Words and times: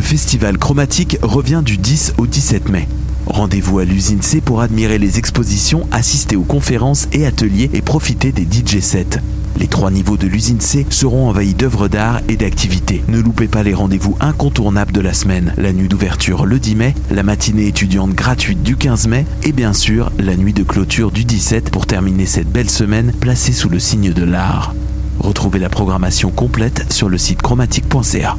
le 0.00 0.06
festival 0.06 0.56
chromatique 0.56 1.18
revient 1.20 1.60
du 1.62 1.76
10 1.76 2.14
au 2.16 2.26
17 2.26 2.70
mai. 2.70 2.88
Rendez-vous 3.26 3.80
à 3.80 3.84
l'usine 3.84 4.22
C 4.22 4.40
pour 4.40 4.62
admirer 4.62 4.98
les 4.98 5.18
expositions, 5.18 5.86
assister 5.90 6.36
aux 6.36 6.42
conférences 6.42 7.06
et 7.12 7.26
ateliers 7.26 7.68
et 7.74 7.82
profiter 7.82 8.32
des 8.32 8.44
DJ 8.44 8.80
sets. 8.80 9.20
Les 9.58 9.66
trois 9.66 9.90
niveaux 9.90 10.16
de 10.16 10.26
l'usine 10.26 10.62
C 10.62 10.86
seront 10.88 11.28
envahis 11.28 11.52
d'œuvres 11.52 11.88
d'art 11.88 12.22
et 12.30 12.38
d'activités. 12.38 13.04
Ne 13.08 13.20
loupez 13.20 13.46
pas 13.46 13.62
les 13.62 13.74
rendez-vous 13.74 14.16
incontournables 14.20 14.92
de 14.92 15.02
la 15.02 15.12
semaine. 15.12 15.52
La 15.58 15.74
nuit 15.74 15.88
d'ouverture 15.88 16.46
le 16.46 16.58
10 16.58 16.76
mai, 16.76 16.94
la 17.10 17.22
matinée 17.22 17.66
étudiante 17.66 18.14
gratuite 18.14 18.62
du 18.62 18.76
15 18.76 19.06
mai 19.06 19.26
et 19.42 19.52
bien 19.52 19.74
sûr 19.74 20.10
la 20.18 20.34
nuit 20.34 20.54
de 20.54 20.62
clôture 20.62 21.10
du 21.10 21.26
17 21.26 21.68
pour 21.68 21.84
terminer 21.84 22.24
cette 22.24 22.50
belle 22.50 22.70
semaine 22.70 23.12
placée 23.20 23.52
sous 23.52 23.68
le 23.68 23.78
signe 23.78 24.14
de 24.14 24.24
l'art. 24.24 24.74
Retrouvez 25.18 25.58
la 25.58 25.68
programmation 25.68 26.30
complète 26.30 26.90
sur 26.90 27.10
le 27.10 27.18
site 27.18 27.42
chromatique.ca. 27.42 28.38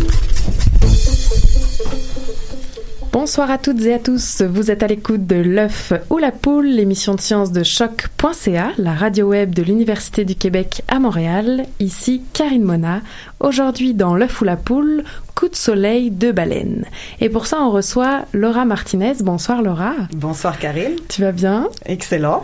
Bonsoir 3.11 3.51
à 3.51 3.57
toutes 3.57 3.81
et 3.81 3.93
à 3.93 3.99
tous. 3.99 4.41
Vous 4.41 4.71
êtes 4.71 4.83
à 4.83 4.87
l'écoute 4.87 5.27
de 5.27 5.35
l'œuf 5.35 5.91
ou 6.09 6.17
la 6.17 6.31
poule, 6.31 6.67
l'émission 6.67 7.13
de 7.13 7.19
sciences 7.19 7.51
de 7.51 7.61
choc.ca, 7.61 8.71
la 8.77 8.93
radio 8.93 9.27
web 9.27 9.53
de 9.53 9.61
l'Université 9.61 10.23
du 10.23 10.35
Québec 10.35 10.81
à 10.87 10.97
Montréal. 10.99 11.65
Ici 11.81 12.21
Karine 12.31 12.63
Mona. 12.63 13.01
Aujourd'hui 13.41 13.93
dans 13.93 14.15
l'œuf 14.15 14.39
ou 14.39 14.45
la 14.45 14.55
poule, 14.55 15.03
coup 15.41 15.49
de 15.49 15.55
soleil 15.55 16.11
de 16.11 16.31
baleine. 16.31 16.85
Et 17.19 17.27
pour 17.27 17.47
ça, 17.47 17.57
on 17.61 17.71
reçoit 17.71 18.25
Laura 18.31 18.63
Martinez. 18.63 19.13
Bonsoir 19.21 19.63
Laura. 19.63 19.93
Bonsoir 20.13 20.59
Karine. 20.59 20.97
Tu 21.09 21.23
vas 21.23 21.31
bien? 21.31 21.67
Excellent. 21.87 22.41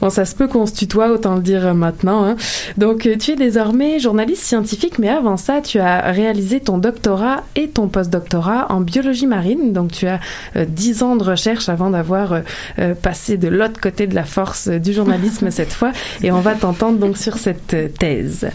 Bon, 0.00 0.08
ça 0.08 0.24
se 0.24 0.34
peut 0.34 0.48
qu'on 0.48 0.64
se 0.64 0.72
tutoie, 0.72 1.10
autant 1.10 1.34
le 1.34 1.42
dire 1.42 1.74
maintenant. 1.74 2.24
Hein. 2.24 2.36
Donc, 2.78 3.04
euh, 3.04 3.18
tu 3.18 3.32
es 3.32 3.36
désormais 3.36 3.98
journaliste 3.98 4.44
scientifique, 4.44 4.98
mais 4.98 5.10
avant 5.10 5.36
ça, 5.36 5.60
tu 5.60 5.78
as 5.78 6.10
réalisé 6.10 6.60
ton 6.60 6.78
doctorat 6.78 7.42
et 7.54 7.68
ton 7.68 7.88
postdoctorat 7.88 8.72
en 8.72 8.80
biologie 8.80 9.26
marine. 9.26 9.74
Donc, 9.74 9.92
tu 9.92 10.06
as 10.06 10.18
euh, 10.56 10.64
dix 10.64 11.02
ans 11.02 11.16
de 11.16 11.24
recherche 11.24 11.68
avant 11.68 11.90
d'avoir 11.90 12.32
euh, 12.32 12.40
euh, 12.78 12.94
passé 12.94 13.36
de 13.36 13.48
l'autre 13.48 13.78
côté 13.78 14.06
de 14.06 14.14
la 14.14 14.24
force 14.24 14.68
euh, 14.68 14.78
du 14.78 14.94
journalisme 14.94 15.50
cette 15.50 15.72
fois. 15.72 15.92
Et 16.22 16.32
on 16.32 16.40
va 16.40 16.54
t'entendre 16.54 16.98
donc 16.98 17.18
sur 17.18 17.36
cette 17.36 17.74
euh, 17.74 17.88
thèse. 17.88 18.48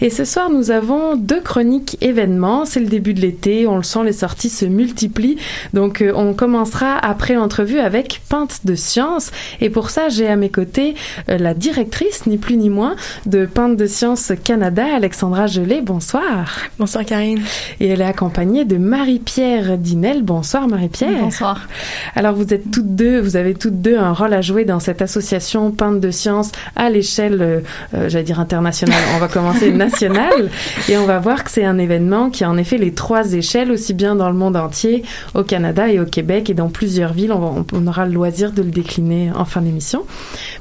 Et 0.00 0.10
ce 0.10 0.24
soir, 0.24 0.50
nous 0.50 0.70
avons 0.70 1.16
deux 1.16 1.40
chroniques 1.40 1.96
événements. 2.00 2.64
C'est 2.64 2.80
le 2.80 2.86
début 2.86 3.14
de 3.14 3.20
l'été, 3.28 3.66
on 3.66 3.76
le 3.76 3.82
sent, 3.82 4.04
les 4.04 4.12
sorties 4.12 4.48
se 4.48 4.64
multiplient. 4.64 5.36
Donc, 5.74 6.00
euh, 6.00 6.12
on 6.14 6.32
commencera 6.32 6.96
après 6.96 7.34
l'entrevue 7.34 7.78
avec 7.78 8.22
Pinte 8.28 8.60
de 8.64 8.74
Science. 8.74 9.30
Et 9.60 9.68
pour 9.68 9.90
ça, 9.90 10.08
j'ai 10.08 10.28
à 10.28 10.36
mes 10.36 10.48
côtés 10.48 10.94
euh, 11.28 11.36
la 11.36 11.52
directrice, 11.52 12.26
ni 12.26 12.38
plus 12.38 12.56
ni 12.56 12.70
moins, 12.70 12.96
de 13.26 13.44
Pinte 13.44 13.76
de 13.76 13.86
Science 13.86 14.32
Canada, 14.42 14.84
Alexandra 14.96 15.46
Gelé. 15.46 15.80
Bonsoir. 15.82 16.62
Bonsoir 16.78 17.04
Karine. 17.04 17.42
Et 17.80 17.88
elle 17.88 18.00
est 18.00 18.04
accompagnée 18.04 18.64
de 18.64 18.78
Marie-Pierre 18.78 19.76
Dinel. 19.76 20.22
Bonsoir 20.22 20.68
Marie-Pierre. 20.68 21.20
Bonsoir. 21.20 21.68
Alors 22.14 22.34
vous 22.34 22.54
êtes 22.54 22.70
toutes 22.70 22.96
deux, 22.96 23.20
vous 23.20 23.36
avez 23.36 23.54
toutes 23.54 23.82
deux 23.82 23.98
un 23.98 24.12
rôle 24.12 24.32
à 24.32 24.40
jouer 24.40 24.64
dans 24.64 24.80
cette 24.80 25.02
association 25.02 25.70
Pinte 25.70 26.00
de 26.00 26.10
Science 26.10 26.50
à 26.76 26.88
l'échelle, 26.88 27.38
euh, 27.40 28.08
j'allais 28.08 28.24
dire 28.24 28.40
internationale. 28.40 29.02
On 29.16 29.18
va 29.18 29.28
commencer 29.28 29.70
nationale 29.86 30.48
et 30.88 30.96
on 30.96 31.04
va 31.04 31.18
voir 31.18 31.44
que 31.44 31.50
c'est 31.50 31.64
un 31.64 31.78
événement 31.78 32.30
qui 32.30 32.44
a 32.44 32.50
en 32.50 32.56
effet 32.56 32.78
les 32.78 32.92
trois 32.92 33.17
échelles, 33.24 33.70
aussi 33.70 33.94
bien 33.94 34.14
dans 34.16 34.28
le 34.28 34.36
monde 34.36 34.56
entier, 34.56 35.02
au 35.34 35.42
Canada 35.42 35.88
et 35.90 36.00
au 36.00 36.04
Québec 36.06 36.50
et 36.50 36.54
dans 36.54 36.68
plusieurs 36.68 37.12
villes. 37.12 37.32
On, 37.32 37.38
va- 37.38 37.64
on 37.72 37.86
aura 37.86 38.06
le 38.06 38.12
loisir 38.12 38.52
de 38.52 38.62
le 38.62 38.70
décliner 38.70 39.30
en 39.34 39.44
fin 39.44 39.60
d'émission. 39.60 40.04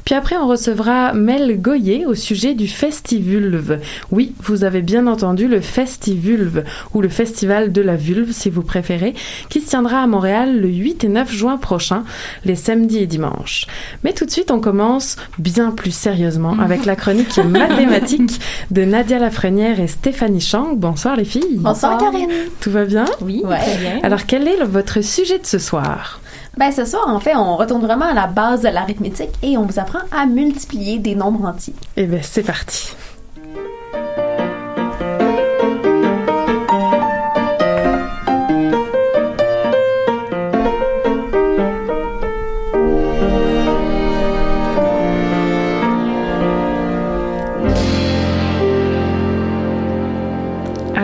Puis 0.06 0.16
après, 0.16 0.36
on 0.38 0.48
recevra 0.48 1.14
Mel 1.14 1.62
Goyer 1.62 2.06
au 2.06 2.16
sujet 2.16 2.54
du 2.54 2.68
Festivulve. 2.68 3.80
Oui, 4.12 4.34
vous 4.44 4.64
avez 4.64 4.82
bien 4.82 5.08
entendu 5.08 5.48
le 5.48 5.62
Festivulve 5.62 6.64
ou 6.94 7.02
le 7.02 7.10
Festival 7.10 7.72
de 7.72 7.82
la 7.82 7.96
Vulve 7.96 8.32
si 8.32 8.50
vous 8.50 8.62
préférez, 8.64 9.14
qui 9.50 9.62
se 9.62 9.70
tiendra 9.70 10.02
à 10.02 10.08
Montréal 10.08 10.60
le 10.62 10.68
8 10.70 11.04
et 11.04 11.10
9 11.10 11.32
juin 11.34 11.58
prochain, 11.58 12.04
les 12.46 12.56
samedis 12.56 13.00
et 13.00 13.08
dimanches. 13.08 13.66
Mais 14.04 14.14
tout 14.14 14.26
de 14.26 14.32
suite, 14.32 14.52
on 14.52 14.60
commence 14.60 15.16
bien 15.40 15.72
plus 15.72 15.92
sérieusement 15.92 16.56
avec 16.62 16.86
la 16.86 16.96
chronique 16.96 17.38
mathématique 17.38 18.40
de 18.72 18.84
Nadia 18.84 19.20
Lafrenière 19.20 19.80
et 19.80 19.88
Stéphanie 19.88 20.42
Chang. 20.42 20.76
Bonsoir 20.76 21.16
les 21.16 21.26
filles. 21.26 21.58
Bonsoir 21.58 21.98
Karine. 21.98 22.30
Tout 22.62 22.72
va 22.72 22.86
bien 22.86 23.06
Oui, 23.22 23.42
Ouais. 23.46 23.58
très 23.60 23.78
bien. 23.78 24.00
Alors 24.04 24.26
quel 24.26 24.48
est 24.48 24.58
le- 24.58 24.66
votre 24.66 25.02
sujet 25.02 25.40
de 25.40 25.46
ce 25.46 25.60
soir? 25.60 26.20
Ben, 26.58 26.72
ce 26.72 26.86
soir, 26.86 27.04
en 27.08 27.20
fait, 27.20 27.36
on 27.36 27.56
retourne 27.56 27.84
vraiment 27.86 28.06
à 28.06 28.14
la 28.16 28.26
base 28.28 28.62
de 28.62 28.70
l'arithmétique 28.70 29.30
et 29.44 29.58
on 29.58 29.64
vous 29.66 29.78
apprend 29.80 30.00
à 30.12 30.26
multiplier 30.26 30.98
des 30.98 31.14
nombres 31.14 31.46
entiers. 31.46 31.76
Eh 31.98 32.06
bien, 32.06 32.20
c'est 32.24 32.42
parti. 32.44 32.90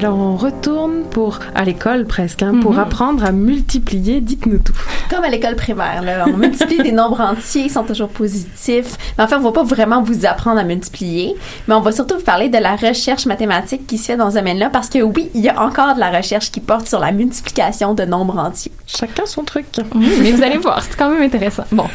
Alors 0.04 0.18
on 0.20 0.36
retourne 0.36 1.04
pour 1.12 1.40
à 1.56 1.64
l'école 1.64 2.04
presque 2.06 2.44
hein, 2.44 2.56
pour 2.62 2.74
Mhm. 2.74 2.80
apprendre 2.80 3.24
à 3.24 3.32
multiplier. 3.32 4.20
Dites-nous 4.20 4.58
tout. 4.58 4.74
Comme 5.10 5.24
à 5.24 5.30
l'école 5.30 5.56
primaire, 5.56 6.02
là, 6.02 6.26
on 6.28 6.36
multiplie 6.36 6.80
des 6.80 6.92
nombres 6.92 7.22
entiers, 7.22 7.64
ils 7.64 7.70
sont 7.70 7.86
toujours 7.86 8.10
positifs. 8.10 8.98
Mais 9.18 9.24
en 9.24 9.28
fait, 9.28 9.36
on 9.36 9.40
va 9.40 9.54
pas 9.54 9.64
vraiment 9.64 10.02
vous 10.04 10.26
apprendre 10.26 10.60
à 10.60 10.66
multiplier, 10.66 11.36
mais 11.70 11.76
on 11.76 11.80
va 11.80 11.94
surtout 11.94 12.16
vous 12.16 12.24
parler 12.24 12.50
de 12.50 12.58
la 12.58 12.76
recherche 12.76 13.26
mathématique 13.28 13.88
qui 13.88 13.98
se 13.98 14.08
fait 14.08 14.18
dans 14.18 14.30
ce 14.30 14.36
domaine-là, 14.36 14.70
parce 14.70 14.90
que 14.90 15.00
oui, 15.02 15.30
il 15.36 15.40
y 15.42 15.48
a 15.48 15.62
encore 15.64 15.96
de 15.96 16.02
la 16.02 16.10
recherche 16.12 16.52
qui 16.52 16.60
porte 16.60 16.86
sur 16.86 17.00
la 17.00 17.14
multiplication 17.14 17.94
de 17.94 18.04
nombres 18.04 18.38
entiers. 18.38 18.74
Chacun 18.86 19.26
son 19.26 19.44
truc. 19.44 19.68
Mais 19.96 20.32
vous 20.34 20.44
allez 20.44 20.58
voir, 20.58 20.84
c'est 20.84 20.98
quand 20.98 21.10
même 21.12 21.22
intéressant. 21.24 21.64
Bon. 21.72 21.86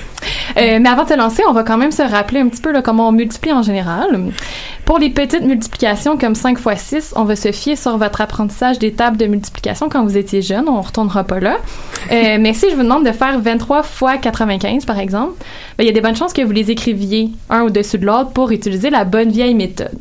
Euh, 0.57 0.79
mais 0.81 0.89
avant 0.89 1.05
de 1.05 1.11
se 1.11 1.15
lancer, 1.15 1.43
on 1.47 1.53
va 1.53 1.63
quand 1.63 1.77
même 1.77 1.93
se 1.93 2.03
rappeler 2.03 2.41
un 2.41 2.49
petit 2.49 2.63
peu 2.63 2.73
là, 2.73 2.81
comment 2.81 3.09
on 3.09 3.13
multiplie 3.13 3.53
en 3.53 3.63
général. 3.63 4.33
Pour 4.87 4.99
les 4.99 5.11
petites 5.11 5.43
multiplications 5.43 6.17
comme 6.17 6.35
5 6.35 6.59
x 6.59 6.83
6, 6.83 7.13
on 7.17 7.25
va 7.25 7.37
se 7.37 7.53
fier 7.53 7.77
sur 7.77 7.98
votre 7.99 8.21
apprentissage 8.21 8.79
des 8.79 8.93
tables 8.93 9.17
de 9.17 9.27
multiplication 9.27 9.89
quand 9.89 10.03
vous 10.05 10.17
étiez 10.17 10.43
jeune. 10.43 10.69
On 10.69 10.81
retournera 10.81 11.25
pas 11.25 11.41
là. 11.41 11.57
Euh, 12.11 12.39
mais 12.41 12.55
si 12.55 12.71
je 12.71 12.77
vous 12.77 12.83
demande 12.83 13.05
de 13.05 13.13
faire 13.13 13.39
23 13.39 13.83
x 13.83 14.21
95, 14.23 14.85
par 14.85 14.99
exemple, 14.99 15.35
ben, 15.77 15.85
il 15.85 15.87
y 15.87 15.91
a 15.91 15.93
des 15.93 16.01
bonnes 16.01 16.17
chances 16.17 16.33
que 16.33 16.43
vous 16.43 16.53
les 16.53 16.71
écriviez 16.71 17.31
un 17.51 17.63
au-dessus 17.63 17.99
de 17.99 18.07
l'autre 18.07 18.31
pour 18.31 18.51
utiliser 18.51 18.91
la 18.91 19.05
bonne 19.05 19.31
vieille 19.31 19.55
méthode. 19.55 19.99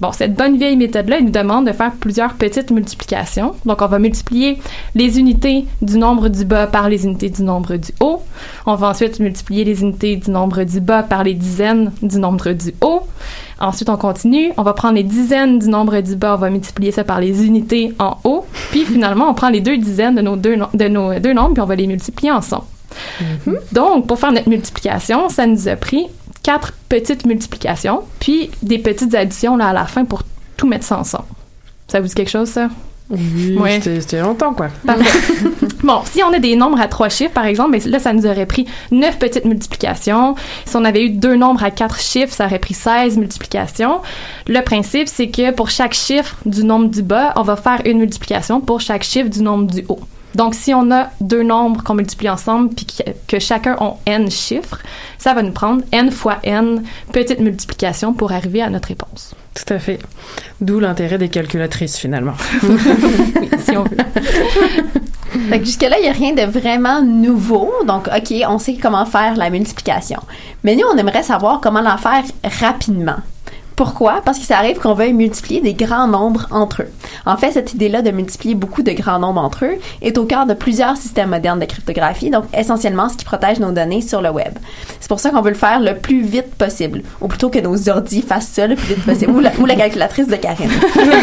Bon, 0.00 0.12
cette 0.12 0.34
bonne 0.34 0.58
vieille 0.58 0.76
méthode-là, 0.76 1.16
elle 1.18 1.24
nous 1.24 1.30
demande 1.30 1.66
de 1.66 1.72
faire 1.72 1.92
plusieurs 1.92 2.34
petites 2.34 2.70
multiplications. 2.70 3.54
Donc, 3.64 3.80
on 3.80 3.86
va 3.86 3.98
multiplier 3.98 4.58
les 4.94 5.18
unités 5.18 5.64
du 5.80 5.98
nombre 5.98 6.28
du 6.28 6.44
bas 6.44 6.66
par 6.66 6.88
les 6.88 7.04
unités 7.04 7.30
du 7.30 7.42
nombre 7.42 7.76
du 7.76 7.92
haut. 8.00 8.22
On 8.66 8.74
va 8.74 8.88
ensuite 8.88 9.20
multiplier 9.20 9.64
les 9.64 9.80
unités 9.82 10.16
du 10.16 10.30
nombre 10.30 10.64
du 10.64 10.80
bas 10.80 11.02
par 11.02 11.24
les 11.24 11.34
dizaines 11.34 11.92
du 12.02 12.18
nombre 12.18 12.52
du 12.52 12.74
haut. 12.82 13.06
Ensuite, 13.58 13.88
on 13.88 13.96
continue. 13.96 14.52
On 14.58 14.62
va 14.62 14.74
prendre 14.74 14.94
les 14.96 15.02
dizaines 15.02 15.58
du 15.58 15.68
nombre 15.68 15.98
du 16.00 16.14
bas, 16.16 16.34
on 16.34 16.38
va 16.38 16.50
multiplier 16.50 16.92
ça 16.92 17.04
par 17.04 17.20
les 17.20 17.46
unités 17.46 17.94
en 17.98 18.18
haut. 18.24 18.44
Puis 18.70 18.84
finalement, 18.86 19.30
on 19.30 19.34
prend 19.34 19.48
les 19.48 19.60
deux 19.60 19.78
dizaines 19.78 20.14
de 20.14 20.20
nos 20.22 20.36
deux, 20.36 20.56
no- 20.56 20.68
de 20.74 20.88
nos 20.88 21.18
deux 21.18 21.32
nombres, 21.32 21.54
puis 21.54 21.62
on 21.62 21.66
va 21.66 21.74
les 21.74 21.86
multiplier 21.86 22.32
ensemble. 22.32 22.64
Donc, 23.72 24.06
pour 24.06 24.18
faire 24.18 24.32
notre 24.32 24.48
multiplication, 24.48 25.28
ça 25.28 25.46
nous 25.46 25.68
a 25.68 25.76
pris 25.76 26.06
quatre 26.42 26.72
petites 26.88 27.26
multiplications, 27.26 28.02
puis 28.20 28.50
des 28.62 28.78
petites 28.78 29.14
additions 29.14 29.56
là, 29.56 29.68
à 29.68 29.72
la 29.72 29.86
fin 29.86 30.04
pour 30.04 30.22
tout 30.56 30.66
mettre 30.66 30.84
ça 30.84 30.98
ensemble. 30.98 31.24
Ça 31.88 32.00
vous 32.00 32.06
dit 32.08 32.14
quelque 32.14 32.30
chose, 32.30 32.48
ça? 32.48 32.68
Oui, 33.08 33.56
Ouais. 33.56 33.80
c'était 33.80 34.20
longtemps, 34.20 34.52
quoi. 34.52 34.68
Parfait. 34.84 35.04
bon, 35.84 36.00
si 36.04 36.22
on 36.24 36.32
a 36.32 36.38
des 36.40 36.56
nombres 36.56 36.80
à 36.80 36.88
trois 36.88 37.08
chiffres, 37.08 37.32
par 37.32 37.46
exemple, 37.46 37.70
ben 37.78 37.80
là, 37.90 37.98
ça 38.00 38.12
nous 38.12 38.26
aurait 38.26 38.46
pris 38.46 38.66
neuf 38.90 39.18
petites 39.18 39.44
multiplications. 39.44 40.34
Si 40.64 40.76
on 40.76 40.84
avait 40.84 41.04
eu 41.04 41.10
deux 41.10 41.36
nombres 41.36 41.62
à 41.62 41.70
quatre 41.70 42.00
chiffres, 42.00 42.32
ça 42.34 42.46
aurait 42.46 42.58
pris 42.58 42.74
16 42.74 43.16
multiplications. 43.18 44.00
Le 44.48 44.60
principe, 44.62 45.06
c'est 45.08 45.28
que 45.28 45.52
pour 45.52 45.70
chaque 45.70 45.94
chiffre 45.94 46.34
du 46.46 46.64
nombre 46.64 46.88
du 46.88 47.02
bas, 47.02 47.32
on 47.36 47.42
va 47.42 47.54
faire 47.56 47.80
une 47.84 47.98
multiplication 47.98 48.60
pour 48.60 48.80
chaque 48.80 49.04
chiffre 49.04 49.30
du 49.30 49.42
nombre 49.42 49.70
du 49.72 49.84
haut. 49.88 50.00
Donc, 50.34 50.54
si 50.54 50.74
on 50.74 50.90
a 50.90 51.10
deux 51.20 51.42
nombres 51.44 51.82
qu'on 51.82 51.94
multiplie 51.94 52.28
ensemble 52.28 52.74
puis 52.74 52.84
que, 52.86 53.02
que 53.28 53.38
chacun 53.38 53.76
ont 53.80 53.94
n 54.04 54.30
chiffres, 54.30 54.80
ça 55.16 55.32
va 55.32 55.42
nous 55.42 55.52
prendre 55.52 55.82
n 55.92 56.10
fois 56.10 56.38
n 56.42 56.82
petites 57.12 57.40
multiplications 57.40 58.12
pour 58.12 58.32
arriver 58.32 58.60
à 58.60 58.68
notre 58.68 58.88
réponse. 58.88 59.34
Tout 59.56 59.72
à 59.72 59.78
fait. 59.78 59.98
D'où 60.60 60.80
l'intérêt 60.80 61.16
des 61.18 61.30
calculatrices, 61.30 61.96
finalement. 61.96 62.34
si 63.64 63.76
on 63.76 63.84
veut. 63.84 63.96
Fait 65.48 65.58
que 65.60 65.64
jusque-là, 65.64 65.96
il 65.98 66.02
n'y 66.02 66.08
a 66.08 66.12
rien 66.12 66.32
de 66.34 66.42
vraiment 66.42 67.02
nouveau. 67.02 67.72
Donc, 67.86 68.08
OK, 68.08 68.34
on 68.48 68.58
sait 68.58 68.76
comment 68.80 69.04
faire 69.06 69.36
la 69.36 69.50
multiplication. 69.50 70.20
Mais 70.64 70.76
nous, 70.76 70.84
on 70.92 70.96
aimerait 70.96 71.22
savoir 71.22 71.60
comment 71.60 71.80
la 71.80 71.96
faire 71.96 72.24
rapidement. 72.60 73.16
Pourquoi? 73.76 74.22
Parce 74.24 74.38
que 74.38 74.46
ça 74.46 74.56
arrive 74.56 74.78
qu'on 74.78 74.94
veuille 74.94 75.12
multiplier 75.12 75.60
des 75.60 75.74
grands 75.74 76.08
nombres 76.08 76.48
entre 76.50 76.82
eux. 76.82 76.88
En 77.26 77.36
fait, 77.36 77.52
cette 77.52 77.74
idée-là 77.74 78.00
de 78.00 78.10
multiplier 78.10 78.54
beaucoup 78.54 78.82
de 78.82 78.92
grands 78.92 79.18
nombres 79.18 79.42
entre 79.42 79.66
eux 79.66 79.74
est 80.00 80.16
au 80.16 80.24
cœur 80.24 80.46
de 80.46 80.54
plusieurs 80.54 80.96
systèmes 80.96 81.28
modernes 81.28 81.60
de 81.60 81.66
cryptographie, 81.66 82.30
donc 82.30 82.44
essentiellement 82.56 83.10
ce 83.10 83.18
qui 83.18 83.26
protège 83.26 83.60
nos 83.60 83.72
données 83.72 84.00
sur 84.00 84.22
le 84.22 84.30
web. 84.30 84.54
C'est 84.98 85.08
pour 85.08 85.20
ça 85.20 85.28
qu'on 85.28 85.42
veut 85.42 85.50
le 85.50 85.56
faire 85.56 85.80
le 85.80 85.94
plus 85.94 86.22
vite 86.22 86.54
possible, 86.54 87.02
ou 87.20 87.28
plutôt 87.28 87.50
que 87.50 87.58
nos 87.58 87.90
ordis 87.90 88.22
fassent 88.22 88.48
ça 88.48 88.66
le 88.66 88.76
plus 88.76 88.94
vite 88.94 89.04
possible, 89.04 89.32
ou 89.32 89.40
la, 89.40 89.52
ou 89.58 89.66
la 89.66 89.74
calculatrice 89.74 90.28
de 90.28 90.36
Karine. 90.36 90.70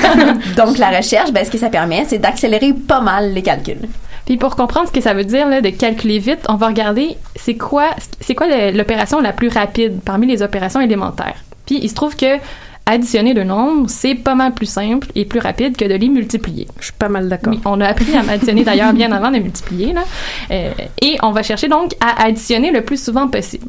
donc, 0.55 0.77
la 0.77 0.91
recherche, 0.91 1.31
ben, 1.33 1.43
ce 1.43 1.49
que 1.49 1.57
ça 1.57 1.69
permet, 1.69 2.05
c'est 2.07 2.19
d'accélérer 2.19 2.73
pas 2.73 3.01
mal 3.01 3.33
les 3.33 3.41
calculs. 3.41 3.89
Puis 4.25 4.37
pour 4.37 4.55
comprendre 4.55 4.87
ce 4.87 4.93
que 4.93 5.01
ça 5.01 5.13
veut 5.13 5.25
dire 5.25 5.49
là, 5.49 5.59
de 5.59 5.69
calculer 5.69 6.19
vite, 6.19 6.45
on 6.47 6.55
va 6.55 6.67
regarder 6.67 7.17
c'est 7.35 7.55
quoi 7.55 7.89
c'est 8.21 8.35
quoi 8.35 8.47
l'opération 8.71 9.19
la 9.19 9.33
plus 9.33 9.49
rapide 9.49 9.99
parmi 10.05 10.27
les 10.27 10.41
opérations 10.41 10.79
élémentaires. 10.79 11.43
Puis 11.65 11.79
il 11.81 11.89
se 11.89 11.95
trouve 11.95 12.15
que 12.15 12.39
additionner 12.85 13.33
deux 13.33 13.43
nombres, 13.43 13.85
c'est 13.87 14.15
pas 14.15 14.35
mal 14.35 14.53
plus 14.53 14.65
simple 14.65 15.07
et 15.15 15.25
plus 15.25 15.39
rapide 15.39 15.77
que 15.77 15.85
de 15.85 15.93
les 15.93 16.09
multiplier. 16.09 16.67
Je 16.79 16.85
suis 16.85 16.93
pas 16.93 17.09
mal 17.09 17.29
d'accord. 17.29 17.53
Oui, 17.53 17.59
on 17.65 17.79
a 17.79 17.87
appris 17.87 18.13
à 18.15 18.29
additionner 18.29 18.63
d'ailleurs 18.63 18.93
bien 18.93 19.11
avant 19.11 19.31
de 19.31 19.37
multiplier 19.37 19.93
là. 19.93 20.03
Euh, 20.51 20.71
et 21.01 21.17
on 21.23 21.31
va 21.31 21.43
chercher 21.43 21.67
donc 21.69 21.93
à 22.01 22.25
additionner 22.25 22.71
le 22.71 22.81
plus 22.81 23.01
souvent 23.01 23.27
possible. 23.27 23.67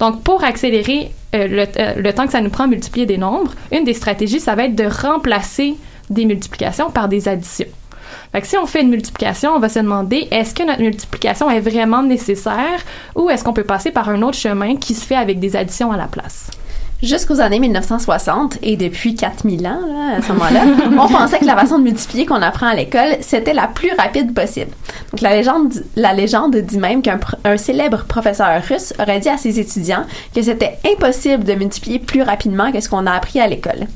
Donc 0.00 0.22
pour 0.22 0.42
accélérer 0.42 1.12
euh, 1.34 1.46
le, 1.46 1.66
euh, 1.78 1.94
le 1.96 2.12
temps 2.12 2.26
que 2.26 2.32
ça 2.32 2.40
nous 2.40 2.50
prend 2.50 2.64
à 2.64 2.68
multiplier 2.68 3.06
des 3.06 3.18
nombres, 3.18 3.52
une 3.72 3.84
des 3.84 3.94
stratégies 3.94 4.40
ça 4.40 4.54
va 4.54 4.64
être 4.64 4.74
de 4.74 4.86
remplacer 4.86 5.76
des 6.10 6.24
multiplications 6.24 6.90
par 6.90 7.08
des 7.08 7.28
additions. 7.28 7.66
Fait 8.32 8.40
que 8.40 8.46
si 8.46 8.56
on 8.56 8.66
fait 8.66 8.82
une 8.82 8.90
multiplication, 8.90 9.52
on 9.54 9.58
va 9.58 9.68
se 9.68 9.78
demander 9.78 10.28
est-ce 10.30 10.54
que 10.54 10.62
notre 10.64 10.80
multiplication 10.80 11.50
est 11.50 11.60
vraiment 11.60 12.02
nécessaire 12.02 12.80
ou 13.14 13.30
est-ce 13.30 13.44
qu'on 13.44 13.52
peut 13.52 13.64
passer 13.64 13.90
par 13.90 14.08
un 14.08 14.22
autre 14.22 14.36
chemin 14.36 14.76
qui 14.76 14.94
se 14.94 15.04
fait 15.04 15.16
avec 15.16 15.38
des 15.38 15.56
additions 15.56 15.92
à 15.92 15.96
la 15.96 16.06
place? 16.06 16.50
Jusqu'aux 17.02 17.40
années 17.40 17.58
1960 17.60 18.56
et 18.62 18.76
depuis 18.78 19.14
4000 19.14 19.66
ans, 19.66 19.80
là, 19.86 20.16
à 20.16 20.22
ce 20.22 20.32
moment-là, 20.32 20.62
on 20.98 21.08
pensait 21.08 21.38
que 21.38 21.44
la 21.44 21.54
façon 21.54 21.78
de 21.78 21.84
multiplier 21.84 22.24
qu'on 22.24 22.40
apprend 22.40 22.68
à 22.68 22.74
l'école, 22.74 23.16
c'était 23.20 23.52
la 23.52 23.66
plus 23.68 23.90
rapide 23.98 24.32
possible. 24.34 24.70
Donc 25.12 25.20
la 25.20 25.36
légende, 25.36 25.74
la 25.94 26.14
légende 26.14 26.56
dit 26.56 26.78
même 26.78 27.02
qu'un 27.02 27.20
un 27.44 27.56
célèbre 27.58 28.04
professeur 28.04 28.48
russe 28.66 28.94
aurait 28.98 29.20
dit 29.20 29.28
à 29.28 29.36
ses 29.36 29.60
étudiants 29.60 30.04
que 30.34 30.40
c'était 30.40 30.78
impossible 30.90 31.44
de 31.44 31.52
multiplier 31.54 31.98
plus 31.98 32.22
rapidement 32.22 32.72
que 32.72 32.80
ce 32.80 32.88
qu'on 32.88 33.06
a 33.06 33.12
appris 33.12 33.40
à 33.40 33.46
l'école. 33.46 33.86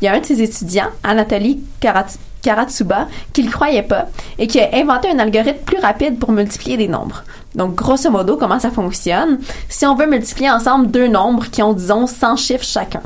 Il 0.00 0.06
y 0.06 0.08
a 0.08 0.14
un 0.14 0.20
de 0.20 0.24
ses 0.24 0.40
étudiants, 0.42 0.88
Anatoly 1.04 1.60
Karat- 1.80 2.16
Karatsuba, 2.42 3.08
qui 3.32 3.42
le 3.42 3.50
croyait 3.50 3.82
pas 3.82 4.06
et 4.38 4.46
qui 4.46 4.60
a 4.60 4.68
inventé 4.74 5.10
un 5.10 5.18
algorithme 5.18 5.64
plus 5.64 5.78
rapide 5.78 6.18
pour 6.18 6.32
multiplier 6.32 6.76
des 6.76 6.88
nombres. 6.88 7.24
Donc, 7.54 7.74
grosso 7.74 8.10
modo, 8.10 8.36
comment 8.36 8.60
ça 8.60 8.70
fonctionne? 8.70 9.38
Si 9.68 9.86
on 9.86 9.94
veut 9.94 10.06
multiplier 10.06 10.50
ensemble 10.50 10.90
deux 10.90 11.08
nombres 11.08 11.50
qui 11.50 11.62
ont, 11.62 11.72
disons, 11.72 12.06
100 12.06 12.36
chiffres 12.36 12.64
chacun, 12.64 13.02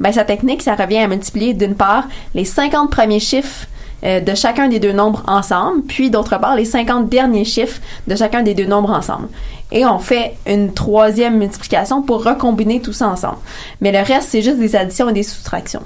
ben, 0.00 0.12
sa 0.12 0.24
technique, 0.24 0.62
ça 0.62 0.74
revient 0.74 0.98
à 0.98 1.08
multiplier 1.08 1.54
d'une 1.54 1.74
part 1.74 2.04
les 2.34 2.44
50 2.44 2.90
premiers 2.90 3.20
chiffres 3.20 3.66
euh, 4.04 4.20
de 4.20 4.34
chacun 4.34 4.68
des 4.68 4.78
deux 4.78 4.92
nombres 4.92 5.24
ensemble, 5.26 5.82
puis 5.82 6.10
d'autre 6.10 6.38
part 6.38 6.54
les 6.54 6.64
50 6.64 7.08
derniers 7.08 7.44
chiffres 7.44 7.80
de 8.06 8.14
chacun 8.14 8.42
des 8.42 8.54
deux 8.54 8.66
nombres 8.66 8.92
ensemble. 8.92 9.28
Et 9.72 9.84
on 9.84 9.98
fait 9.98 10.36
une 10.46 10.72
troisième 10.72 11.36
multiplication 11.36 12.02
pour 12.02 12.24
recombiner 12.24 12.80
tout 12.80 12.92
ça 12.92 13.08
ensemble. 13.08 13.38
Mais 13.80 13.90
le 13.90 13.98
reste, 13.98 14.28
c'est 14.30 14.42
juste 14.42 14.58
des 14.58 14.76
additions 14.76 15.08
et 15.08 15.12
des 15.12 15.24
soustractions. 15.24 15.82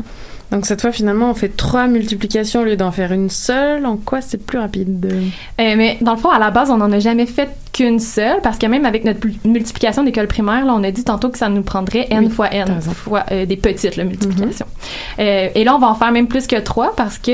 Donc 0.52 0.66
cette 0.66 0.82
fois, 0.82 0.92
finalement, 0.92 1.30
on 1.30 1.34
fait 1.34 1.48
trois 1.48 1.86
multiplications 1.86 2.60
au 2.60 2.64
lieu 2.64 2.76
d'en 2.76 2.92
faire 2.92 3.12
une 3.12 3.30
seule. 3.30 3.86
En 3.86 3.96
quoi 3.96 4.20
c'est 4.20 4.36
plus 4.36 4.58
rapide? 4.58 5.10
Euh, 5.12 5.74
mais 5.76 5.96
dans 6.02 6.12
le 6.12 6.18
fond, 6.18 6.28
à 6.28 6.38
la 6.38 6.50
base, 6.50 6.70
on 6.70 6.76
n'en 6.76 6.92
a 6.92 6.98
jamais 6.98 7.24
fait 7.24 7.48
qu'une 7.72 7.98
seule, 7.98 8.40
parce 8.42 8.58
que 8.58 8.66
même 8.66 8.84
avec 8.84 9.04
notre 9.04 9.26
multiplication 9.46 10.04
d'école 10.04 10.26
primaire, 10.26 10.66
là, 10.66 10.74
on 10.74 10.84
a 10.84 10.90
dit 10.90 11.04
tantôt 11.04 11.30
que 11.30 11.38
ça 11.38 11.48
nous 11.48 11.62
prendrait 11.62 12.06
n 12.10 12.26
Oui, 12.26 12.30
fois 12.30 12.52
n, 12.52 12.82
fois 12.82 13.24
euh, 13.32 13.46
des 13.46 13.56
petites 13.56 13.96
là, 13.96 14.04
multiplications. 14.04 14.66
Euh, 15.18 15.48
et 15.54 15.64
là, 15.64 15.74
on 15.74 15.78
va 15.78 15.88
en 15.88 15.94
faire 15.94 16.12
même 16.12 16.28
plus 16.28 16.46
que 16.46 16.56
trois, 16.56 16.94
parce 16.94 17.16
que 17.16 17.30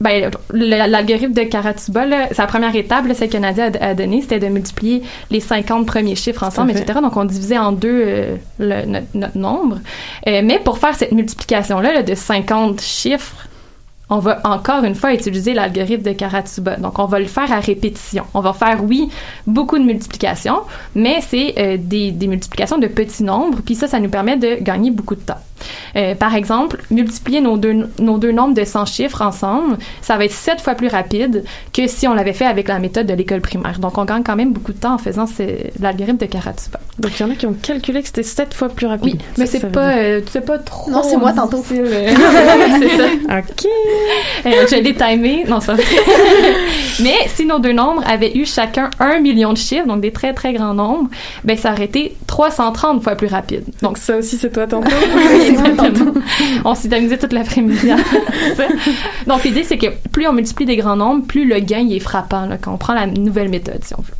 ben, 0.00 0.30
l'algorithme 0.52 1.32
de 1.32 1.42
Karatsuba, 1.42 2.06
là, 2.06 2.28
sa 2.32 2.46
première 2.46 2.74
étape, 2.76 3.06
là, 3.08 3.14
celle 3.14 3.28
que 3.30 3.36
Nadia 3.38 3.70
a, 3.80 3.86
a 3.88 3.94
donnée, 3.94 4.20
c'était 4.22 4.38
de 4.38 4.46
multiplier 4.46 5.02
les 5.30 5.40
50 5.40 5.86
premiers 5.86 6.14
chiffres 6.16 6.42
ensemble, 6.44 6.70
etc. 6.72 7.00
Donc, 7.02 7.16
on 7.16 7.24
divisait 7.24 7.58
en 7.58 7.72
deux 7.72 8.02
euh, 8.06 8.36
le- 8.58 8.86
notre, 8.86 9.06
notre 9.14 9.38
nombre. 9.38 9.80
Euh, 10.28 10.42
mais 10.44 10.58
pour 10.60 10.78
faire 10.78 10.94
cette 10.94 11.12
multiplication-là 11.12 11.92
là, 11.92 12.02
de 12.02 12.14
50 12.14 12.80
chiffres, 12.80 13.34
on 14.10 14.18
va 14.18 14.38
encore 14.44 14.84
une 14.84 14.94
fois 14.94 15.14
utiliser 15.14 15.54
l'algorithme 15.54 16.02
de 16.02 16.12
Karatsuba. 16.12 16.76
Donc, 16.76 16.98
on 16.98 17.06
va 17.06 17.18
le 17.18 17.24
faire 17.24 17.50
à 17.50 17.58
répétition. 17.58 18.24
On 18.34 18.40
va 18.40 18.52
faire, 18.52 18.84
oui, 18.84 19.08
beaucoup 19.46 19.78
de 19.78 19.84
multiplications, 19.84 20.58
mais 20.94 21.20
c'est 21.26 21.54
euh, 21.58 21.76
des, 21.80 22.12
des 22.12 22.26
multiplications 22.28 22.78
de 22.78 22.86
petits 22.86 23.24
nombres, 23.24 23.58
puis 23.64 23.74
ça, 23.74 23.88
ça 23.88 23.98
nous 23.98 24.10
permet 24.10 24.36
de 24.36 24.56
gagner 24.62 24.90
beaucoup 24.90 25.14
de 25.16 25.20
temps. 25.22 25.38
Euh, 25.96 26.14
par 26.14 26.34
exemple, 26.34 26.82
multiplier 26.90 27.40
nos 27.40 27.56
deux, 27.56 27.88
nos 27.98 28.18
deux 28.18 28.32
nombres 28.32 28.54
de 28.54 28.64
100 28.64 28.86
chiffres 28.86 29.22
ensemble, 29.22 29.78
ça 30.02 30.16
va 30.16 30.24
être 30.24 30.32
sept 30.32 30.60
fois 30.60 30.74
plus 30.74 30.88
rapide 30.88 31.44
que 31.72 31.86
si 31.86 32.06
on 32.08 32.14
l'avait 32.14 32.32
fait 32.32 32.46
avec 32.46 32.68
la 32.68 32.78
méthode 32.78 33.06
de 33.06 33.14
l'école 33.14 33.40
primaire. 33.40 33.78
Donc, 33.78 33.96
on 33.98 34.04
gagne 34.04 34.22
quand 34.22 34.36
même 34.36 34.52
beaucoup 34.52 34.72
de 34.72 34.78
temps 34.78 34.94
en 34.94 34.98
faisant 34.98 35.26
l'algorithme 35.80 36.18
de 36.18 36.26
Karatsuba. 36.26 36.80
Donc 36.98 37.12
il 37.18 37.22
y 37.22 37.24
en 37.24 37.30
a 37.30 37.34
qui 37.34 37.46
ont 37.46 37.54
calculé 37.54 38.00
que 38.02 38.06
c'était 38.06 38.22
sept 38.22 38.54
fois 38.54 38.68
plus 38.68 38.86
rapide. 38.86 39.14
Oui, 39.14 39.18
mais 39.36 39.46
Ça, 39.46 39.52
c'est 39.52 39.60
ça 39.60 39.66
pas, 39.68 39.96
euh, 39.96 40.20
c'est 40.30 40.44
pas 40.44 40.58
trop. 40.58 40.90
Non, 40.90 41.02
c'est 41.02 41.16
moi 41.16 41.32
tantôt. 41.32 41.64
euh, 41.72 42.14
c'est 42.78 42.96
ça. 42.96 43.04
Ok. 43.38 43.66
Euh, 44.46 44.66
je 44.70 44.76
l'ai 44.76 44.94
timé. 44.94 45.44
Non, 45.48 45.58
vrai. 45.58 45.76
Mais 47.00 47.16
si 47.34 47.46
nos 47.46 47.58
deux 47.58 47.72
nombres 47.72 48.02
avaient 48.06 48.36
eu 48.36 48.46
chacun 48.46 48.90
un 49.00 49.18
million 49.18 49.52
de 49.52 49.58
chiffres, 49.58 49.86
donc 49.86 50.00
des 50.00 50.12
très 50.12 50.32
très 50.32 50.52
grands 50.52 50.74
nombres, 50.74 51.08
ben 51.42 51.56
ça 51.56 51.72
aurait 51.72 51.86
été 51.86 52.16
330 52.28 53.02
fois 53.02 53.16
plus 53.16 53.26
rapide. 53.26 53.64
Donc 53.82 53.94
Donc 53.94 53.98
ça 53.98 54.16
aussi, 54.16 54.36
c'est 54.36 54.50
toi 54.50 54.66
tantôt. 54.66 54.90
Exactement. 55.50 56.14
on 56.64 56.74
s'est 56.74 56.92
amusé 56.92 57.18
toute 57.18 57.32
l'après-midi. 57.32 57.90
Donc 59.26 59.44
l'idée 59.44 59.64
c'est 59.64 59.78
que 59.78 59.86
plus 60.12 60.26
on 60.26 60.32
multiplie 60.32 60.66
des 60.66 60.76
grands 60.76 60.96
nombres, 60.96 61.26
plus 61.26 61.46
le 61.46 61.58
gain 61.60 61.88
est 61.88 62.00
frappant 62.00 62.48
quand 62.60 62.72
on 62.72 62.78
prend 62.78 62.94
la 62.94 63.06
nouvelle 63.06 63.48
méthode, 63.48 63.82
si 63.84 63.94
on 63.94 64.02
veut. 64.02 64.14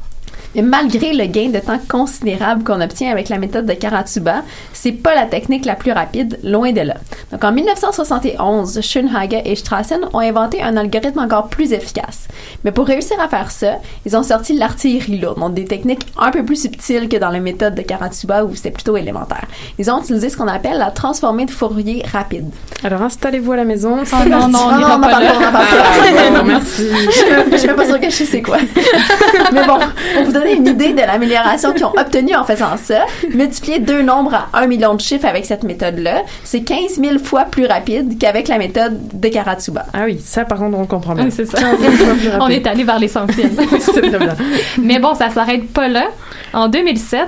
Malgré 0.62 1.12
le 1.12 1.26
gain 1.26 1.48
de 1.50 1.58
temps 1.58 1.80
considérable 1.88 2.62
qu'on 2.64 2.80
obtient 2.80 3.10
avec 3.10 3.28
la 3.28 3.38
méthode 3.38 3.66
de 3.66 3.72
Karatsuba, 3.74 4.42
c'est 4.72 4.92
pas 4.92 5.14
la 5.14 5.26
technique 5.26 5.64
la 5.64 5.74
plus 5.74 5.92
rapide, 5.92 6.38
loin 6.44 6.72
de 6.72 6.80
là. 6.80 6.94
Donc 7.32 7.42
en 7.44 7.52
1971, 7.52 8.80
Schoenhager 8.80 9.42
et 9.44 9.56
Strassen 9.56 10.00
ont 10.12 10.18
inventé 10.20 10.62
un 10.62 10.76
algorithme 10.76 11.18
encore 11.18 11.48
plus 11.48 11.72
efficace. 11.72 12.28
Mais 12.64 12.72
pour 12.72 12.86
réussir 12.86 13.18
à 13.20 13.28
faire 13.28 13.50
ça, 13.50 13.78
ils 14.06 14.16
ont 14.16 14.22
sorti 14.22 14.54
l'artillerie 14.56 15.18
lourde, 15.18 15.38
donc 15.40 15.54
des 15.54 15.64
techniques 15.64 16.06
un 16.18 16.30
peu 16.30 16.44
plus 16.44 16.60
subtiles 16.62 17.08
que 17.08 17.16
dans 17.16 17.30
la 17.30 17.40
méthode 17.40 17.74
de 17.74 17.82
Karatsuba 17.82 18.44
où 18.44 18.54
c'était 18.54 18.70
plutôt 18.70 18.96
élémentaire. 18.96 19.46
Ils 19.78 19.90
ont 19.90 20.00
utilisé 20.00 20.28
ce 20.28 20.36
qu'on 20.36 20.48
appelle 20.48 20.78
la 20.78 20.90
transformée 20.90 21.46
de 21.46 21.50
Fourier 21.50 22.04
rapide. 22.12 22.46
Alors 22.82 23.02
installez-vous 23.02 23.52
à 23.52 23.56
la 23.56 23.64
maison. 23.64 23.98
Oh 24.02 24.28
non, 24.28 24.48
non, 24.48 24.58
on 24.58 24.68
Ah 24.68 24.78
non, 24.78 25.00
pas 25.00 25.12
non, 25.12 25.18
là. 25.18 25.32
non, 25.34 25.50
non, 25.50 26.30
non, 26.30 26.38
non. 26.38 26.44
Merci. 26.44 26.88
je, 26.90 27.50
je 27.52 27.56
suis 27.56 27.68
pas 27.68 27.86
sûre 27.86 28.00
que 28.00 28.10
je 28.10 28.24
sais 28.24 28.42
quoi. 28.42 28.58
Mais 29.52 29.66
bon, 29.66 29.78
pour 30.14 30.24
vous 30.24 30.32
donner 30.32 30.43
une 30.52 30.66
idée 30.66 30.92
de 30.92 31.00
l'amélioration 31.00 31.72
qu'ils 31.72 31.84
ont 31.84 31.92
obtenue 31.98 32.34
en 32.34 32.44
faisant 32.44 32.76
ça, 32.76 33.04
multiplier 33.32 33.78
deux 33.78 34.02
nombres 34.02 34.34
à 34.52 34.60
un 34.60 34.66
million 34.66 34.94
de 34.94 35.00
chiffres 35.00 35.26
avec 35.26 35.44
cette 35.44 35.62
méthode-là, 35.62 36.22
c'est 36.42 36.62
15 36.62 37.00
000 37.00 37.18
fois 37.18 37.44
plus 37.44 37.66
rapide 37.66 38.18
qu'avec 38.18 38.48
la 38.48 38.58
méthode 38.58 38.98
de 39.12 39.28
Karatsuba. 39.28 39.86
Ah 39.92 40.02
oui, 40.04 40.20
ça 40.24 40.44
par 40.44 40.58
contre 40.58 40.78
on 40.78 40.86
comprend 40.86 41.14
bien. 41.14 41.24
Oui, 41.24 41.32
c'est 41.34 41.46
ça. 41.46 41.60
15 41.60 41.80
000 41.80 41.92
fois 41.92 42.14
plus 42.14 42.28
rapide. 42.30 42.40
On 42.40 42.48
est 42.48 42.66
allé 42.66 42.84
vers. 42.84 42.94
C'est 43.80 44.00
très 44.00 44.18
bien. 44.18 44.36
Mais 44.80 44.98
bon, 44.98 45.14
ça 45.14 45.30
s'arrête 45.30 45.72
pas 45.72 45.88
là. 45.88 46.06
En 46.52 46.68
2007, 46.68 47.20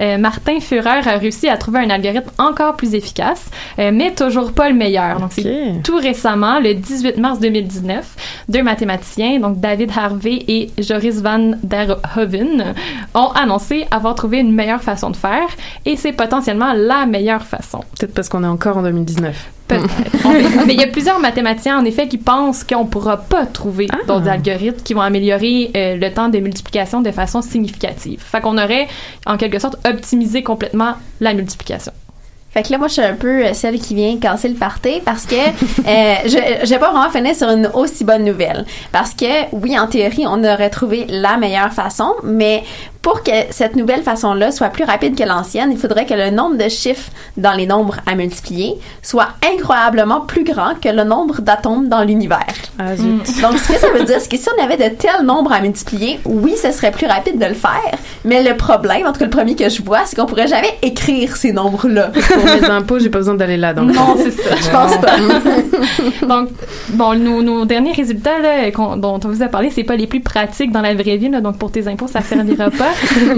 euh, 0.00 0.18
Martin 0.18 0.60
Führer 0.60 1.06
a 1.06 1.18
réussi 1.18 1.48
à 1.48 1.56
trouver 1.56 1.80
un 1.80 1.90
algorithme 1.90 2.30
encore 2.38 2.76
plus 2.76 2.94
efficace, 2.94 3.44
euh, 3.78 3.90
mais 3.92 4.12
toujours 4.14 4.52
pas 4.52 4.68
le 4.68 4.74
meilleur. 4.74 5.20
Donc, 5.20 5.32
c'est 5.32 5.82
tout 5.84 5.96
récemment, 5.96 6.60
le 6.60 6.74
18 6.74 7.16
mars 7.18 7.40
2019, 7.40 8.16
deux 8.48 8.62
mathématiciens, 8.62 9.38
donc 9.40 9.60
David 9.60 9.90
Harvey 9.96 10.38
et 10.48 10.70
Joris 10.78 11.20
van 11.22 11.52
der 11.62 11.96
Hoven, 12.16 12.74
ont 13.14 13.30
annoncé 13.34 13.86
avoir 13.90 14.14
trouvé 14.14 14.38
une 14.38 14.52
meilleure 14.52 14.82
façon 14.82 15.10
de 15.10 15.16
faire, 15.16 15.48
et 15.84 15.96
c'est 15.96 16.12
potentiellement 16.12 16.72
la 16.74 17.06
meilleure 17.06 17.42
façon. 17.44 17.80
Peut-être 17.98 18.14
parce 18.14 18.28
qu'on 18.28 18.44
est 18.44 18.48
encore 18.48 18.76
en 18.78 18.82
2019. 18.82 19.50
Peut-être. 19.68 19.84
En 20.24 20.30
fait, 20.30 20.66
Mais 20.66 20.72
il 20.74 20.80
y 20.80 20.84
a 20.84 20.86
plusieurs 20.88 21.18
mathématiciens, 21.20 21.78
en 21.78 21.84
effet, 21.84 22.08
qui 22.08 22.16
pensent 22.18 22.64
qu'on 22.64 22.86
pourra 22.86 23.18
pas 23.18 23.44
trouver 23.46 23.86
Ah. 23.92 23.96
d'autres 24.06 24.28
algorithmes 24.28 24.82
qui 24.82 24.94
vont 24.94 25.02
améliorer 25.02 25.70
euh, 25.76 25.96
le 25.96 26.10
temps 26.12 26.28
de 26.30 26.38
multiplication 26.38 27.02
de 27.02 27.10
façon 27.10 27.42
significative. 27.42 28.20
Fait 28.24 28.40
qu'on 28.40 28.56
aurait, 28.56 28.88
en 29.26 29.36
quelque 29.36 29.58
sorte, 29.58 29.76
optimisé 29.90 30.42
complètement 30.42 30.94
la 31.20 31.34
multiplication. 31.34 31.92
Fait 32.58 32.64
que 32.64 32.72
là, 32.72 32.78
moi, 32.78 32.88
je 32.88 32.94
suis 32.94 33.02
un 33.02 33.14
peu 33.14 33.44
euh, 33.44 33.52
celle 33.52 33.78
qui 33.78 33.94
vient 33.94 34.16
casser 34.16 34.48
le 34.48 34.56
party 34.56 35.00
parce 35.04 35.26
que 35.26 35.36
euh, 35.36 36.14
je 36.24 36.66
j'ai 36.66 36.78
pas 36.78 36.90
vraiment 36.90 37.08
fini 37.08 37.32
sur 37.32 37.48
une 37.50 37.70
aussi 37.72 38.02
bonne 38.02 38.24
nouvelle. 38.24 38.64
Parce 38.90 39.14
que, 39.14 39.46
oui, 39.52 39.78
en 39.78 39.86
théorie, 39.86 40.24
on 40.26 40.42
aurait 40.42 40.68
trouvé 40.68 41.06
la 41.08 41.36
meilleure 41.36 41.72
façon, 41.72 42.16
mais 42.24 42.64
pour 43.02 43.22
que 43.22 43.30
cette 43.50 43.76
nouvelle 43.76 44.02
façon-là 44.02 44.50
soit 44.50 44.68
plus 44.68 44.84
rapide 44.84 45.16
que 45.16 45.22
l'ancienne, 45.22 45.70
il 45.70 45.78
faudrait 45.78 46.04
que 46.04 46.14
le 46.14 46.30
nombre 46.30 46.56
de 46.56 46.68
chiffres 46.68 47.10
dans 47.36 47.52
les 47.52 47.66
nombres 47.66 47.96
à 48.06 48.14
multiplier 48.14 48.76
soit 49.02 49.28
incroyablement 49.42 50.20
plus 50.22 50.44
grand 50.44 50.74
que 50.80 50.88
le 50.88 51.04
nombre 51.04 51.40
d'atomes 51.40 51.88
dans 51.88 52.02
l'univers. 52.02 52.44
Ah 52.78 52.96
zut. 52.96 53.40
Donc, 53.40 53.58
ce 53.58 53.72
que 53.72 53.78
ça 53.78 53.90
veut 53.90 54.04
dire, 54.04 54.20
c'est 54.20 54.30
que 54.30 54.36
si 54.36 54.48
on 54.56 54.62
avait 54.62 54.76
de 54.76 54.94
tels 54.94 55.24
nombres 55.24 55.52
à 55.52 55.60
multiplier, 55.60 56.20
oui, 56.24 56.54
ce 56.60 56.72
serait 56.72 56.90
plus 56.90 57.06
rapide 57.06 57.38
de 57.38 57.46
le 57.46 57.54
faire, 57.54 57.94
mais 58.24 58.42
le 58.42 58.56
problème, 58.56 59.06
en 59.06 59.12
tout 59.12 59.20
cas 59.20 59.24
le 59.24 59.30
premier 59.30 59.54
que 59.54 59.68
je 59.68 59.80
vois, 59.82 60.00
c'est 60.04 60.16
qu'on 60.16 60.26
pourrait 60.26 60.48
jamais 60.48 60.76
écrire 60.82 61.36
ces 61.36 61.52
nombres-là. 61.52 62.10
Mes 62.60 62.70
impôts, 62.70 62.98
j'ai 62.98 63.10
pas 63.10 63.18
besoin 63.18 63.34
d'aller 63.34 63.56
là. 63.56 63.74
Donc. 63.74 63.94
Non, 63.94 64.16
c'est 64.16 64.30
ça. 64.30 64.56
Je 64.56 64.70
pense 64.70 64.96
pas. 64.98 65.16
Donc, 66.26 66.48
bon, 66.90 67.14
nos, 67.18 67.42
nos 67.42 67.64
derniers 67.64 67.92
résultats 67.92 68.38
là, 68.38 68.70
dont 68.96 69.20
on 69.24 69.28
vous 69.28 69.42
a 69.42 69.48
parlé, 69.48 69.70
c'est 69.70 69.84
pas 69.84 69.96
les 69.96 70.06
plus 70.06 70.20
pratiques 70.20 70.72
dans 70.72 70.80
la 70.80 70.94
vraie 70.94 71.16
vie, 71.16 71.28
là, 71.28 71.40
donc 71.40 71.58
pour 71.58 71.70
tes 71.70 71.86
impôts, 71.88 72.06
ça 72.06 72.20
servira 72.20 72.70
pas. 72.70 72.92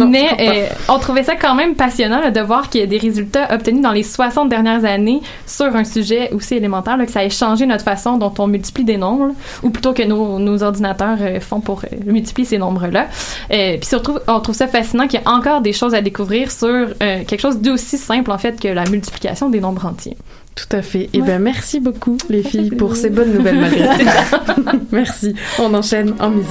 Mais 0.07 0.29
euh, 0.41 0.67
on 0.89 0.99
trouvait 0.99 1.23
ça 1.23 1.37
quand 1.37 1.55
même 1.55 1.75
passionnant 1.75 2.21
là, 2.21 2.31
de 2.31 2.41
voir 2.41 2.69
qu'il 2.69 2.81
y 2.81 2.85
a 2.85 2.87
des 2.87 2.99
résultats 2.99 3.53
obtenus 3.53 3.83
dans 3.83 3.93
les 3.93 4.03
60 4.03 4.49
dernières 4.49 4.85
années 4.85 5.21
sur 5.47 5.75
un 5.77 5.85
sujet 5.85 6.31
aussi 6.33 6.55
élémentaire, 6.55 6.97
là, 6.97 7.07
que 7.07 7.13
ça 7.13 7.25
ait 7.25 7.31
changé 7.31 7.67
notre 7.67 7.85
façon 7.85 8.17
dont 8.17 8.33
on 8.39 8.47
multiplie 8.47 8.85
des 8.85 8.97
nombres, 8.97 9.29
là, 9.29 9.33
ou 9.63 9.71
plutôt 9.71 9.93
que 9.93 10.03
nos, 10.03 10.39
nos 10.39 10.63
ordinateurs 10.63 11.19
euh, 11.21 11.41
font 11.41 11.61
pour 11.61 11.83
euh, 11.85 11.97
multiplier 12.07 12.47
ces 12.47 12.59
nombres-là. 12.59 13.07
Puis 13.49 13.89
surtout, 13.89 14.19
on 14.27 14.41
trouve 14.41 14.55
ça 14.55 14.67
fascinant 14.67 15.07
qu'il 15.07 15.21
y 15.21 15.25
a 15.25 15.31
encore 15.31 15.61
des 15.61 15.73
choses 15.73 15.95
à 15.95 16.01
découvrir 16.01 16.51
sur 16.51 16.89
quelque 16.99 17.41
chose 17.41 17.59
d'aussi 17.59 17.99
simple 17.99 18.31
en 18.31 18.39
fait 18.39 18.61
que 18.61 18.69
la 18.69 18.85
multiplication 18.91 19.51
des 19.51 19.61
nombres 19.61 19.87
entiers. 19.87 20.17
Tout 20.55 20.77
à 20.77 20.83
fait. 20.83 21.09
Et 21.13 21.23
ben 21.23 21.41
merci 21.41 21.81
beaucoup 21.81 22.19
les 22.29 22.43
filles 22.43 22.71
pour 22.71 22.97
ces 22.97 23.11
bonnes 23.11 23.33
nouvelles 23.33 23.61
merci. 24.93 25.35
On 25.59 25.73
enchaîne 25.75 26.15
en 26.21 26.31
musique. 26.31 26.51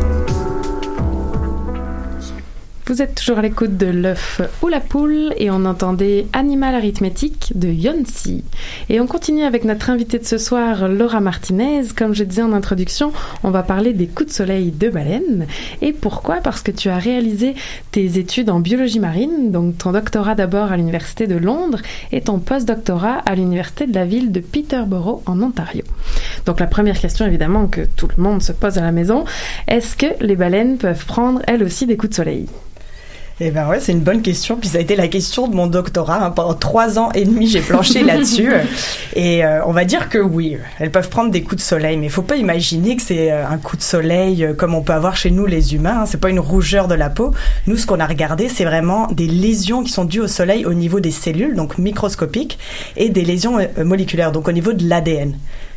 Vous 2.91 3.01
êtes 3.01 3.15
toujours 3.15 3.37
à 3.37 3.41
l'écoute 3.41 3.77
de 3.77 3.85
l'œuf 3.85 4.41
ou 4.61 4.67
la 4.67 4.81
poule 4.81 5.33
et 5.37 5.49
on 5.49 5.63
entendait 5.63 6.27
Animal 6.33 6.75
arithmétique 6.75 7.53
de 7.55 7.69
Yonsi. 7.69 8.43
Et 8.89 8.99
on 8.99 9.07
continue 9.07 9.45
avec 9.45 9.63
notre 9.63 9.89
invitée 9.89 10.19
de 10.19 10.25
ce 10.25 10.37
soir, 10.37 10.89
Laura 10.89 11.21
Martinez. 11.21 11.83
Comme 11.95 12.13
je 12.13 12.25
disais 12.25 12.41
en 12.41 12.51
introduction, 12.51 13.13
on 13.43 13.49
va 13.49 13.63
parler 13.63 13.93
des 13.93 14.07
coups 14.07 14.27
de 14.27 14.33
soleil 14.33 14.71
de 14.71 14.89
baleine. 14.89 15.47
Et 15.81 15.93
pourquoi? 15.93 16.41
Parce 16.43 16.61
que 16.61 16.71
tu 16.71 16.89
as 16.89 16.97
réalisé 16.97 17.55
tes 17.91 18.19
études 18.19 18.49
en 18.49 18.59
biologie 18.59 18.99
marine, 18.99 19.53
donc 19.53 19.77
ton 19.77 19.93
doctorat 19.93 20.35
d'abord 20.35 20.73
à 20.73 20.75
l'Université 20.75 21.27
de 21.27 21.37
Londres 21.37 21.79
et 22.11 22.19
ton 22.19 22.39
post-doctorat 22.39 23.19
à 23.25 23.35
l'Université 23.35 23.87
de 23.87 23.95
la 23.95 24.03
ville 24.03 24.33
de 24.33 24.41
Peterborough 24.41 25.21
en 25.27 25.41
Ontario. 25.41 25.85
Donc 26.45 26.59
la 26.59 26.67
première 26.67 26.99
question 26.99 27.25
évidemment 27.25 27.67
que 27.67 27.85
tout 27.95 28.09
le 28.17 28.21
monde 28.21 28.43
se 28.43 28.51
pose 28.51 28.77
à 28.77 28.81
la 28.81 28.91
maison, 28.91 29.23
est-ce 29.69 29.95
que 29.95 30.07
les 30.19 30.35
baleines 30.35 30.77
peuvent 30.77 31.05
prendre 31.05 31.41
elles 31.47 31.63
aussi 31.63 31.85
des 31.85 31.95
coups 31.95 32.09
de 32.09 32.15
soleil? 32.15 32.47
Eh 33.43 33.49
ben 33.49 33.67
ouais, 33.67 33.79
c'est 33.79 33.91
une 33.91 34.01
bonne 34.01 34.21
question. 34.21 34.55
Puis 34.55 34.69
ça 34.69 34.77
a 34.77 34.81
été 34.81 34.95
la 34.95 35.07
question 35.07 35.47
de 35.47 35.55
mon 35.55 35.65
doctorat. 35.65 36.23
Hein. 36.23 36.29
Pendant 36.29 36.53
trois 36.53 36.99
ans 36.99 37.11
et 37.13 37.25
demi, 37.25 37.47
j'ai 37.47 37.61
planché 37.61 38.03
là-dessus. 38.03 38.53
Et 39.15 39.43
euh, 39.43 39.65
on 39.65 39.71
va 39.71 39.83
dire 39.83 40.09
que 40.09 40.19
oui, 40.19 40.57
elles 40.77 40.91
peuvent 40.91 41.09
prendre 41.09 41.31
des 41.31 41.41
coups 41.41 41.55
de 41.55 41.65
soleil, 41.65 41.97
mais 41.97 42.05
il 42.05 42.11
faut 42.11 42.21
pas 42.21 42.35
imaginer 42.35 42.95
que 42.95 43.01
c'est 43.01 43.31
euh, 43.31 43.47
un 43.47 43.57
coup 43.57 43.77
de 43.77 43.81
soleil 43.81 44.45
euh, 44.45 44.53
comme 44.53 44.75
on 44.75 44.83
peut 44.83 44.93
avoir 44.93 45.15
chez 45.15 45.31
nous 45.31 45.47
les 45.47 45.73
humains. 45.73 46.01
Hein. 46.01 46.05
C'est 46.05 46.19
pas 46.19 46.29
une 46.29 46.39
rougeur 46.39 46.87
de 46.87 46.93
la 46.93 47.09
peau. 47.09 47.33
Nous, 47.65 47.77
ce 47.77 47.87
qu'on 47.87 47.99
a 47.99 48.05
regardé, 48.05 48.47
c'est 48.47 48.63
vraiment 48.63 49.07
des 49.07 49.25
lésions 49.25 49.81
qui 49.81 49.91
sont 49.91 50.05
dues 50.05 50.21
au 50.21 50.27
soleil 50.27 50.67
au 50.67 50.75
niveau 50.75 50.99
des 50.99 51.09
cellules, 51.09 51.55
donc 51.55 51.79
microscopiques, 51.79 52.59
et 52.95 53.09
des 53.09 53.25
lésions 53.25 53.57
moléculaires, 53.83 54.31
donc 54.31 54.47
au 54.49 54.51
niveau 54.51 54.73
de 54.73 54.87
l'ADN 54.87 55.33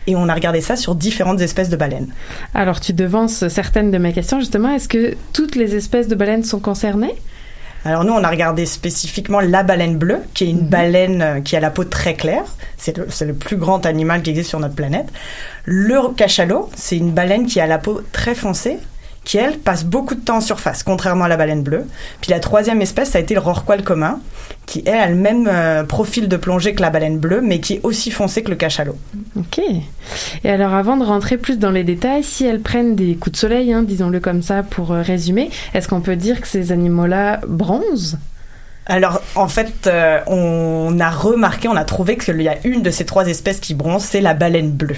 et 0.07 0.17
on 0.17 0.29
a 0.29 0.35
regardé 0.35 0.61
ça 0.61 0.77
sur 0.77 0.95
différentes 0.95 1.41
espèces 1.41 1.71
de 1.71 1.77
baleines. 1.77 2.09
Alors 2.53 2.79
tu 2.79 2.93
devances 2.93 3.49
certaines 3.49 3.91
de 3.91 3.97
mes 3.97 4.13
questions 4.13 4.39
justement. 4.39 4.69
Est-ce 4.69 4.87
que 4.87 5.15
toutes 5.33 5.57
les 5.57 5.77
espèces 5.77 6.09
de 6.09 6.15
baleines 6.15 6.45
sont 6.45 6.61
concernées? 6.61 7.15
Alors 7.85 8.05
nous, 8.05 8.13
on 8.13 8.25
a 8.25 8.31
regardé 8.31 8.65
spécifiquement 8.65 9.41
la 9.41 9.63
baleine 9.63 9.97
bleue, 9.97 10.21
qui 10.33 10.45
est 10.45 10.51
une 10.51 10.63
mhm. 10.63 10.69
baleine 10.69 11.23
euh, 11.23 11.41
qui 11.41 11.55
a 11.57 11.61
la 11.61 11.71
peau 11.71 11.85
très 11.85 12.15
claire. 12.15 12.45
C'est 12.79 12.97
le, 12.97 13.07
le, 13.27 13.35
plus 13.35 13.57
grand 13.57 13.85
animal 13.85 14.23
qui 14.23 14.31
existe 14.31 14.49
sur 14.49 14.61
notre 14.61 14.75
planète. 14.75 15.07
Le 15.65 16.15
cachalot, 16.15 16.71
c'est 16.75 16.97
une 16.97 17.13
baleine 17.13 17.47
qui 17.47 17.61
a 17.61 17.67
la 17.67 17.79
peau 17.79 18.01
très 18.13 18.35
foncée, 18.35 18.79
qui, 19.25 19.39
elle, 19.39 19.59
passe 19.59 19.85
beaucoup 19.85 20.15
de 20.15 20.21
temps 20.21 20.37
en 20.37 20.41
surface, 20.41 20.83
contrairement 20.83 21.25
à 21.25 21.29
la 21.29 21.37
baleine 21.37 21.63
bleue. 21.63 21.87
Puis 22.21 22.31
la 22.31 22.41
troisième 22.41 22.81
espèce, 22.83 23.11
ça 23.11 23.19
a 23.19 23.21
été 23.21 23.35
le 23.35 23.41
rorqual 23.41 23.83
commun, 23.83 24.21
qui, 24.67 24.83
elle, 24.87 25.01
a 25.01 25.09
le 25.09 25.15
même 25.15 25.49
euh, 25.51 25.83
profil 25.83 26.29
de 26.29 26.37
plongée 26.37 26.75
que 26.75 26.83
la 26.83 26.91
baleine 26.91 27.19
bleue, 27.19 27.41
mais 27.41 27.61
qui 27.61 27.75
est 27.75 27.81
aussi 27.83 28.11
foncé 28.11 28.43
que 28.43 28.51
le 28.51 28.57
cachalot. 28.57 28.97
Ok. 29.37 29.61
Et 30.45 30.51
alors, 30.51 30.75
avant 30.75 30.97
de 30.97 31.05
rentrer 31.05 31.39
plus 31.39 31.59
dans 31.59 31.71
les 31.71 31.85
détails, 31.85 32.23
si 32.23 32.45
elles 32.45 32.61
prennent 32.61 32.95
des 32.95 33.17
coups 33.17 33.33
de 33.33 33.39
soleil, 33.39 33.73
hein, 33.73 33.83
disons-le 33.83 34.21
comme 34.21 34.43
ça 34.43 34.63
pour 34.63 34.93
euh, 34.93 35.03
résumer, 35.03 35.51
est-ce 35.73 35.89
qu'on 35.89 36.01
peut 36.01 36.17
dire 36.17 36.41
que 36.41 36.47
ces 36.47 36.73
animaux-là 36.73 37.41
bronzent? 37.47 38.19
Alors, 38.87 39.23
en 39.35 39.49
fait, 39.49 39.87
euh, 39.87 40.21
on 40.27 40.99
a 41.01 41.11
remarqué, 41.11 41.69
on 41.69 41.77
a 41.77 41.85
trouvé 41.85 42.19
qu'il 42.19 42.41
y 42.43 42.49
a 42.49 42.59
une 42.65 42.83
de 42.83 42.91
ces 42.91 43.07
trois 43.07 43.27
espèces 43.27 43.61
qui 43.61 43.73
bronze, 43.73 44.05
c'est 44.05 44.21
la 44.21 44.35
baleine 44.35 44.71
bleue. 44.71 44.97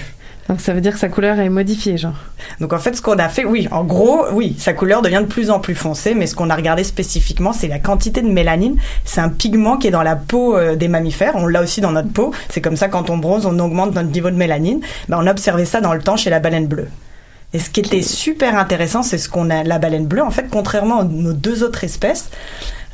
Donc 0.49 0.61
ça 0.61 0.73
veut 0.73 0.81
dire 0.81 0.93
que 0.93 0.99
sa 0.99 1.09
couleur 1.09 1.39
est 1.39 1.49
modifiée, 1.49 1.97
genre. 1.97 2.15
Donc 2.59 2.71
en 2.71 2.79
fait, 2.79 2.95
ce 2.95 3.01
qu'on 3.01 3.17
a 3.17 3.27
fait, 3.27 3.43
oui, 3.43 3.67
en 3.71 3.83
gros, 3.83 4.25
oui, 4.31 4.55
sa 4.57 4.73
couleur 4.73 5.01
devient 5.01 5.21
de 5.21 5.27
plus 5.27 5.49
en 5.51 5.59
plus 5.59 5.75
foncée, 5.75 6.13
mais 6.13 6.25
ce 6.25 6.35
qu'on 6.35 6.49
a 6.49 6.55
regardé 6.55 6.83
spécifiquement, 6.83 7.51
c'est 7.51 7.67
la 7.67 7.79
quantité 7.79 8.21
de 8.21 8.29
mélanine. 8.29 8.77
C'est 9.03 9.19
un 9.19 9.29
pigment 9.29 9.77
qui 9.77 9.87
est 9.87 9.91
dans 9.91 10.03
la 10.03 10.15
peau 10.15 10.55
euh, 10.55 10.75
des 10.75 10.87
mammifères. 10.87 11.33
On 11.35 11.47
l'a 11.47 11.61
aussi 11.61 11.81
dans 11.81 11.91
notre 11.91 12.11
peau. 12.11 12.33
C'est 12.49 12.61
comme 12.61 12.77
ça, 12.77 12.87
quand 12.87 13.09
on 13.09 13.17
bronze, 13.17 13.45
on 13.45 13.59
augmente 13.59 13.93
notre 13.93 14.09
niveau 14.09 14.29
de 14.29 14.37
mélanine. 14.37 14.79
Ben, 15.09 15.17
on 15.19 15.27
a 15.27 15.31
observé 15.31 15.65
ça 15.65 15.81
dans 15.81 15.93
le 15.93 16.01
temps 16.01 16.17
chez 16.17 16.29
la 16.29 16.39
baleine 16.39 16.67
bleue. 16.67 16.87
Et 17.53 17.59
ce 17.59 17.69
qui 17.69 17.79
était 17.79 18.01
super 18.01 18.57
intéressant, 18.57 19.03
c'est 19.03 19.17
ce 19.17 19.29
qu'on 19.29 19.49
a, 19.49 19.63
la 19.63 19.79
baleine 19.79 20.05
bleue, 20.05 20.21
en 20.21 20.31
fait, 20.31 20.47
contrairement 20.51 20.99
à 20.99 21.03
nos 21.03 21.33
deux 21.33 21.63
autres 21.63 21.83
espèces, 21.83 22.29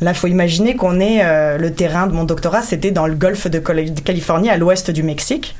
Là, 0.01 0.11
il 0.11 0.17
faut 0.17 0.27
imaginer 0.27 0.75
qu'on 0.75 0.99
est 0.99 1.23
euh, 1.23 1.57
le 1.57 1.71
terrain 1.71 2.07
de 2.07 2.13
mon 2.13 2.25
doctorat, 2.25 2.61
c'était 2.61 2.91
dans 2.91 3.07
le 3.07 3.13
golfe 3.15 3.47
de 3.47 3.59
Californie, 3.59 4.49
à 4.49 4.57
l'ouest 4.57 4.91
du 4.91 5.01
Mexique. 5.01 5.55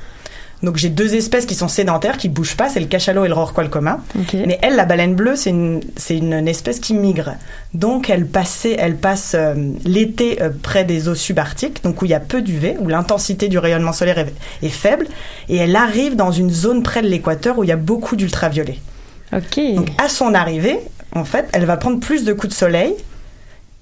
Donc 0.64 0.76
j'ai 0.76 0.88
deux 0.88 1.14
espèces 1.14 1.46
qui 1.46 1.54
sont 1.54 1.68
sédentaires, 1.68 2.16
qui 2.16 2.28
bougent 2.28 2.56
pas, 2.56 2.68
c'est 2.68 2.80
le 2.80 2.86
cachalot 2.86 3.24
et 3.24 3.28
le 3.28 3.34
rorqual 3.34 3.68
commun. 3.68 4.00
Mais 4.32 4.58
elle, 4.62 4.76
la 4.76 4.84
baleine 4.84 5.14
bleue, 5.14 5.36
c'est 5.36 5.50
une, 5.50 6.48
espèce 6.48 6.80
qui 6.80 6.94
migre. 6.94 7.34
Donc 7.74 8.10
elle, 8.10 8.26
passait, 8.26 8.76
elle 8.78 8.96
passe 8.96 9.34
euh, 9.34 9.54
l'été 9.84 10.40
euh, 10.40 10.50
près 10.62 10.84
des 10.84 11.08
eaux 11.08 11.14
subarctiques, 11.14 11.82
donc 11.82 12.02
où 12.02 12.04
il 12.04 12.10
y 12.10 12.14
a 12.14 12.20
peu 12.20 12.42
d'UV, 12.42 12.76
où 12.78 12.88
l'intensité 12.88 13.48
du 13.48 13.58
rayonnement 13.58 13.92
solaire 13.92 14.24
est, 14.62 14.68
faible, 14.68 15.06
et 15.48 15.56
elle 15.56 15.76
arrive 15.76 16.16
dans 16.16 16.30
une 16.30 16.50
zone 16.50 16.82
près 16.82 17.02
de 17.02 17.08
l'équateur 17.08 17.58
où 17.58 17.64
il 17.64 17.68
y 17.68 17.72
a 17.72 17.76
beaucoup 17.76 18.16
d'ultraviolets. 18.16 18.78
Ok. 19.32 19.60
Donc 19.74 19.88
à 19.98 20.08
son 20.08 20.34
arrivée, 20.34 20.78
en 21.14 21.24
fait, 21.24 21.48
elle 21.52 21.64
va 21.64 21.76
prendre 21.76 22.00
plus 22.00 22.24
de 22.24 22.32
coups 22.32 22.52
de 22.52 22.58
soleil, 22.58 22.94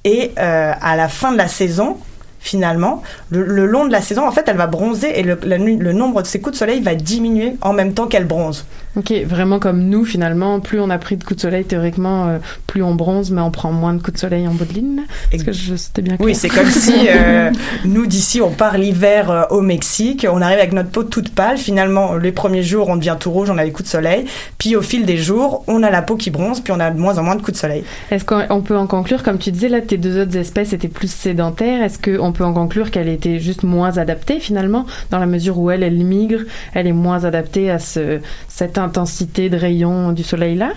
et 0.04 0.32
euh, 0.38 0.72
à 0.80 0.96
la 0.96 1.08
fin 1.08 1.32
de 1.32 1.36
la 1.36 1.48
saison, 1.48 1.98
finalement, 2.42 3.02
le, 3.30 3.66
long 3.66 3.86
de 3.86 3.92
la 3.92 4.02
saison, 4.02 4.26
en 4.26 4.32
fait, 4.32 4.44
elle 4.48 4.56
va 4.56 4.66
bronzer 4.66 5.18
et 5.18 5.22
le, 5.22 5.38
le, 5.42 5.92
nombre 5.92 6.22
de 6.22 6.26
ses 6.26 6.40
coups 6.40 6.54
de 6.54 6.58
soleil 6.58 6.80
va 6.80 6.94
diminuer 6.94 7.56
en 7.62 7.72
même 7.72 7.94
temps 7.94 8.08
qu'elle 8.08 8.26
bronze. 8.26 8.66
Ok, 8.94 9.10
vraiment 9.24 9.58
comme 9.58 9.84
nous, 9.84 10.04
finalement, 10.04 10.60
plus 10.60 10.78
on 10.78 10.90
a 10.90 10.98
pris 10.98 11.16
de 11.16 11.24
coups 11.24 11.36
de 11.36 11.40
soleil, 11.40 11.64
théoriquement, 11.64 12.28
euh, 12.28 12.38
plus 12.66 12.82
on 12.82 12.94
bronze, 12.94 13.30
mais 13.30 13.40
on 13.40 13.50
prend 13.50 13.72
moins 13.72 13.94
de 13.94 14.02
coups 14.02 14.14
de 14.14 14.18
soleil 14.18 14.46
en 14.46 14.52
bout 14.52 14.66
de 14.66 14.74
ligne. 14.74 15.00
Est-ce 15.32 15.44
que 15.44 15.52
c'était 15.52 16.02
bien 16.02 16.16
clair? 16.16 16.26
Oui, 16.26 16.34
c'est 16.34 16.50
comme 16.50 16.68
si 16.68 16.92
euh, 17.08 17.50
nous, 17.86 18.06
d'ici, 18.06 18.42
on 18.42 18.50
part 18.50 18.76
l'hiver 18.76 19.30
euh, 19.30 19.44
au 19.48 19.62
Mexique, 19.62 20.26
on 20.30 20.42
arrive 20.42 20.58
avec 20.58 20.72
notre 20.72 20.90
peau 20.90 21.04
toute 21.04 21.34
pâle. 21.34 21.56
Finalement, 21.56 22.16
les 22.16 22.32
premiers 22.32 22.62
jours, 22.62 22.90
on 22.90 22.96
devient 22.96 23.16
tout 23.18 23.30
rouge, 23.30 23.48
on 23.48 23.56
a 23.56 23.64
les 23.64 23.72
coups 23.72 23.88
de 23.88 23.92
soleil. 23.92 24.26
Puis 24.58 24.76
au 24.76 24.82
fil 24.82 25.06
des 25.06 25.16
jours, 25.16 25.64
on 25.68 25.82
a 25.82 25.90
la 25.90 26.02
peau 26.02 26.16
qui 26.16 26.30
bronze, 26.30 26.60
puis 26.60 26.74
on 26.76 26.80
a 26.80 26.90
de 26.90 26.98
moins 26.98 27.16
en 27.16 27.22
moins 27.22 27.36
de 27.36 27.40
coups 27.40 27.54
de 27.54 27.58
soleil. 27.58 27.84
Est-ce 28.10 28.26
qu'on 28.26 28.60
peut 28.60 28.76
en 28.76 28.86
conclure, 28.86 29.22
comme 29.22 29.38
tu 29.38 29.52
disais, 29.52 29.70
là, 29.70 29.80
tes 29.80 29.96
deux 29.96 30.20
autres 30.20 30.36
espèces 30.36 30.74
étaient 30.74 30.88
plus 30.88 31.10
sédentaires. 31.10 31.82
Est-ce 31.82 31.98
qu'on 31.98 32.32
peut 32.32 32.44
en 32.44 32.52
conclure 32.52 32.90
qu'elle 32.90 33.08
était 33.08 33.38
juste 33.38 33.62
moins 33.62 33.96
adaptée, 33.96 34.38
finalement, 34.38 34.84
dans 35.10 35.18
la 35.18 35.26
mesure 35.26 35.58
où 35.58 35.70
elle, 35.70 35.82
elle 35.82 35.96
migre, 35.96 36.40
elle 36.74 36.86
est 36.86 36.92
moins 36.92 37.24
adaptée 37.24 37.70
à 37.70 37.78
ce, 37.78 38.20
cette 38.48 38.81
intensité 38.82 39.48
de 39.48 39.56
rayons 39.56 40.12
du 40.12 40.22
soleil 40.22 40.56
là? 40.56 40.72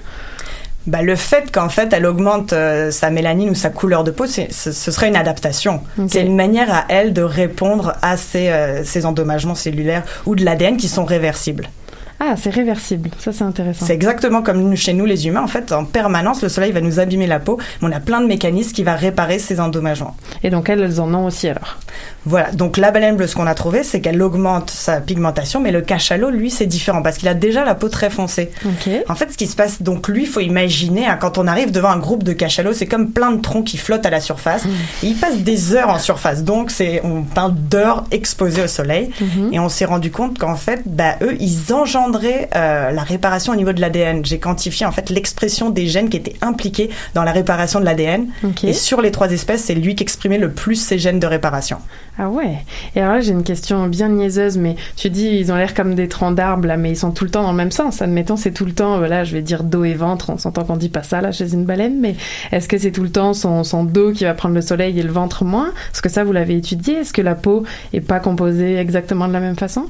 Bah, 0.88 1.02
le 1.02 1.16
fait 1.16 1.52
qu'en 1.52 1.70
fait 1.70 1.92
elle 1.94 2.06
augmente 2.06 2.54
euh, 2.54 2.92
sa 2.92 3.10
mélanine 3.10 3.50
ou 3.50 3.56
sa 3.56 3.72
couleur 3.72 4.04
de 4.04 4.12
peau, 4.12 4.28
ce, 4.28 4.42
ce 4.52 4.92
serait 4.92 5.08
une 5.08 5.16
adaptation. 5.16 5.82
C'est 6.08 6.22
une 6.22 6.36
manière 6.36 6.72
à 6.72 6.86
elle 6.90 7.12
de 7.12 7.24
répondre 7.24 7.94
à 8.04 8.18
ces, 8.18 8.50
euh, 8.50 8.84
ces 8.84 9.06
endommagements 9.06 9.56
cellulaires 9.56 10.04
ou 10.28 10.36
de 10.36 10.46
l'ADN 10.46 10.78
qui 10.78 10.88
sont 10.88 11.06
réversibles. 11.06 11.70
Ah, 12.20 12.36
c'est 12.38 12.50
réversible. 12.50 13.10
Ça, 13.20 13.34
c'est 13.34 13.44
intéressant. 13.44 13.86
C'est 13.86 13.94
exactement 13.94 14.42
comme 14.42 14.76
chez 14.76 14.94
nous, 14.94 15.06
les 15.06 15.28
humains. 15.28 15.44
En 15.44 15.48
fait, 15.48 15.74
en 15.74 15.84
permanence, 15.84 16.42
le 16.42 16.50
soleil 16.50 16.72
va 16.72 16.80
nous 16.80 17.00
abîmer 17.00 17.28
la 17.28 17.40
peau, 17.40 17.58
mais 17.82 17.90
on 17.90 17.92
a 17.92 18.00
plein 18.00 18.22
de 18.22 18.28
mécanismes 18.28 18.72
qui 18.72 18.84
va 18.84 18.96
réparer 18.96 19.38
ces 19.38 19.60
endommagements. 19.60 20.16
Et 20.42 20.50
donc, 20.50 20.70
elles, 20.70 20.82
elles 20.82 21.02
en 21.02 21.14
ont 21.14 21.26
aussi 21.26 21.50
alors 21.50 21.78
Voilà. 22.26 22.52
Donc, 22.52 22.78
la 22.78 22.92
baleine 22.92 23.18
bleue, 23.18 23.28
ce 23.28 23.36
qu'on 23.36 23.48
a 23.48 23.54
trouvé, 23.54 23.84
c'est 23.84 24.00
qu'elle 24.00 24.22
augmente 24.22 24.70
sa 24.70 25.02
pigmentation, 25.02 25.60
mais 25.60 25.72
le 25.72 25.82
cachalot, 25.82 26.30
lui, 26.30 26.52
c'est 26.52 26.66
différent 26.68 27.02
parce 27.02 27.18
qu'il 27.18 27.28
a 27.28 27.34
déjà 27.34 27.66
la 27.66 27.76
peau 27.76 27.90
très 27.90 28.10
foncée. 28.10 28.52
En 29.10 29.16
fait, 29.16 29.32
ce 29.34 29.38
qui 29.38 29.48
se 29.48 29.56
passe, 29.56 29.82
donc, 29.82 30.08
lui, 30.08 30.24
il 30.24 30.28
faut 30.28 30.40
imaginer, 30.40 31.06
hein, 31.06 31.18
quand 31.20 31.38
on 31.38 31.48
arrive 31.48 31.72
devant 31.72 31.90
un 31.90 32.00
groupe 32.00 32.24
de 32.24 32.34
cachalots, 32.34 32.74
c'est 32.74 32.88
comme 32.88 33.12
plein 33.12 33.32
de 33.32 33.42
troncs 33.42 33.66
qui 33.66 33.78
flottent 33.78 34.06
à 34.06 34.10
la 34.10 34.22
surface. 34.22 34.64
Mmh. 34.64 34.70
Et 35.04 35.08
ils 35.08 35.16
passent 35.16 35.40
des 35.40 35.74
heures 35.74 35.90
en 35.90 36.00
surface. 36.00 36.44
Donc, 36.44 36.72
c'est, 36.72 37.02
on 37.04 37.24
parle 37.24 37.56
d'heures 37.56 38.06
exposées 38.12 38.64
au 38.64 38.68
soleil. 38.68 39.10
Mmh. 39.20 39.54
Et 39.54 39.60
on 39.60 39.68
s'est 39.68 39.86
rendu 39.86 40.12
compte 40.12 40.40
qu'en 40.40 40.56
fait, 40.56 40.82
bah, 40.86 41.18
eux, 41.22 41.36
ils 41.42 41.74
euh, 42.14 42.92
la 42.92 43.04
réparation 43.04 43.54
au 43.54 43.56
niveau 43.56 43.74
de 43.74 43.82
l'ADN. 43.82 44.26
J'ai 44.26 44.40
quantifié 44.40 44.86
en 44.86 44.92
fait 44.92 45.10
l'expression 45.10 45.70
des 45.70 45.88
gènes 45.88 46.10
qui 46.10 46.18
étaient 46.18 46.36
impliqués 46.42 46.90
dans 47.14 47.24
la 47.24 47.32
réparation 47.32 47.80
de 47.80 47.86
l'ADN. 47.86 48.28
Et 48.64 48.74
sur 48.74 49.02
les 49.02 49.12
trois 49.12 49.32
espèces, 49.32 49.64
c'est 49.64 49.76
lui 49.76 49.96
qui 49.96 50.04
exprimait 50.04 50.38
le 50.38 50.52
plus 50.52 50.76
ces 50.76 50.98
gènes 50.98 51.20
de 51.20 51.28
réparation. 51.28 51.78
Ah 52.18 52.30
ouais. 52.30 52.58
Et 52.96 53.02
alors 53.02 53.16
là, 53.16 53.22
j'ai 53.22 53.32
une 53.32 53.44
question 53.44 53.88
bien 53.88 54.10
niaiseuse, 54.10 54.58
mais 54.58 54.76
tu 54.96 55.10
dis 55.10 55.28
ils 55.28 55.52
ont 55.52 55.56
l'air 55.56 55.74
comme 55.74 55.96
des 55.96 56.08
troncs 56.08 56.36
d'arbres 56.36 56.68
là, 56.68 56.78
mais 56.78 56.92
ils 56.92 56.98
sont 56.98 57.12
tout 57.12 57.26
le 57.26 57.32
temps 57.32 57.44
dans 57.44 57.52
le 57.52 57.58
même 57.58 57.72
sens. 57.72 58.02
Admettons, 58.02 58.38
c'est 58.38 58.52
tout 58.52 58.66
le 58.66 58.74
temps, 58.74 58.98
voilà, 58.98 59.24
je 59.24 59.34
vais 59.34 59.42
dire 59.42 59.64
dos 59.64 59.84
et 59.84 59.94
ventre. 59.94 60.30
On 60.30 60.38
s'entend 60.38 60.64
qu'on 60.64 60.78
dit 60.78 60.90
pas 60.90 61.04
ça 61.04 61.22
là 61.22 61.32
chez 61.32 61.54
une 61.54 61.66
baleine, 61.66 62.00
mais 62.00 62.16
est-ce 62.52 62.68
que 62.70 62.78
c'est 62.78 62.92
tout 62.92 63.04
le 63.04 63.12
temps 63.12 63.34
son, 63.34 63.64
son 63.64 63.84
dos 63.84 64.12
qui 64.12 64.24
va 64.24 64.34
prendre 64.34 64.56
le 64.56 64.62
soleil 64.62 65.00
et 65.00 65.04
le 65.04 65.12
ventre 65.12 65.44
moins? 65.44 65.74
Est-ce 65.94 66.02
que 66.02 66.10
ça 66.10 66.24
vous 66.24 66.32
l'avez 66.32 66.58
étudié 66.58 66.96
Est-ce 66.96 67.14
que 67.14 67.22
la 67.22 67.36
peau 67.36 67.64
est 67.94 68.02
pas 68.02 68.20
composée 68.20 68.78
exactement 68.78 69.28
de 69.28 69.34
la 69.34 69.40
même 69.40 69.58
façon? 69.58 69.88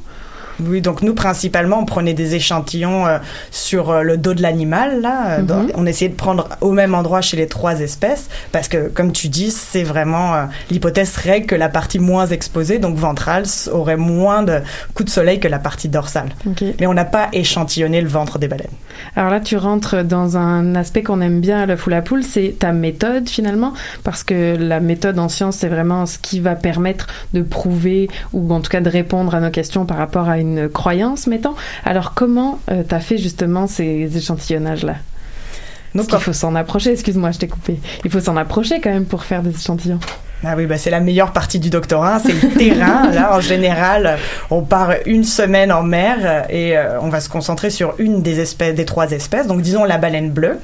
Oui, 0.63 0.81
donc 0.81 1.01
nous 1.01 1.13
principalement, 1.13 1.79
on 1.79 1.85
prenait 1.85 2.13
des 2.13 2.35
échantillons 2.35 3.07
euh, 3.07 3.17
sur 3.51 3.89
euh, 3.89 4.01
le 4.01 4.17
dos 4.17 4.33
de 4.33 4.41
l'animal. 4.41 5.01
Là, 5.01 5.39
euh, 5.39 5.41
Mhm. 5.41 5.71
on 5.75 5.85
essayait 5.85 6.09
de 6.09 6.15
prendre 6.15 6.47
au 6.61 6.71
même 6.71 6.95
endroit 6.95 7.21
chez 7.21 7.37
les 7.37 7.47
trois 7.47 7.79
espèces, 7.81 8.27
parce 8.51 8.67
que 8.67 8.87
comme 8.89 9.11
tu 9.11 9.27
dis, 9.27 9.51
c'est 9.51 9.83
vraiment 9.83 10.33
euh, 10.35 10.43
l'hypothèse 10.71 11.11
serait 11.11 11.43
que 11.43 11.55
la 11.55 11.69
partie 11.69 11.99
moins 11.99 12.27
exposée, 12.27 12.79
donc 12.79 12.95
ventrale, 12.95 13.43
aurait 13.71 13.97
moins 13.97 14.43
de 14.43 14.59
coups 14.93 15.05
de 15.05 15.13
soleil 15.13 15.39
que 15.39 15.47
la 15.47 15.59
partie 15.59 15.89
dorsale. 15.89 16.29
Ok. 16.47 16.63
Mais 16.79 16.87
on 16.87 16.93
n'a 16.93 17.05
pas 17.05 17.27
échantillonné 17.33 18.01
le 18.01 18.07
ventre 18.07 18.39
des 18.39 18.47
baleines. 18.47 18.67
Alors 19.15 19.29
là, 19.29 19.39
tu 19.39 19.57
rentres 19.57 20.03
dans 20.03 20.37
un 20.37 20.75
aspect 20.75 21.03
qu'on 21.03 21.19
aime 21.21 21.41
bien 21.41 21.61
à 21.61 21.65
l'œuf 21.65 21.85
ou 21.85 21.89
la 21.89 22.01
poule, 22.01 22.23
c'est 22.23 22.55
ta 22.59 22.71
méthode 22.71 23.27
finalement, 23.29 23.73
parce 24.03 24.23
que 24.23 24.55
la 24.57 24.79
méthode 24.79 25.19
en 25.19 25.27
science, 25.29 25.57
c'est 25.57 25.67
vraiment 25.67 26.05
ce 26.05 26.17
qui 26.17 26.39
va 26.39 26.55
permettre 26.55 27.07
de 27.33 27.41
prouver 27.41 28.09
ou 28.33 28.51
en 28.53 28.61
tout 28.61 28.69
cas 28.69 28.81
de 28.81 28.89
répondre 28.89 29.35
à 29.35 29.39
nos 29.41 29.49
questions 29.51 29.85
par 29.85 29.97
rapport 29.97 30.29
à 30.29 30.37
une 30.39 30.44
croyance, 30.73 31.27
mettons. 31.27 31.55
Alors 31.83 32.13
comment 32.13 32.59
tu 32.67 32.83
t'as 32.85 32.99
fait 32.99 33.17
justement 33.17 33.67
ces 33.67 34.17
échantillonnages-là? 34.17 34.95
Donc, 35.95 36.07
il 36.11 36.19
faut 36.19 36.33
s'en 36.33 36.55
approcher, 36.55 36.91
excuse-moi, 36.91 37.31
je 37.31 37.39
t'ai 37.39 37.47
coupé. 37.47 37.79
Il 38.03 38.11
faut 38.11 38.19
s'en 38.19 38.35
approcher 38.35 38.81
quand 38.81 38.89
même 38.89 39.05
pour 39.05 39.23
faire 39.23 39.41
des 39.41 39.55
échantillons. 39.55 39.99
Ah 40.43 40.53
oui, 40.57 40.65
bah 40.65 40.77
c'est 40.77 40.89
la 40.89 40.99
meilleure 40.99 41.31
partie 41.31 41.59
du 41.59 41.69
doctorat, 41.69 42.19
c'est 42.19 42.33
le 42.33 42.49
terrain. 42.49 43.09
Là, 43.11 43.33
en 43.35 43.39
général, 43.39 44.17
on 44.51 44.61
part 44.61 44.91
une 45.05 45.23
semaine 45.23 45.71
en 45.71 45.81
mer 45.81 46.17
euh, 46.21 46.41
et 46.49 46.77
euh, 46.77 46.99
on 47.01 47.07
va 47.07 47.21
se 47.21 47.29
concentrer 47.29 47.69
sur 47.69 47.95
une 47.97 48.21
des 48.21 48.41
espèces, 48.41 48.75
des 48.75 48.85
trois 48.85 49.11
espèces. 49.11 49.47
Donc, 49.47 49.61
disons 49.61 49.85
la 49.85 49.97
baleine 49.97 50.29
bleue. 50.29 50.59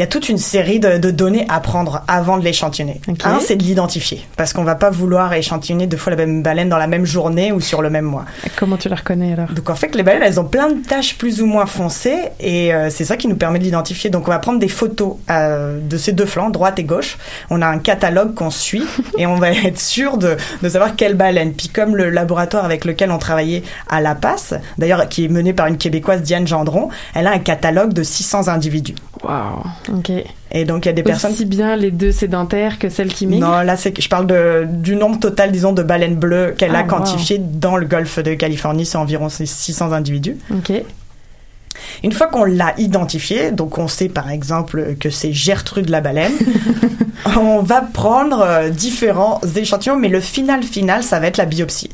Il 0.00 0.04
y 0.04 0.06
a 0.06 0.06
toute 0.06 0.30
une 0.30 0.38
série 0.38 0.80
de, 0.80 0.96
de 0.96 1.10
données 1.10 1.44
à 1.50 1.60
prendre 1.60 2.00
avant 2.08 2.38
de 2.38 2.42
l'échantillonner. 2.42 3.02
Ok. 3.06 3.18
Un, 3.22 3.38
c'est 3.38 3.56
de 3.56 3.62
l'identifier, 3.62 4.26
parce 4.34 4.54
qu'on 4.54 4.64
va 4.64 4.74
pas 4.74 4.88
vouloir 4.88 5.34
échantillonner 5.34 5.86
deux 5.86 5.98
fois 5.98 6.08
la 6.08 6.16
même 6.16 6.42
baleine 6.42 6.70
dans 6.70 6.78
la 6.78 6.86
même 6.86 7.04
journée 7.04 7.52
ou 7.52 7.60
sur 7.60 7.82
le 7.82 7.90
même 7.90 8.06
mois. 8.06 8.24
Comment 8.56 8.78
tu 8.78 8.88
la 8.88 8.96
reconnais 8.96 9.34
alors? 9.34 9.52
Donc 9.52 9.68
en 9.68 9.74
fait, 9.74 9.94
les 9.94 10.02
baleines, 10.02 10.22
elles 10.22 10.40
ont 10.40 10.46
plein 10.46 10.72
de 10.72 10.82
taches 10.82 11.18
plus 11.18 11.42
ou 11.42 11.46
moins 11.46 11.66
foncées 11.66 12.16
et 12.40 12.72
euh, 12.72 12.88
c'est 12.88 13.04
ça 13.04 13.18
qui 13.18 13.28
nous 13.28 13.36
permet 13.36 13.58
de 13.58 13.64
l'identifier. 13.64 14.08
Donc 14.08 14.26
on 14.26 14.30
va 14.30 14.38
prendre 14.38 14.58
des 14.58 14.68
photos 14.68 15.16
euh, 15.28 15.78
de 15.86 15.98
ces 15.98 16.12
deux 16.12 16.24
flancs, 16.24 16.48
droite 16.48 16.78
et 16.78 16.84
gauche. 16.84 17.18
On 17.50 17.60
a 17.60 17.66
un 17.66 17.78
catalogue 17.78 18.32
qu'on 18.32 18.50
suit 18.50 18.86
et 19.18 19.26
on 19.26 19.36
va 19.36 19.50
être 19.50 19.78
sûr 19.78 20.16
de, 20.16 20.38
de 20.62 20.68
savoir 20.70 20.96
quelle 20.96 21.14
baleine. 21.14 21.52
Puis 21.52 21.68
comme 21.68 21.94
le 21.94 22.08
laboratoire 22.08 22.64
avec 22.64 22.86
lequel 22.86 23.10
on 23.10 23.18
travaillait 23.18 23.64
à 23.90 24.00
La 24.00 24.14
Passe, 24.14 24.54
d'ailleurs 24.78 25.10
qui 25.10 25.26
est 25.26 25.28
mené 25.28 25.52
par 25.52 25.66
une 25.66 25.76
québécoise 25.76 26.22
Diane 26.22 26.46
Gendron, 26.46 26.88
elle 27.12 27.26
a 27.26 27.32
un 27.32 27.38
catalogue 27.38 27.92
de 27.92 28.02
600 28.02 28.48
individus. 28.48 28.94
Waouh, 29.22 29.62
ok. 29.92 30.10
Et 30.52 30.64
donc 30.64 30.84
il 30.84 30.88
y 30.88 30.90
a 30.90 30.94
des 30.94 31.02
personnes 31.02 31.32
Aussi 31.32 31.44
bien 31.44 31.76
les 31.76 31.90
deux 31.90 32.12
sédentaires 32.12 32.78
que 32.78 32.88
celles 32.88 33.12
qui 33.12 33.26
migrent 33.26 33.48
non, 33.48 33.60
là, 33.60 33.76
c'est 33.76 34.00
je 34.00 34.08
parle 34.08 34.26
de, 34.26 34.66
du 34.68 34.96
nombre 34.96 35.18
total, 35.18 35.52
disons, 35.52 35.72
de 35.72 35.82
baleines 35.82 36.16
bleues 36.16 36.54
qu'elle 36.56 36.74
Ah, 36.74 36.80
a 36.80 36.82
wow. 36.82 36.88
quantifié 36.88 37.38
dans 37.38 37.76
le 37.76 37.86
golfe 37.86 38.18
de 38.18 38.34
Californie. 38.34 38.86
C'est 38.86 38.98
environ 38.98 39.28
600 39.28 39.92
individus. 39.92 40.36
Ok. 40.52 40.72
Une 42.02 42.12
fois 42.12 42.26
qu'on 42.26 42.44
l'a 42.44 42.74
identifié, 42.78 43.52
donc 43.52 43.78
on 43.78 43.88
sait 43.88 44.08
par 44.08 44.30
exemple 44.30 44.96
que 44.98 45.08
c'est 45.08 45.32
Gertrude 45.32 45.88
la 45.88 46.00
baleine, 46.00 46.32
on 47.38 47.62
va 47.62 47.80
prendre 47.80 48.40
euh, 48.40 48.68
différents 48.70 49.40
échantillons, 49.56 49.96
mais 49.96 50.08
le 50.08 50.20
final 50.20 50.62
final, 50.62 51.02
ça 51.02 51.20
va 51.20 51.26
être 51.28 51.36
la 51.36 51.46
biopsie. 51.46 51.90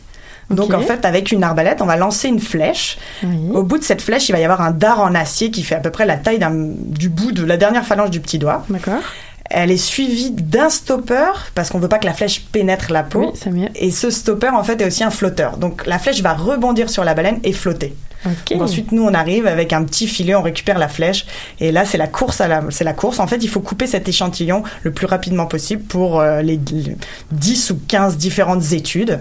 Donc 0.51 0.73
en 0.73 0.81
fait, 0.81 1.05
avec 1.05 1.33
une 1.33 1.43
arbalète, 1.43 1.83
on 1.83 1.87
va 1.87 1.97
lancer 1.97 2.29
une 2.29 2.41
flèche. 2.41 2.99
Oui. 3.23 3.37
Au 3.53 3.63
bout 3.63 3.79
de 3.79 3.85
cette 3.85 4.03
flèche, 4.03 4.29
il 4.29 4.33
va 4.33 4.39
y 4.39 4.45
avoir 4.45 4.61
un 4.61 4.71
dard 4.71 5.01
en 5.01 5.15
acier 5.15 5.51
qui 5.51 5.63
fait 5.63 5.75
à 5.75 5.81
peu 5.81 5.91
près 5.91 6.07
la 6.07 6.17
taille 6.17 6.41
du 6.51 7.09
bout 7.09 7.33
de 7.33 7.45
la 7.45 7.57
dernière 7.57 7.85
phalange 7.85 8.11
du 8.11 8.21
petit 8.21 8.39
doigt. 8.39 8.65
D'accord. 8.69 9.01
Elle 9.49 9.71
est 9.71 9.77
suivie 9.77 10.33
d'un 10.33 10.69
stopper 10.69 11.31
parce 11.55 11.71
qu'on 11.71 11.79
veut 11.79 11.89
pas 11.89 11.99
que 11.99 12.07
la 12.07 12.15
flèche 12.15 12.45
pénètre 12.51 12.93
la 12.93 13.05
peau. 13.05 13.21
Oui, 13.21 13.31
c'est 13.35 13.51
mieux. 13.51 13.69
Et 13.77 13.91
ce 13.91 14.11
stopper, 14.11 14.49
en 14.49 14.65
fait, 14.65 14.81
est 14.81 14.87
aussi 14.87 15.05
un 15.05 15.11
flotteur. 15.11 15.57
Donc 15.57 15.87
la 15.87 15.99
flèche 15.99 16.21
va 16.21 16.35
rebondir 16.35 16.91
sur 16.91 17.05
la 17.05 17.15
baleine 17.15 17.39
et 17.45 17.53
flotter. 17.53 17.95
Ok. 18.25 18.33
Donc 18.51 18.63
ensuite, 18.63 18.93
nous, 18.93 19.03
on 19.03 19.15
arrive 19.15 19.47
avec 19.47 19.73
un 19.73 19.85
petit 19.85 20.09
filet, 20.09 20.35
on 20.35 20.43
récupère 20.43 20.79
la 20.79 20.89
flèche, 20.89 21.27
et 21.61 21.71
là, 21.71 21.85
c'est 21.85 21.99
la 21.99 22.09
course 22.09 22.41
à 22.41 22.49
la, 22.49 22.63
c'est 22.71 22.83
la 22.83 22.93
course. 22.93 23.21
En 23.21 23.27
fait, 23.27 23.37
il 23.37 23.49
faut 23.49 23.61
couper 23.61 23.87
cet 23.87 24.09
échantillon 24.09 24.65
le 24.83 24.91
plus 24.91 25.07
rapidement 25.07 25.47
possible 25.47 25.83
pour 25.83 26.21
euh, 26.21 26.43
les, 26.43 26.59
les 26.73 26.97
10 27.33 27.71
ou 27.71 27.79
15 27.87 28.17
différentes 28.17 28.73
études. 28.73 29.21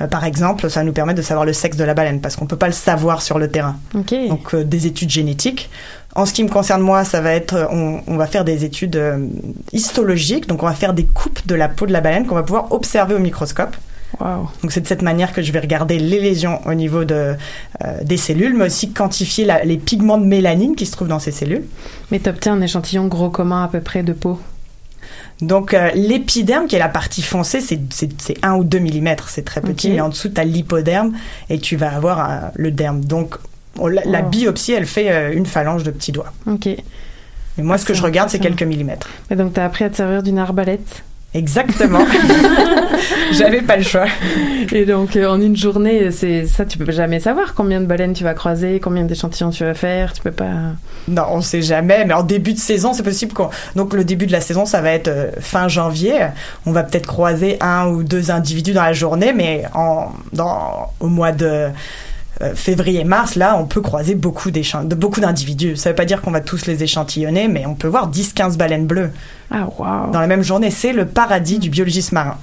Euh, 0.00 0.06
par 0.06 0.24
exemple, 0.24 0.68
ça 0.70 0.82
nous 0.84 0.92
permet 0.92 1.14
de 1.14 1.22
savoir 1.22 1.44
le 1.46 1.52
sexe 1.52 1.76
de 1.76 1.84
la 1.84 1.94
baleine, 1.94 2.20
parce 2.20 2.36
qu'on 2.36 2.46
peut 2.46 2.56
pas 2.56 2.66
le 2.66 2.72
savoir 2.72 3.22
sur 3.22 3.38
le 3.38 3.48
terrain. 3.48 3.76
Donc, 4.28 4.54
euh, 4.54 4.64
des 4.64 4.86
études 4.86 5.10
génétiques. 5.10 5.70
En 6.16 6.26
ce 6.26 6.32
qui 6.32 6.44
me 6.44 6.48
concerne 6.48 6.80
moi, 6.82 7.04
ça 7.04 7.20
va 7.20 7.32
être, 7.32 7.54
euh, 7.54 7.66
on, 7.70 8.00
on 8.06 8.16
va 8.16 8.26
faire 8.26 8.44
des 8.44 8.64
études 8.64 8.96
euh, 8.96 9.18
histologiques. 9.72 10.46
Donc, 10.46 10.62
on 10.62 10.66
va 10.66 10.72
faire 10.74 10.94
des 10.94 11.04
coupes 11.04 11.46
de 11.46 11.54
la 11.54 11.68
peau 11.68 11.86
de 11.86 11.92
la 11.92 12.00
baleine 12.00 12.26
qu'on 12.26 12.34
va 12.34 12.42
pouvoir 12.42 12.72
observer 12.72 13.14
au 13.14 13.18
microscope. 13.18 13.76
Donc 14.62 14.70
c'est 14.70 14.80
de 14.80 14.86
cette 14.86 15.02
manière 15.02 15.32
que 15.32 15.42
je 15.42 15.50
vais 15.50 15.58
regarder 15.58 15.98
les 15.98 16.20
lésions 16.20 16.60
au 16.66 16.74
niveau 16.74 17.04
de, 17.04 17.34
euh, 17.84 17.98
des 18.04 18.16
cellules, 18.16 18.54
mais 18.56 18.66
aussi 18.66 18.92
quantifier 18.92 19.44
la- 19.44 19.64
les 19.64 19.76
pigments 19.76 20.18
de 20.18 20.24
mélanine 20.24 20.76
qui 20.76 20.86
se 20.86 20.92
trouvent 20.92 21.08
dans 21.08 21.18
ces 21.18 21.32
cellules. 21.32 21.64
Mais 22.12 22.20
t'obtiens 22.20 22.52
un 22.52 22.60
échantillon 22.60 23.08
gros 23.08 23.28
commun 23.28 23.64
à 23.64 23.68
peu 23.68 23.80
près 23.80 24.04
de 24.04 24.12
peau. 24.12 24.38
Donc 25.40 25.74
euh, 25.74 25.90
l'épiderme, 25.94 26.66
qui 26.66 26.76
est 26.76 26.78
la 26.78 26.88
partie 26.88 27.22
foncée, 27.22 27.60
c'est- 27.60 27.80
c'est 27.90 28.10
c'est 28.20 28.36
1 28.44 28.54
ou 28.54 28.64
2 28.64 28.78
mm, 28.80 29.16
c'est 29.26 29.44
très 29.44 29.60
petit, 29.60 29.90
mais 29.90 30.00
en 30.00 30.08
dessous, 30.08 30.28
tu 30.28 30.40
as 30.40 30.44
l'hypoderme 30.44 31.12
et 31.50 31.58
tu 31.58 31.76
vas 31.76 31.94
avoir 31.94 32.30
euh, 32.30 32.36
le 32.54 32.70
derme. 32.70 33.04
Donc 33.04 33.36
on- 33.78 33.88
la, 33.88 34.22
biopsie, 34.22 34.72
elle 34.72 34.86
fait 34.86 35.10
euh, 35.10 35.32
une 35.34 35.46
phalange 35.46 35.82
de 35.82 35.90
petits 35.90 36.12
doigts. 36.12 36.32
Ok. 36.46 36.66
Mais 37.56 37.62
moi, 37.62 37.78
ce 37.78 37.84
que 37.84 37.94
je 37.94 38.02
regarde, 38.02 38.30
c'est 38.30 38.38
quelques 38.40 38.62
millimètres. 38.62 39.08
Et 39.30 39.36
donc 39.36 39.52
t'as 39.54 39.64
appris 39.64 39.84
à 39.84 39.90
te 39.90 39.96
servir 39.96 40.22
d'une 40.22 40.38
arbalète? 40.38 41.02
Exactement. 41.34 42.04
J'avais 43.32 43.62
pas 43.62 43.76
le 43.76 43.82
choix. 43.82 44.06
Et 44.72 44.84
donc 44.84 45.16
euh, 45.16 45.26
en 45.26 45.40
une 45.40 45.56
journée, 45.56 46.10
c'est 46.12 46.46
ça, 46.46 46.64
tu 46.64 46.78
peux 46.78 46.92
jamais 46.92 47.18
savoir 47.18 47.54
combien 47.54 47.80
de 47.80 47.86
baleines 47.86 48.12
tu 48.12 48.22
vas 48.22 48.34
croiser, 48.34 48.78
combien 48.80 49.02
d'échantillons 49.04 49.50
tu 49.50 49.64
vas 49.64 49.74
faire. 49.74 50.12
Tu 50.12 50.22
peux 50.22 50.30
pas. 50.30 50.52
Non, 51.08 51.24
on 51.30 51.40
sait 51.40 51.62
jamais, 51.62 52.04
mais 52.04 52.14
en 52.14 52.22
début 52.22 52.52
de 52.52 52.58
saison, 52.58 52.92
c'est 52.92 53.02
possible 53.02 53.32
qu'on... 53.32 53.50
Donc 53.74 53.94
le 53.94 54.04
début 54.04 54.26
de 54.26 54.32
la 54.32 54.40
saison, 54.40 54.64
ça 54.64 54.80
va 54.80 54.92
être 54.92 55.08
euh, 55.08 55.30
fin 55.40 55.66
janvier. 55.68 56.14
On 56.66 56.72
va 56.72 56.84
peut-être 56.84 57.06
croiser 57.06 57.56
un 57.60 57.88
ou 57.88 58.04
deux 58.04 58.30
individus 58.30 58.72
dans 58.72 58.84
la 58.84 58.92
journée, 58.92 59.32
mais 59.34 59.64
en, 59.74 60.12
dans, 60.32 60.92
au 61.00 61.08
mois 61.08 61.32
de 61.32 61.68
euh, 62.42 62.54
février-mars, 62.54 63.36
là, 63.36 63.56
on 63.58 63.64
peut 63.64 63.80
croiser 63.80 64.14
beaucoup, 64.14 64.50
d'échan- 64.50 64.84
de, 64.84 64.94
beaucoup 64.94 65.20
d'individus. 65.20 65.76
Ça 65.76 65.90
veut 65.90 65.94
pas 65.96 66.04
dire 66.04 66.20
qu'on 66.20 66.30
va 66.32 66.40
tous 66.40 66.66
les 66.66 66.82
échantillonner, 66.82 67.48
mais 67.48 67.66
on 67.66 67.74
peut 67.74 67.88
voir 67.88 68.10
10-15 68.10 68.56
baleines 68.56 68.86
bleues 68.86 69.10
Ah 69.56 70.08
dans 70.12 70.20
la 70.20 70.26
même 70.26 70.42
journée. 70.42 70.70
C'est 70.70 70.92
le 70.92 71.04
paradis 71.06 71.58
du 71.58 71.70
biologiste 71.70 72.12
marin. 72.12 72.36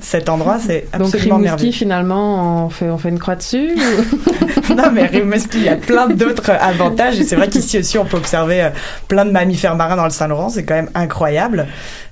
Cet 0.00 0.28
endroit, 0.28 0.58
c'est 0.58 0.86
Donc 0.92 1.02
absolument 1.02 1.36
Rimouski, 1.36 1.42
merveilleux. 1.44 1.72
finalement, 1.72 2.66
on 2.66 2.70
fait 2.70 2.88
on 2.90 2.98
fait 2.98 3.08
une 3.10 3.18
croix 3.18 3.36
dessus. 3.36 3.70
ou- 3.76 4.74
non, 4.74 4.90
mais 4.92 5.06
Rimouski, 5.06 5.58
il 5.58 5.64
y 5.64 5.68
a 5.68 5.76
plein 5.76 6.08
d'autres 6.08 6.50
avantages. 6.50 7.20
Et 7.20 7.24
c'est 7.24 7.36
vrai 7.36 7.48
qu'ici 7.48 7.78
aussi, 7.78 7.98
on 7.98 8.04
peut 8.04 8.16
observer 8.16 8.62
euh, 8.62 8.70
plein 9.08 9.24
de 9.24 9.30
mammifères 9.30 9.76
marins 9.76 9.96
dans 9.96 10.04
le 10.04 10.10
Saint-Laurent. 10.10 10.48
C'est 10.48 10.64
quand 10.64 10.74
même 10.74 10.90
incroyable. 10.94 11.66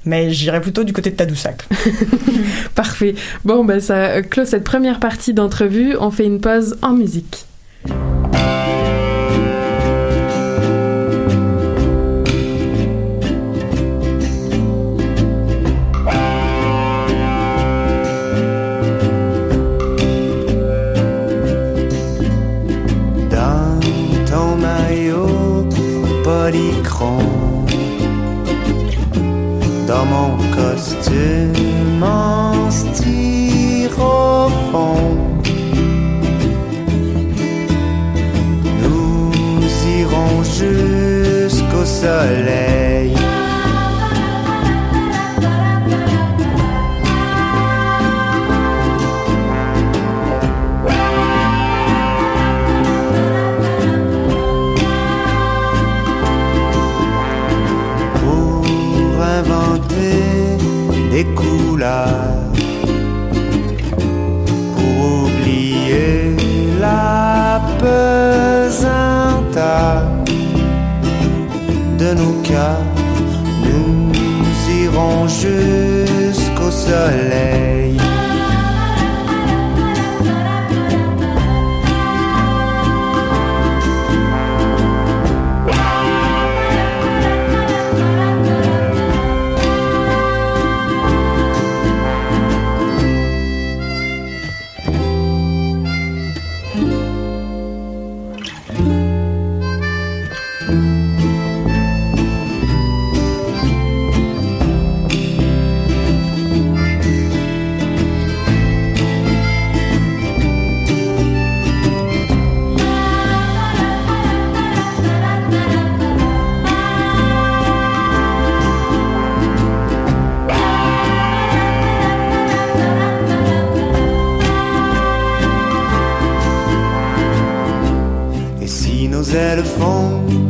Mais 0.04 0.30
j'irais 0.30 0.60
plutôt 0.60 0.84
du 0.84 0.92
côté 0.92 1.10
de 1.10 1.16
Tadoussac. 1.16 1.64
Parfait. 2.74 3.14
Bon, 3.44 3.64
ben 3.64 3.80
ça 3.80 4.22
clôt 4.22 4.44
cette 4.44 4.64
première 4.64 5.00
partie 5.00 5.34
d'entrevue. 5.34 5.96
On 6.00 6.10
fait 6.10 6.24
une 6.26 6.40
pause 6.40 6.76
en 6.82 6.92
musique. 6.92 7.44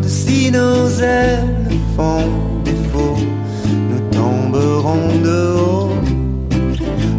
si 0.06 0.50
nos 0.50 0.88
ailes 1.00 1.70
font 1.96 2.30
défaut, 2.64 3.16
nous 3.90 4.00
tomberons 4.10 5.08
de 5.22 5.38
haut. 5.58 5.90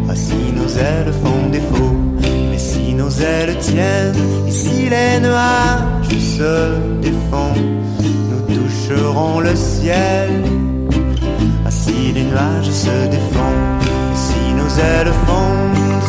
Ah, 0.08 0.14
si 0.14 0.52
nos 0.52 0.68
ailes 0.68 1.12
font 1.22 1.48
défaut, 1.50 1.94
mais 2.50 2.58
si 2.58 2.94
nos 2.94 3.10
ailes 3.10 3.56
tiennent, 3.58 4.14
et 4.46 4.50
si 4.50 4.88
les 4.94 5.20
nuages 5.20 6.18
se 6.38 6.52
défont, 7.00 7.54
nous 8.30 8.56
toucherons 8.56 9.40
le 9.40 9.54
ciel. 9.54 10.30
Ah, 11.64 11.70
si 11.70 12.12
les 12.12 12.24
nuages 12.24 12.70
se 12.70 12.96
défont, 13.16 13.56
et 14.14 14.20
si 14.26 14.42
nos 14.58 14.72
ailes 14.90 15.14
font, 15.26 15.54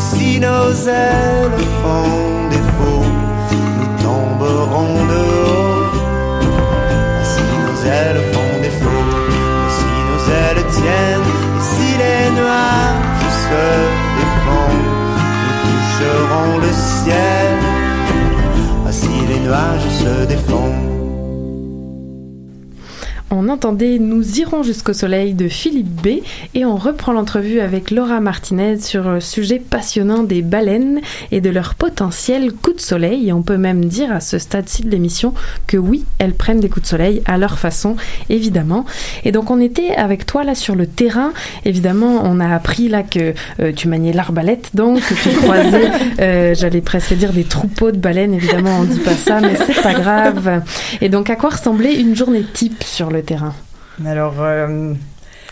si 0.10 0.40
nos 0.40 0.72
ailes 0.88 1.60
font 1.82 2.50
défaut, 2.50 3.06
nous 3.78 3.92
tomberons 4.04 4.96
de 5.12 5.48
haut. 5.48 5.51
Si 11.60 11.98
les 11.98 12.32
nuages 12.32 13.30
se 13.46 13.64
défont, 14.18 14.74
nous 15.44 15.56
toucherons 15.64 16.58
le 16.60 16.72
ciel. 16.74 17.58
Ah, 18.88 18.92
si 18.92 19.08
les 19.28 19.40
nuages 19.40 19.90
se 20.04 20.26
défont. 20.26 20.91
Entendait 23.52 24.00
Nous 24.00 24.40
irons 24.40 24.64
jusqu'au 24.64 24.94
soleil 24.94 25.34
de 25.34 25.50
Philippe 25.50 26.02
B 26.02 26.08
et 26.56 26.64
on 26.64 26.78
reprend 26.78 27.12
l'entrevue 27.12 27.60
avec 27.60 27.92
Laura 27.92 28.22
Martinez 28.22 28.80
sur 28.80 29.12
le 29.12 29.20
sujet 29.20 29.60
passionnant 29.60 30.24
des 30.24 30.42
baleines 30.42 31.02
et 31.34 31.42
de 31.42 31.50
leur 31.50 31.76
potentiel 31.76 32.54
coup 32.54 32.72
de 32.72 32.80
soleil. 32.80 33.28
Et 33.28 33.34
on 33.34 33.42
peut 33.42 33.58
même 33.58 33.84
dire 33.84 34.14
à 34.14 34.22
ce 34.22 34.40
stade-ci 34.40 34.84
de 34.84 34.90
l'émission 34.90 35.34
que 35.68 35.76
oui, 35.76 36.06
elles 36.18 36.34
prennent 36.34 36.62
des 36.62 36.70
coups 36.70 36.84
de 36.84 36.88
soleil 36.88 37.22
à 37.26 37.38
leur 37.38 37.60
façon, 37.60 37.98
évidemment. 38.30 38.86
Et 39.26 39.34
donc 39.34 39.52
on 39.52 39.60
était 39.60 39.96
avec 39.98 40.26
toi 40.26 40.46
là 40.46 40.56
sur 40.56 40.76
le 40.76 40.88
terrain. 40.88 41.34
Évidemment, 41.66 42.22
on 42.24 42.40
a 42.40 42.56
appris 42.56 42.88
là 42.88 43.04
que 43.04 43.34
euh, 43.60 43.74
tu 43.76 43.90
maniais 43.90 44.14
l'arbalète, 44.14 44.70
donc 44.76 45.02
que 45.02 45.14
tu 45.14 45.30
croisais, 45.42 45.92
euh, 46.22 46.56
j'allais 46.56 46.80
presque 46.80 47.16
dire 47.16 47.34
des 47.34 47.44
troupeaux 47.44 47.92
de 47.92 47.98
baleines. 47.98 48.34
Évidemment, 48.34 48.80
on 48.80 48.84
dit 48.86 49.00
pas 49.00 49.16
ça, 49.16 49.42
mais 49.42 49.58
c'est 49.58 49.82
pas 49.82 49.94
grave. 49.94 50.64
Et 51.02 51.10
donc 51.10 51.30
à 51.30 51.36
quoi 51.36 51.50
ressemblait 51.50 52.00
une 52.00 52.16
journée 52.16 52.46
type 52.54 52.82
sur 52.86 53.12
le 53.12 53.22
terrain? 53.22 53.41
Alors, 54.06 54.36
euh, 54.40 54.94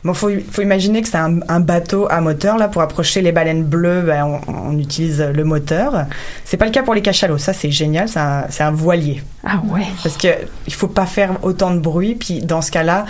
bon, 0.04 0.14
faut, 0.14 0.30
faut 0.52 0.62
imaginer 0.62 1.02
que 1.02 1.08
c'est 1.08 1.18
un, 1.18 1.40
un 1.48 1.60
bateau 1.60 2.08
à 2.10 2.22
moteur. 2.22 2.58
Là, 2.58 2.68
pour 2.68 2.82
approcher 2.82 3.22
les 3.22 3.32
baleines 3.32 3.64
bleues, 3.64 4.02
ben, 4.02 4.40
on, 4.48 4.72
on 4.72 4.78
utilise 4.78 5.22
le 5.22 5.44
moteur. 5.44 6.06
C'est 6.46 6.58
pas 6.58 6.66
le 6.66 6.72
cas 6.72 6.84
pour 6.84 6.94
les 6.94 7.02
cachalots. 7.02 7.38
Ça, 7.38 7.54
c'est 7.54 7.72
génial. 7.72 8.08
C'est 8.08 8.20
un, 8.20 8.46
c'est 8.50 8.64
un 8.64 8.72
voilier. 8.72 9.22
Ah 9.44 9.62
ouais. 9.66 9.86
Parce 10.02 10.18
que 10.18 10.28
il 10.68 10.74
faut 10.74 10.88
pas 10.88 11.06
faire 11.06 11.32
autant 11.44 11.72
de 11.72 11.80
bruit. 11.80 12.16
Puis 12.16 12.42
dans 12.42 12.62
ce 12.62 12.72
cas-là, 12.72 13.06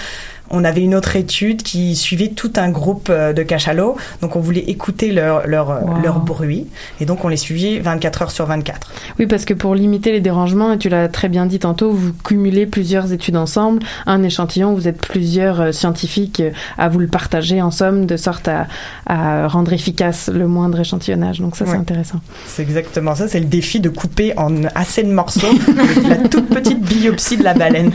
on 0.52 0.64
avait 0.64 0.82
une 0.82 0.96
autre 0.96 1.16
étude 1.16 1.64
qui 1.64 1.96
suivait 1.96 2.30
tout 2.30 2.52
un 2.56 2.70
groupe 2.70 3.08
euh, 3.10 3.34
de 3.34 3.44
cachalots. 3.44 3.96
Donc 4.22 4.36
on 4.36 4.40
voulait 4.40 4.62
écouter 4.62 5.12
leur, 5.12 5.48
leur, 5.48 5.70
euh, 5.72 5.80
Wow. 5.82 6.02
leur 6.04 6.20
bruit. 6.20 6.68
Et 7.00 7.06
donc 7.06 7.24
on 7.26 7.28
les 7.28 7.38
suivait 7.38 7.80
24 7.80 8.22
heures 8.24 8.32
sur 8.32 8.46
24. 8.46 8.92
Oui, 9.20 9.28
parce 9.28 9.46
que 9.46 9.54
pour 9.54 9.76
limiter 9.76 10.12
les 10.12 10.20
dérangements, 10.22 10.74
et 10.74 10.78
tu 10.78 10.90
l'as 10.90 11.08
très 11.08 11.30
bien 11.30 11.46
dit 11.46 11.60
tantôt, 11.60 11.92
vous 11.92 12.12
cumulez 12.24 12.66
plusieurs 12.66 13.12
études 13.14 13.38
ensemble, 13.38 13.82
un 14.06 14.24
échantillon, 14.24 14.74
vous 14.74 14.88
êtes 14.88 15.00
plusieurs 15.02 15.62
euh, 15.62 15.72
scientifiques 15.72 16.42
à 16.78 16.90
vous 16.90 17.00
le 17.00 17.08
partager 17.08 17.62
en 17.62 17.72
somme, 17.72 18.06
de 18.06 18.18
sorte 18.18 18.48
à, 18.48 18.68
à 19.08 19.48
rendre 19.48 19.74
efficace 19.74 20.30
le 20.34 20.48
moindre 20.48 20.80
échantillonnage. 20.80 21.40
Donc 21.40 21.56
ça, 21.56 21.66
c'est 21.66 21.76
intéressant. 21.78 22.20
C'est 22.48 22.62
exactement 22.64 23.16
ça. 23.16 23.28
C'est 23.28 23.40
le 23.40 23.46
défi 23.46 23.80
de 23.80 23.90
couper 23.90 24.34
en 24.38 24.64
assez 24.76 25.04
de 25.04 25.12
morceaux 25.12 25.48
la 26.08 26.18
toute 26.18 26.48
petite 26.50 26.82
biopsie 26.82 27.38
de 27.38 27.44
la 27.44 27.54
baleine. 27.54 27.92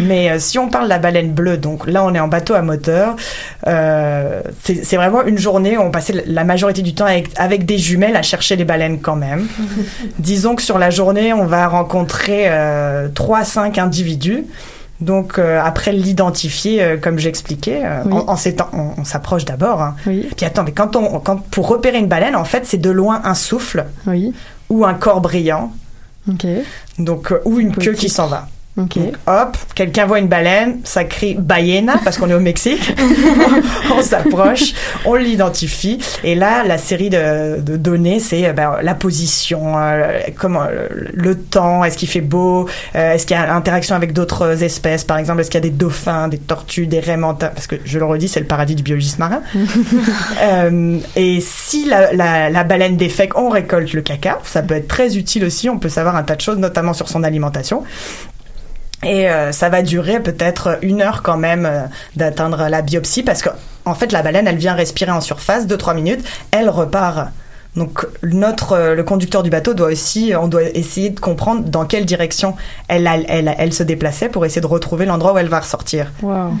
Mais 0.00 0.30
euh, 0.30 0.38
si 0.38 0.58
on 0.58 0.68
parle 0.68 0.84
de 0.84 0.90
la 0.90 0.98
baleine 0.98 1.32
bleue, 1.32 1.56
donc 1.58 1.75
là 1.86 2.04
on 2.04 2.14
est 2.14 2.20
en 2.20 2.28
bateau 2.28 2.54
à 2.54 2.62
moteur, 2.62 3.16
euh, 3.66 4.40
c'est 4.62 4.96
vraiment 4.96 5.22
une 5.24 5.38
journée 5.38 5.76
où 5.76 5.82
on 5.82 5.90
passait 5.90 6.24
la 6.26 6.44
majorité 6.44 6.82
du 6.82 6.94
temps 6.94 7.06
avec, 7.06 7.28
avec 7.36 7.66
des 7.66 7.78
jumelles 7.78 8.16
à 8.16 8.22
chercher 8.22 8.56
les 8.56 8.64
baleines 8.64 9.00
quand 9.00 9.16
même. 9.16 9.46
Disons 10.18 10.54
que 10.56 10.62
sur 10.62 10.78
la 10.78 10.90
journée 10.90 11.32
on 11.32 11.44
va 11.46 11.68
rencontrer 11.68 12.44
euh, 12.46 13.08
3 13.14 13.38
à 13.40 13.44
5 13.44 13.78
individus. 13.78 14.44
Donc 15.00 15.38
euh, 15.38 15.60
après 15.62 15.92
l'identifier, 15.92 16.82
euh, 16.82 16.96
comme 16.96 17.18
j'expliquais, 17.18 17.82
euh, 17.84 18.00
Oui. 18.06 18.12
en, 18.14 18.32
en 18.32 18.36
s'étant- 18.36 18.70
on, 18.72 18.92
on 18.98 19.04
s'approche 19.04 19.44
d'abord. 19.44 19.82
hein. 19.82 19.94
Oui. 20.06 20.26
Puis 20.34 20.46
attends, 20.46 20.64
mais 20.64 20.72
quand 20.72 20.96
on, 20.96 21.20
quand, 21.20 21.36
pour 21.50 21.68
repérer 21.68 21.98
une 21.98 22.06
baleine, 22.06 22.34
en 22.34 22.44
fait, 22.44 22.64
c'est 22.64 22.78
de 22.78 22.88
loin 22.88 23.20
un 23.24 23.34
souffle 23.34 23.84
Oui. 24.06 24.32
ou 24.70 24.86
un 24.86 24.94
corps 24.94 25.20
brillant, 25.20 25.70
donc 26.98 27.34
ou 27.44 27.60
une 27.60 27.74
queue 27.76 27.92
qui 27.92 28.08
s'en 28.08 28.26
va. 28.26 28.48
Ok. 28.78 28.98
Donc, 28.98 29.14
hop, 29.26 29.56
quelqu'un 29.74 30.06
voit 30.06 30.18
une 30.18 30.28
baleine, 30.28 30.80
ça 30.84 31.04
crie 31.04 31.34
ballena 31.34 31.98
parce 32.04 32.18
qu'on 32.18 32.28
est 32.28 32.34
au 32.34 32.40
Mexique. 32.40 32.94
on 33.96 34.02
s'approche, 34.02 34.74
on 35.04 35.14
l'identifie. 35.14 35.98
Et 36.22 36.34
là, 36.34 36.62
la 36.64 36.78
série 36.78 37.10
de, 37.10 37.60
de 37.60 37.76
données, 37.76 38.20
c'est 38.20 38.46
euh, 38.46 38.52
ben, 38.52 38.76
la 38.82 38.94
position, 38.94 39.78
euh, 39.78 40.20
comment, 40.36 40.64
le 41.12 41.34
temps, 41.36 41.84
est-ce 41.84 41.96
qu'il 41.96 42.08
fait 42.08 42.20
beau, 42.20 42.68
euh, 42.94 43.14
est-ce 43.14 43.26
qu'il 43.26 43.36
y 43.36 43.40
a 43.40 43.54
interaction 43.54 43.96
avec 43.96 44.12
d'autres 44.12 44.62
espèces, 44.62 45.04
par 45.04 45.18
exemple, 45.18 45.40
est-ce 45.40 45.50
qu'il 45.50 45.58
y 45.62 45.66
a 45.66 45.68
des 45.68 45.74
dauphins, 45.74 46.28
des 46.28 46.38
tortues, 46.38 46.86
des 46.86 47.00
raies 47.00 47.16
parce 47.38 47.66
que 47.66 47.76
je 47.84 47.98
le 47.98 48.04
redis, 48.04 48.28
c'est 48.28 48.40
le 48.40 48.46
paradis 48.46 48.74
du 48.74 48.82
biologiste 48.82 49.18
marin. 49.18 49.42
Euh, 50.42 50.98
et 51.16 51.40
si 51.40 51.86
la, 51.86 52.12
la, 52.12 52.50
la 52.50 52.64
baleine 52.64 52.96
défèque, 52.96 53.36
on 53.38 53.48
récolte 53.48 53.92
le 53.92 54.02
caca. 54.02 54.38
Ça 54.44 54.62
peut 54.62 54.74
être 54.74 54.86
très 54.86 55.16
utile 55.16 55.44
aussi. 55.44 55.68
On 55.68 55.78
peut 55.78 55.88
savoir 55.88 56.14
un 56.14 56.22
tas 56.22 56.36
de 56.36 56.40
choses, 56.40 56.58
notamment 56.58 56.92
sur 56.92 57.08
son 57.08 57.22
alimentation. 57.22 57.82
Et 59.06 59.30
euh, 59.30 59.52
ça 59.52 59.68
va 59.68 59.82
durer 59.82 60.20
peut-être 60.20 60.78
une 60.82 61.00
heure 61.00 61.22
quand 61.22 61.36
même 61.36 61.64
euh, 61.64 61.82
d'atteindre 62.16 62.68
la 62.68 62.82
biopsie 62.82 63.22
parce 63.22 63.40
que 63.40 63.50
en 63.84 63.94
fait 63.94 64.10
la 64.10 64.22
baleine 64.22 64.48
elle 64.48 64.56
vient 64.56 64.74
respirer 64.74 65.12
en 65.12 65.20
surface 65.20 65.66
2-3 65.66 65.94
minutes, 65.94 66.24
elle 66.50 66.68
repart. 66.68 67.28
Donc 67.76 68.06
notre 68.24 68.72
euh, 68.72 68.94
le 68.94 69.04
conducteur 69.04 69.42
du 69.42 69.50
bateau 69.50 69.74
doit 69.74 69.88
aussi 69.88 70.32
on 70.38 70.48
doit 70.48 70.64
essayer 70.64 71.10
de 71.10 71.20
comprendre 71.20 71.62
dans 71.68 71.84
quelle 71.84 72.04
direction 72.04 72.56
elle 72.88 73.06
elle, 73.06 73.26
elle, 73.28 73.54
elle 73.58 73.72
se 73.72 73.82
déplaçait 73.84 74.28
pour 74.28 74.44
essayer 74.44 74.60
de 74.62 74.66
retrouver 74.66 75.06
l'endroit 75.06 75.34
où 75.34 75.38
elle 75.38 75.48
va 75.48 75.60
ressortir 75.60 76.10
Wow. 76.22 76.54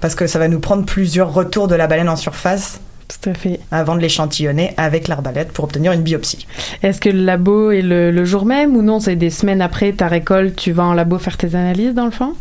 parce 0.00 0.14
que 0.14 0.26
ça 0.26 0.38
va 0.38 0.48
nous 0.48 0.60
prendre 0.60 0.84
plusieurs 0.86 1.32
retours 1.34 1.68
de 1.68 1.74
la 1.74 1.86
baleine 1.86 2.08
en 2.08 2.16
surface 2.16 2.80
Tout 3.10 3.30
à 3.30 3.34
fait. 3.34 3.60
avant 3.70 3.96
de 3.96 4.00
l'échantillonner 4.00 4.72
avec 4.76 5.08
l'arbalète 5.08 5.52
pour 5.52 5.64
obtenir 5.64 5.92
une 5.92 6.02
biopsie. 6.02 6.46
Est-ce 6.82 7.00
que 7.00 7.08
le 7.08 7.24
labo 7.24 7.70
est 7.72 7.82
le, 7.82 8.10
le 8.10 8.24
jour 8.24 8.46
même 8.46 8.76
ou 8.76 8.82
non? 8.82 9.00
C'est 9.00 9.16
des 9.16 9.30
semaines 9.30 9.60
après 9.62 9.92
ta 9.92 10.08
récolte, 10.08 10.56
tu 10.56 10.72
vas 10.72 10.84
en 10.84 10.94
labo 10.94 11.18
faire 11.18 11.36
tes 11.36 11.54
analyses 11.54 11.94
dans 11.94 12.04
le 12.04 12.10
fond? 12.12 12.34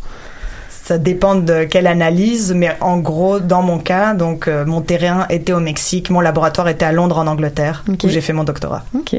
Ça 0.90 0.98
dépend 0.98 1.36
de 1.36 1.66
quelle 1.66 1.86
analyse, 1.86 2.52
mais 2.52 2.76
en 2.82 2.98
gros, 2.98 3.40
dans 3.40 3.62
mon 3.62 3.78
cas, 3.78 4.16
donc 4.16 4.48
euh, 4.48 4.66
mon 4.66 4.82
terrain 4.82 5.28
était 5.30 5.54
au 5.54 5.60
Mexique, 5.60 6.10
mon 6.10 6.20
laboratoire 6.20 6.68
était 6.68 6.86
à 6.86 6.92
Londres 6.92 7.20
en 7.20 7.28
Angleterre, 7.28 7.84
où 7.88 8.10
j'ai 8.10 8.22
fait 8.22 8.34
mon 8.34 8.44
doctorat. 8.44 8.84
Ok. 8.96 9.16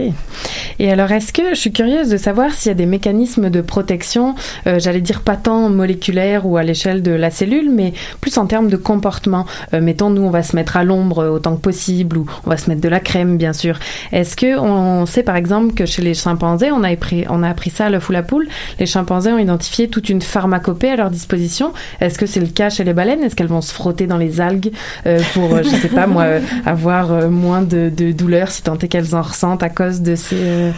Et 0.81 0.91
alors, 0.91 1.13
est-ce 1.13 1.33
que 1.33 1.51
je 1.51 1.55
suis 1.55 1.71
curieuse 1.71 2.09
de 2.09 2.17
savoir 2.17 2.51
s'il 2.51 2.71
y 2.71 2.73
a 2.73 2.75
des 2.75 2.87
mécanismes 2.87 3.51
de 3.51 3.61
protection, 3.61 4.35
euh, 4.67 4.81
j'allais 4.81 5.01
dire 5.01 5.21
pas 5.21 5.37
tant 5.37 5.69
moléculaires 5.69 6.45
ou 6.45 6.57
à 6.57 6.65
l'échelle 6.65 7.05
de 7.05 7.13
la 7.13 7.31
cellule, 7.31 7.71
mais 7.71 7.93
plus 8.21 8.37
en 8.37 8.47
termes 8.47 8.69
de 8.69 8.77
comportement. 8.77 9.47
Euh, 9.73 9.81
mettons, 9.81 10.11
nous, 10.11 10.23
on 10.23 10.31
va 10.31 10.43
se 10.43 10.57
mettre 10.57 10.77
à 10.77 10.83
l'ombre 10.83 11.29
autant 11.29 11.55
que 11.55 11.61
possible, 11.61 12.19
ou 12.19 12.27
on 12.47 12.51
va 12.51 12.57
se 12.57 12.69
mettre 12.69 12.81
de 12.81 12.89
la 12.89 12.99
crème, 12.99 13.37
bien 13.37 13.53
sûr. 13.53 13.79
Est-ce 14.11 14.35
que 14.35 14.59
on 14.59 15.07
sait 15.07 15.23
par 15.23 15.37
exemple 15.37 15.75
que 15.75 15.87
chez 15.87 16.03
les 16.03 16.15
chimpanzés, 16.15 16.73
on 16.73 16.83
a 16.83 16.89
appris, 16.89 17.27
on 17.31 17.45
a 17.45 17.49
appris 17.49 17.71
ça 17.71 17.87
à 17.87 17.91
l'œuf 17.91 18.09
ou 18.09 18.13
la 18.13 18.25
poule, 18.25 18.49
les 18.81 18.87
chimpanzés 18.87 19.31
ont 19.31 19.39
identifié 19.39 19.87
toute 19.87 20.09
une 20.09 20.21
pharmacopée 20.21 20.91
à 20.91 20.97
leur 20.97 21.11
disposition. 21.11 21.60
Est-ce 22.01 22.19
que 22.19 22.27
c'est 22.27 22.41
le 22.41 22.47
cas 22.47 22.71
chez 22.71 22.85
les 22.85 22.93
baleines? 22.93 23.23
Est-ce 23.23 23.37
qu'elles 23.37 23.47
vont 23.47 23.61
se 23.61 23.73
frotter 23.73 24.07
dans 24.07 24.19
les 24.19 24.41
algues 24.41 24.73
euh, 25.07 25.21
pour, 25.35 25.55
euh, 25.55 25.63
je 25.63 25.69
sais 25.69 25.89
pas 25.89 26.07
moi, 26.07 26.25
euh, 26.25 26.41
avoir 26.67 27.31
moins 27.31 27.63
de, 27.63 27.91
de 27.95 28.13
douleur 28.13 28.51
si 28.51 28.63
tant 28.63 28.79
est 28.79 28.89
qu'elles 28.89 29.15
en 29.15 29.23
ressentent 29.23 29.63
à 29.63 29.69
cause 29.69 30.01
de 30.01 30.15
ces 30.15 30.73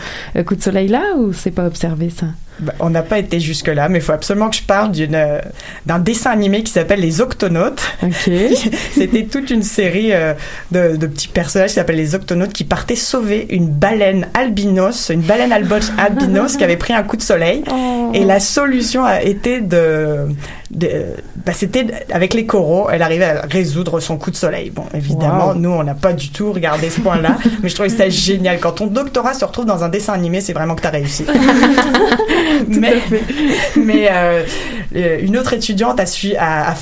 coups 0.45 0.59
de 0.59 0.65
soleil 0.65 0.89
là 0.89 1.17
ou 1.19 1.33
c'est 1.33 1.51
pas 1.51 1.67
observé 1.67 2.11
ça? 2.11 2.27
On 2.81 2.91
n'a 2.91 3.03
pas 3.03 3.19
été 3.19 3.41
jusque-là, 3.41 3.89
mais 3.89 3.99
il 3.99 4.03
faut 4.03 4.13
absolument 4.13 4.51
que 4.51 4.57
je 4.57 4.63
parle 4.63 4.91
d'une, 4.93 5.15
euh, 5.15 5.41
d'un 5.87 5.99
dessin 5.99 6.31
animé 6.31 6.63
qui 6.63 6.73
s'appelle 6.73 7.01
Les 7.01 7.21
Octonautes. 7.21 7.83
Ok. 8.03 8.31
C'était 8.93 9.25
toute 9.25 9.51
une 9.51 9.63
série 9.63 10.13
euh, 10.13 10.35
de, 10.71 10.97
de 10.97 11.07
petits 11.07 11.29
personnages 11.29 11.71
qui 11.71 11.75
s'appellent 11.77 11.97
les 11.97 12.15
Octonautes 12.15 12.53
qui 12.53 12.65
partaient 12.65 12.97
sauver 12.97 13.47
une 13.51 13.69
baleine 13.69 14.29
albinos, 14.35 15.11
une 15.11 15.23
baleine 15.23 15.53
albos 15.53 15.91
albinos 15.99 16.57
qui 16.57 16.65
avait 16.65 16.77
pris 16.77 16.93
un 16.93 17.03
coup 17.03 17.17
de 17.17 17.23
soleil. 17.23 17.65
Et 18.15 18.25
la 18.25 18.41
solution 18.41 19.05
a 19.05 19.23
été 19.23 19.61
de, 19.61 20.27
de 20.71 20.89
bah, 21.47 21.53
c'était 21.55 21.87
avec 22.11 22.35
les 22.35 22.45
coraux, 22.47 22.89
elle 22.93 23.03
arrivait 23.03 23.25
à 23.25 23.43
résoudre 23.51 24.01
son 24.01 24.17
coup 24.19 24.31
de 24.31 24.37
soleil. 24.37 24.71
Bon, 24.71 24.85
évidemment, 24.95 25.49
Wow. 25.49 25.55
nous 25.55 25.71
on 25.71 25.83
n'a 25.83 25.95
pas 25.95 26.13
du 26.13 26.29
tout 26.31 26.53
regardé 26.53 26.91
ce 26.91 27.01
point-là, 27.01 27.37
mais 27.63 27.69
je 27.69 27.75
trouvais 27.75 27.89
ça 27.89 28.09
génial. 28.09 28.59
Quand 28.61 28.73
ton 28.73 28.87
doctorat 28.87 29.33
se 29.35 29.45
retrouve 29.45 29.65
dans 29.65 29.83
un 29.83 29.89
dessin 29.89 30.13
animé, 30.13 30.41
c'est 30.43 30.53
vraiment 30.53 30.75
que 30.75 30.83
tu 30.83 30.87
as 30.87 30.91
réussi. 30.91 31.25
mais 32.69 33.03
mais 33.77 34.09
euh, 34.11 34.45
euh, 34.95 35.19
une 35.21 35.37
autre 35.37 35.53
étudiante 35.53 36.01
a, 36.01 36.07
su, 36.07 36.35
a, 36.39 36.75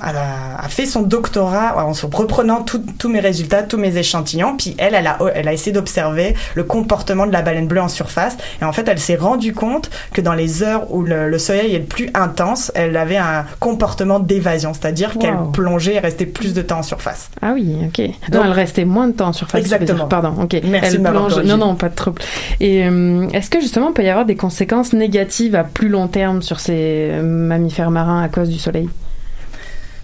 a, 0.00 0.64
a 0.64 0.68
fait 0.68 0.86
son 0.86 1.02
doctorat 1.02 1.84
en 1.84 1.94
se 1.94 2.06
reprenant 2.06 2.64
tous 2.98 3.08
mes 3.08 3.20
résultats, 3.20 3.62
tous 3.62 3.76
mes 3.78 3.96
échantillons. 3.96 4.56
Puis 4.56 4.74
elle, 4.78 4.94
elle 4.94 5.06
a, 5.06 5.18
elle 5.34 5.48
a 5.48 5.52
essayé 5.52 5.72
d'observer 5.72 6.34
le 6.54 6.64
comportement 6.64 7.26
de 7.26 7.32
la 7.32 7.42
baleine 7.42 7.66
bleue 7.66 7.80
en 7.80 7.88
surface. 7.88 8.36
Et 8.60 8.64
en 8.64 8.72
fait, 8.72 8.88
elle 8.88 8.98
s'est 8.98 9.16
rendue 9.16 9.52
compte 9.54 9.90
que 10.12 10.20
dans 10.20 10.34
les 10.34 10.62
heures 10.62 10.92
où 10.92 11.02
le, 11.02 11.28
le 11.28 11.38
soleil 11.38 11.74
est 11.74 11.78
le 11.80 11.84
plus 11.84 12.10
intense, 12.14 12.72
elle 12.74 12.96
avait 12.96 13.16
un 13.16 13.44
comportement 13.58 14.20
d'évasion, 14.20 14.72
c'est-à-dire 14.74 15.18
qu'elle 15.18 15.36
plongeait 15.52 15.94
et 15.94 15.98
restait 15.98 16.26
plus 16.26 16.54
de 16.54 16.62
temps 16.62 16.78
en 16.80 16.82
surface. 16.82 17.30
Ah 17.42 17.52
oui, 17.54 17.76
ok. 17.86 17.98
Non, 17.98 18.38
Donc- 18.38 18.42
elle 18.46 18.52
restait 18.52 18.84
moins 18.84 19.08
de 19.08 19.12
temps 19.12 19.28
en 19.28 19.32
surface. 19.32 19.60
Exactement. 19.60 20.06
Pardon, 20.06 20.34
ok. 20.42 20.56
Merci 20.64 20.96
elle 20.96 21.02
de 21.02 21.08
plonge-. 21.08 21.42
Non, 21.44 21.56
non, 21.56 21.74
pas 21.74 21.88
de 21.88 21.94
trouble. 21.94 22.22
Et 22.60 22.84
euh, 22.86 23.28
est-ce 23.32 23.50
que 23.50 23.60
justement, 23.60 23.88
il 23.88 23.94
peut 23.94 24.04
y 24.04 24.08
avoir 24.08 24.24
des 24.26 24.36
conséquences 24.36 24.92
négatives 24.92 25.54
à 25.54 25.64
plus 25.64 25.88
long 25.88 26.08
terme 26.08 26.42
sur 26.42 26.60
ces 26.60 27.08
euh, 27.10 27.22
mammifères 27.22 27.90
marins 27.90 28.22
à 28.22 28.28
cause 28.28 28.48
du 28.48 28.58
soleil? 28.58 28.88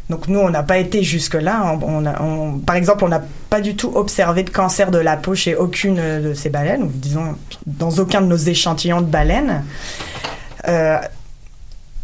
Donc 0.08 0.28
nous, 0.28 0.38
on 0.38 0.50
n'a 0.50 0.62
pas 0.62 0.78
été 0.78 1.02
jusque-là. 1.02 1.78
Par 2.64 2.76
exemple, 2.76 3.04
on 3.04 3.08
n'a 3.08 3.22
pas 3.50 3.60
du 3.60 3.74
tout 3.74 3.92
observé 3.94 4.44
de 4.44 4.50
cancer 4.50 4.90
de 4.90 4.98
la 4.98 5.16
peau 5.16 5.34
chez 5.34 5.56
aucune 5.56 5.96
de 5.96 6.32
ces 6.34 6.48
baleines, 6.48 6.88
disons 6.94 7.34
dans 7.66 7.90
aucun 7.98 8.20
de 8.20 8.26
nos 8.26 8.36
échantillons 8.36 9.00
de 9.00 9.06
baleines. 9.06 9.64
Euh, 10.68 10.98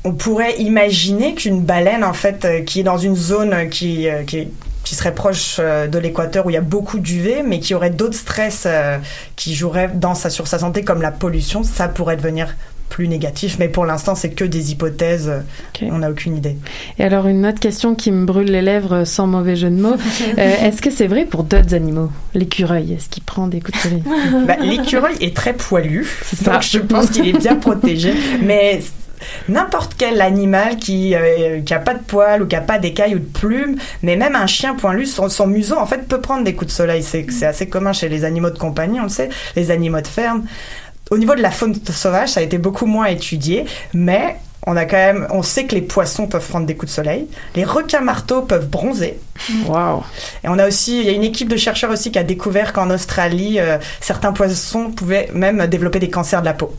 on 0.04 0.12
pourrait 0.12 0.60
imaginer 0.60 1.34
qu'une 1.34 1.62
baleine, 1.62 2.02
en 2.02 2.12
fait, 2.12 2.44
euh, 2.44 2.62
qui 2.62 2.80
est 2.80 2.84
dans 2.84 2.98
une 2.98 3.14
zone 3.14 3.68
qui, 3.68 4.08
euh, 4.08 4.24
serait 4.84 5.14
proche 5.14 5.56
euh, 5.58 5.86
de 5.86 5.98
l'équateur 5.98 6.44
où 6.46 6.50
il 6.50 6.54
y 6.54 6.58
a 6.58 6.62
beaucoup 6.62 6.98
d'UV, 6.98 7.42
mais 7.42 7.60
qui 7.60 7.74
aurait 7.74 7.90
d'autres 7.90 8.16
stress 8.16 8.64
euh, 8.66 8.98
qui 9.36 9.54
joueraient 9.54 9.90
dans 9.94 10.14
sa, 10.14 10.28
sur 10.28 10.46
sa 10.46 10.58
santé, 10.58 10.82
comme 10.82 11.02
la 11.02 11.12
pollution, 11.12 11.62
ça 11.62 11.88
pourrait 11.88 12.16
devenir 12.16 12.54
plus 12.92 13.08
négatif. 13.08 13.56
Mais 13.58 13.68
pour 13.68 13.86
l'instant, 13.86 14.14
c'est 14.14 14.28
que 14.28 14.44
des 14.44 14.70
hypothèses. 14.70 15.32
On 15.80 15.98
n'a 15.98 16.10
aucune 16.10 16.36
idée. 16.36 16.56
Et 16.98 17.04
alors, 17.04 17.26
une 17.26 17.46
autre 17.46 17.58
question 17.58 17.94
qui 17.94 18.12
me 18.12 18.26
brûle 18.26 18.50
les 18.50 18.60
lèvres 18.60 19.04
sans 19.04 19.26
mauvais 19.26 19.56
jeu 19.56 19.70
de 19.70 19.80
mots. 19.80 19.96
Euh, 20.38 20.66
est-ce 20.66 20.80
que 20.80 20.90
c'est 20.90 21.08
vrai 21.08 21.24
pour 21.24 21.42
d'autres 21.42 21.74
animaux? 21.74 22.10
L'écureuil, 22.34 22.94
est-ce 22.94 23.08
qu'il 23.08 23.22
prend 23.22 23.48
des 23.48 23.60
coups 23.60 23.76
de 23.76 23.82
soleil? 23.82 24.02
Bah, 24.46 24.56
L'écureuil 24.60 25.14
est 25.20 25.36
très 25.36 25.52
poilu, 25.52 26.06
ça. 26.22 26.52
donc 26.52 26.62
je 26.62 26.78
pense 26.78 27.10
qu'il 27.10 27.28
est 27.28 27.38
bien 27.38 27.56
protégé. 27.56 28.14
Mais 28.42 28.80
n'importe 29.48 29.94
quel 29.96 30.20
animal 30.20 30.76
qui 30.76 31.14
euh, 31.14 31.60
qui 31.60 31.74
a 31.74 31.78
pas 31.78 31.94
de 31.94 32.02
poils 32.02 32.42
ou 32.42 32.46
qui 32.46 32.56
a 32.56 32.60
pas 32.60 32.78
d'écailles 32.78 33.14
ou 33.14 33.18
de 33.18 33.24
plumes, 33.24 33.76
mais 34.02 34.16
même 34.16 34.36
un 34.36 34.46
chien 34.46 34.74
poilu, 34.74 35.06
son, 35.06 35.28
son 35.28 35.46
museau 35.46 35.76
en 35.78 35.86
fait 35.86 36.08
peut 36.08 36.20
prendre 36.20 36.44
des 36.44 36.54
coups 36.54 36.70
de 36.70 36.76
soleil. 36.76 37.02
C'est 37.02 37.26
c'est 37.30 37.46
assez 37.46 37.68
commun 37.68 37.92
chez 37.92 38.08
les 38.08 38.24
animaux 38.24 38.50
de 38.50 38.58
compagnie, 38.58 39.00
on 39.00 39.04
le 39.04 39.08
sait, 39.08 39.28
les 39.56 39.70
animaux 39.70 40.00
de 40.00 40.06
ferme. 40.06 40.44
Au 41.12 41.18
niveau 41.18 41.34
de 41.34 41.42
la 41.42 41.50
faune 41.50 41.74
sauvage, 41.74 42.30
ça 42.30 42.40
a 42.40 42.42
été 42.42 42.56
beaucoup 42.56 42.86
moins 42.86 43.04
étudié, 43.04 43.66
mais 43.92 44.36
on 44.66 44.78
a 44.78 44.86
quand 44.86 44.96
même, 44.96 45.26
on 45.28 45.42
sait 45.42 45.66
que 45.66 45.74
les 45.74 45.82
poissons 45.82 46.26
peuvent 46.26 46.48
prendre 46.48 46.64
des 46.64 46.74
coups 46.74 46.90
de 46.90 46.94
soleil, 46.94 47.26
les 47.54 47.64
requins 47.64 48.00
marteaux 48.00 48.40
peuvent 48.40 48.66
bronzer. 48.66 49.20
Waouh 49.66 50.02
Et 50.42 50.48
on 50.48 50.58
a 50.58 50.66
aussi, 50.66 51.00
il 51.00 51.04
y 51.04 51.10
a 51.10 51.12
une 51.12 51.22
équipe 51.22 51.50
de 51.50 51.58
chercheurs 51.58 51.90
aussi 51.90 52.12
qui 52.12 52.18
a 52.18 52.22
découvert 52.22 52.72
qu'en 52.72 52.88
Australie, 52.88 53.60
euh, 53.60 53.76
certains 54.00 54.32
poissons 54.32 54.90
pouvaient 54.90 55.28
même 55.34 55.66
développer 55.66 55.98
des 55.98 56.08
cancers 56.08 56.40
de 56.40 56.46
la 56.46 56.54
peau. 56.54 56.74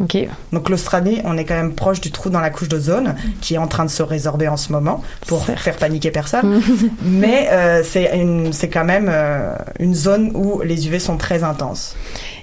Ok. 0.00 0.16
Donc 0.52 0.68
l'Australie, 0.68 1.20
on 1.24 1.36
est 1.36 1.44
quand 1.44 1.54
même 1.54 1.74
proche 1.74 2.00
du 2.00 2.10
trou 2.10 2.30
dans 2.30 2.40
la 2.40 2.50
couche 2.50 2.68
d'ozone 2.68 3.14
qui 3.40 3.54
est 3.54 3.58
en 3.58 3.66
train 3.66 3.84
de 3.84 3.90
se 3.90 4.02
résorber 4.02 4.48
en 4.48 4.56
ce 4.56 4.72
moment 4.72 5.02
pour 5.26 5.44
faire 5.44 5.76
paniquer 5.76 6.10
personne. 6.10 6.62
Mais 7.02 7.48
euh, 7.50 7.82
c'est 7.84 8.68
quand 8.68 8.84
même 8.84 9.10
euh, 9.12 9.54
une 9.78 9.94
zone 9.94 10.32
où 10.34 10.62
les 10.62 10.88
UV 10.88 10.98
sont 10.98 11.18
très 11.18 11.44
intenses. 11.44 11.94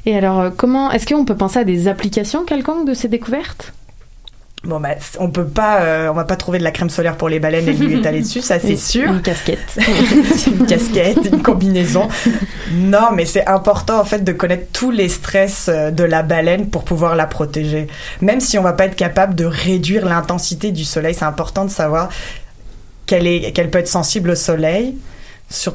Et 0.06 0.16
alors, 0.16 0.40
euh, 0.40 0.50
comment 0.56 0.92
est-ce 0.92 1.06
qu'on 1.06 1.26
peut 1.26 1.36
penser 1.36 1.60
à 1.60 1.64
des 1.64 1.88
applications 1.88 2.46
quelconques 2.46 2.88
de 2.88 2.94
ces 2.94 3.08
découvertes? 3.08 3.74
Bon 4.66 4.78
bah 4.82 4.90
on 5.20 5.30
peut 5.30 5.46
pas, 5.46 5.80
euh, 5.84 6.10
on 6.10 6.14
va 6.14 6.26
pas 6.26 6.36
trouver 6.36 6.60
de 6.60 6.66
la 6.66 6.72
crème 6.72 6.90
solaire 6.90 7.16
pour 7.16 7.30
les 7.30 7.40
baleines 7.40 7.66
et 7.70 7.72
lui 7.72 7.98
étaler 7.98 8.20
dessus, 8.20 8.42
ça 8.42 8.60
c'est 8.60 8.76
sûr. 8.76 9.10
Une 9.10 9.22
casquette. 9.22 9.80
une 10.48 10.66
casquette, 10.66 11.30
une 11.32 11.42
combinaison. 11.42 12.10
Non, 12.74 13.12
mais 13.16 13.24
c'est 13.24 13.48
important 13.48 14.02
en 14.02 14.04
fait 14.04 14.22
de 14.26 14.34
connaître 14.34 14.68
tous 14.74 14.92
les 14.92 15.08
stress 15.08 15.70
euh, 15.70 15.92
de 15.92 16.04
la 16.04 16.24
baleine 16.24 16.70
pour 16.70 16.84
pouvoir 16.84 17.16
la 17.16 17.26
protéger. 17.26 17.88
Même 18.20 18.42
si 18.42 18.58
on 18.58 18.62
va 18.62 18.74
pas 18.74 18.86
être 18.88 18.98
capable 18.98 19.34
de 19.34 19.46
réduire 19.46 20.06
l'intensité 20.06 20.72
du 20.74 20.84
soleil, 20.84 21.14
c'est 21.14 21.24
important 21.24 21.64
de 21.64 21.72
savoir 21.72 22.10
qu'elle 23.06 23.28
est, 23.28 23.54
qu'elle 23.54 23.70
peut 23.70 23.80
être 23.80 23.88
sensible 23.88 24.32
au 24.32 24.36
soleil. 24.36 24.98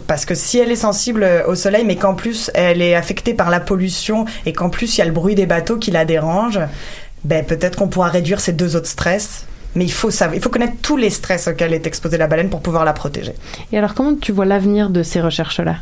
Parce 0.07 0.25
que 0.25 0.35
si 0.35 0.59
elle 0.59 0.71
est 0.71 0.77
sensible 0.77 1.27
au 1.49 1.55
soleil, 1.55 1.85
mais 1.85 1.97
qu'en 1.97 2.15
plus 2.15 2.51
elle 2.55 2.81
est 2.81 2.95
affectée 2.95 3.35
par 3.35 3.51
la 3.51 3.61
pollution 3.61 4.25
et 4.47 4.53
qu'en 4.53 4.71
plus 4.71 4.97
il 4.97 4.99
y 4.99 5.03
a 5.03 5.05
le 5.05 5.13
bruit 5.13 5.35
des 5.35 5.47
bateaux 5.47 5.79
qui 5.79 5.91
la 5.91 6.05
dérange, 6.05 6.61
ben 7.25 7.45
peut-être 7.45 7.77
qu'on 7.77 7.89
pourra 7.89 8.09
réduire 8.09 8.41
ces 8.41 8.53
deux 8.53 8.77
autres 8.77 8.89
stress. 8.89 9.47
Mais 9.75 9.85
il 9.85 9.93
faut 9.93 10.11
savoir, 10.11 10.37
il 10.37 10.41
faut 10.43 10.51
connaître 10.51 10.77
tous 10.83 10.97
les 10.97 11.11
stress 11.11 11.49
auxquels 11.49 11.73
est 11.73 11.87
exposée 11.87 12.17
la 12.17 12.29
baleine 12.29 12.49
pour 12.49 12.61
pouvoir 12.61 12.85
la 12.85 12.93
protéger. 12.93 13.35
Et 13.73 13.79
alors, 13.79 13.95
comment 13.95 14.15
tu 14.15 14.31
vois 14.31 14.45
l'avenir 14.45 14.89
de 14.89 15.03
ces 15.03 15.21
recherches-là? 15.21 15.79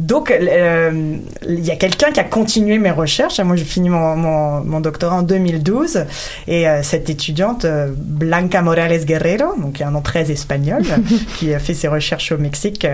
Donc, 0.00 0.30
euh, 0.30 1.16
il 1.46 1.64
y 1.64 1.70
a 1.70 1.76
quelqu'un 1.76 2.10
qui 2.10 2.18
a 2.18 2.24
continué 2.24 2.78
mes 2.78 2.90
recherches. 2.90 3.38
Moi, 3.40 3.56
j'ai 3.56 3.64
fini 3.64 3.88
mon, 3.88 4.16
mon, 4.16 4.60
mon 4.64 4.80
doctorat 4.80 5.16
en 5.16 5.22
2012. 5.22 6.06
Et 6.48 6.68
euh, 6.68 6.82
cette 6.82 7.10
étudiante, 7.10 7.64
euh, 7.64 7.92
Blanca 7.96 8.60
Morales 8.62 9.04
Guerrero, 9.04 9.56
donc 9.56 9.74
qui 9.74 9.82
a 9.84 9.88
un 9.88 9.92
nom 9.92 10.00
très 10.00 10.30
espagnol, 10.32 10.82
qui 11.38 11.54
a 11.54 11.58
fait 11.58 11.74
ses 11.74 11.88
recherches 11.88 12.32
au 12.32 12.38
Mexique 12.38 12.86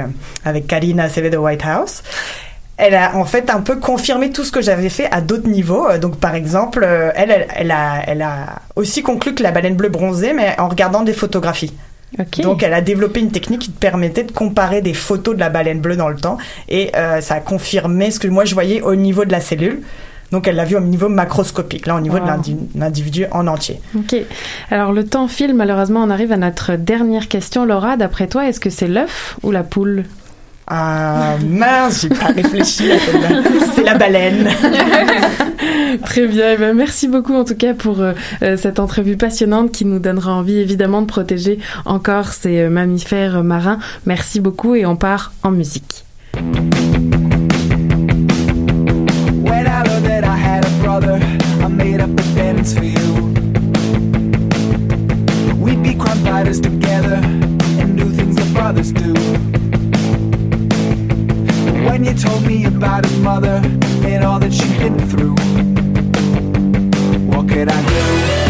avec 0.44 0.66
Karina 0.66 1.04
Acevedo 1.04 1.42
Whitehouse. 1.42 2.02
Elle 2.76 2.94
a 2.94 3.14
en 3.16 3.26
fait 3.26 3.50
un 3.50 3.60
peu 3.60 3.76
confirmé 3.76 4.30
tout 4.30 4.44
ce 4.44 4.52
que 4.52 4.62
j'avais 4.62 4.88
fait 4.88 5.10
à 5.10 5.20
d'autres 5.20 5.48
niveaux. 5.48 5.86
Donc, 5.98 6.16
par 6.16 6.34
exemple, 6.34 6.86
elle, 7.14 7.30
elle, 7.30 7.46
elle 7.54 7.70
a, 7.70 8.02
elle 8.06 8.22
a 8.22 8.62
aussi 8.76 9.02
conclu 9.02 9.34
que 9.34 9.42
la 9.42 9.52
baleine 9.52 9.74
bleue 9.74 9.90
bronzait, 9.90 10.32
mais 10.32 10.58
en 10.58 10.68
regardant 10.68 11.02
des 11.02 11.12
photographies. 11.12 11.74
Donc 12.42 12.62
elle 12.62 12.74
a 12.74 12.80
développé 12.80 13.20
une 13.20 13.30
technique 13.30 13.60
qui 13.62 13.70
te 13.70 13.78
permettait 13.78 14.24
de 14.24 14.32
comparer 14.32 14.82
des 14.82 14.94
photos 14.94 15.34
de 15.34 15.40
la 15.40 15.48
baleine 15.48 15.80
bleue 15.80 15.96
dans 15.96 16.08
le 16.08 16.16
temps 16.16 16.38
et 16.68 16.90
euh, 16.96 17.20
ça 17.20 17.34
a 17.36 17.40
confirmé 17.40 18.10
ce 18.10 18.18
que 18.18 18.26
moi 18.28 18.44
je 18.44 18.54
voyais 18.54 18.80
au 18.82 18.94
niveau 18.96 19.24
de 19.24 19.32
la 19.32 19.40
cellule. 19.40 19.80
Donc 20.32 20.46
elle 20.46 20.54
l'a 20.56 20.64
vu 20.64 20.76
au 20.76 20.80
niveau 20.80 21.08
macroscopique, 21.08 21.86
là 21.86 21.96
au 21.96 22.00
niveau 22.00 22.18
de 22.18 22.22
Wow. 22.24 22.42
l'individu 22.76 23.26
en 23.32 23.46
entier. 23.48 23.80
Ok. 23.96 24.14
Alors, 24.70 24.92
le 24.92 25.04
temps 25.04 25.26
file. 25.26 25.54
Malheureusement, 25.54 26.04
on 26.04 26.10
arrive 26.10 26.30
à 26.30 26.36
notre 26.36 26.76
dernière 26.76 27.26
question. 27.26 27.64
Laura, 27.64 27.96
d'après 27.96 28.28
toi, 28.28 28.46
est-ce 28.48 28.60
que 28.60 28.70
c'est 28.70 28.86
l'œuf 28.86 29.36
ou 29.42 29.50
la 29.50 29.64
poule? 29.64 30.04
Ah 30.72 31.34
mince, 31.44 32.02
j'ai 32.02 32.10
pas 32.10 32.26
réfléchi 32.26 32.92
à 32.92 32.98
celle-là. 33.00 33.42
C'est 33.74 33.82
la 33.82 33.98
baleine. 33.98 34.48
Très 36.04 36.28
bien. 36.28 36.52
Eh 36.52 36.56
ben, 36.56 36.76
merci 36.76 37.08
beaucoup 37.08 37.34
en 37.34 37.42
tout 37.42 37.56
cas 37.56 37.74
pour 37.74 38.00
euh, 38.00 38.12
euh, 38.42 38.56
cette 38.56 38.78
entrevue 38.78 39.16
passionnante 39.16 39.72
qui 39.72 39.84
nous 39.84 39.98
donnera 39.98 40.32
envie 40.32 40.58
évidemment 40.58 41.02
de 41.02 41.08
protéger 41.08 41.58
encore 41.86 42.28
ces 42.28 42.60
euh, 42.60 42.70
mammifères 42.70 43.42
marins. 43.42 43.80
Merci 44.06 44.38
beaucoup 44.38 44.76
et 44.76 44.86
on 44.86 44.94
part 44.94 45.32
en 45.42 45.50
musique. 45.50 46.04
When 46.36 46.46
I 49.66 49.82
learned 49.88 50.04
that 50.06 50.22
I 50.22 50.36
had 50.36 50.64
a 50.64 50.70
brother, 50.84 51.18
I 51.60 51.68
made 51.68 52.00
up 52.00 52.10
a 52.10 52.22
dance 52.36 52.74
for 52.74 52.84
you. 52.84 53.32
We'd 55.58 55.82
be 55.82 55.96
crime 55.96 56.24
fighters 56.24 56.60
together 56.60 57.20
and 57.80 57.96
do 57.96 58.08
things 58.10 58.36
that 58.36 58.54
brothers 58.54 58.92
do. 58.92 59.19
You 62.10 62.16
told 62.16 62.44
me 62.44 62.64
about 62.64 63.04
his 63.04 63.16
mother 63.20 63.62
and 64.04 64.24
all 64.24 64.40
that 64.40 64.52
she'd 64.52 64.78
been 64.80 64.98
through, 65.08 65.36
what 67.30 67.48
could 67.48 67.68
I 67.68 67.88
do? 67.88 68.49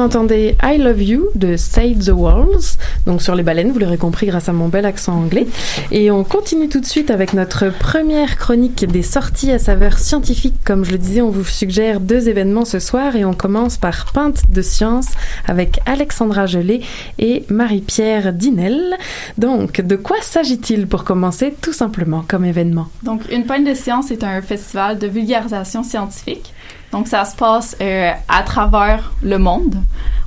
Entendait 0.00 0.56
I 0.62 0.78
Love 0.78 1.02
You 1.02 1.28
de 1.34 1.56
Save 1.56 2.04
the 2.04 2.12
Walls, 2.12 2.76
donc 3.06 3.22
sur 3.22 3.34
les 3.34 3.42
baleines, 3.42 3.70
vous 3.70 3.78
l'aurez 3.78 3.98
compris 3.98 4.26
grâce 4.26 4.48
à 4.48 4.52
mon 4.52 4.68
bel 4.68 4.84
accent 4.84 5.14
anglais. 5.14 5.46
Et 5.90 6.10
on 6.10 6.24
continue 6.24 6.68
tout 6.68 6.80
de 6.80 6.86
suite 6.86 7.10
avec 7.10 7.32
notre 7.34 7.68
première 7.68 8.36
chronique 8.36 8.84
des 8.86 9.02
sorties 9.02 9.52
à 9.52 9.58
saveur 9.58 9.98
scientifique. 9.98 10.56
Comme 10.64 10.84
je 10.84 10.92
le 10.92 10.98
disais, 10.98 11.20
on 11.20 11.30
vous 11.30 11.44
suggère 11.44 12.00
deux 12.00 12.28
événements 12.28 12.64
ce 12.64 12.78
soir 12.78 13.16
et 13.16 13.24
on 13.24 13.34
commence 13.34 13.76
par 13.76 14.12
Pinte 14.12 14.50
de 14.50 14.62
science 14.62 15.08
avec 15.46 15.80
Alexandra 15.86 16.46
Gelé 16.46 16.80
et 17.18 17.44
Marie-Pierre 17.48 18.32
Dinel. 18.32 18.96
Donc, 19.38 19.80
de 19.80 19.96
quoi 19.96 20.16
s'agit-il 20.20 20.86
pour 20.86 21.04
commencer 21.04 21.54
tout 21.60 21.72
simplement 21.72 22.24
comme 22.26 22.44
événement? 22.44 22.88
Donc, 23.02 23.22
Une 23.30 23.44
Pointe 23.44 23.66
de 23.66 23.74
Science 23.74 24.10
est 24.10 24.24
un 24.24 24.40
festival 24.42 24.98
de 24.98 25.06
vulgarisation 25.06 25.82
scientifique. 25.82 26.52
Donc, 26.92 27.08
ça 27.08 27.24
se 27.24 27.36
passe 27.36 27.76
euh, 27.80 28.12
à 28.28 28.42
travers 28.42 29.12
le 29.22 29.38
monde. 29.38 29.76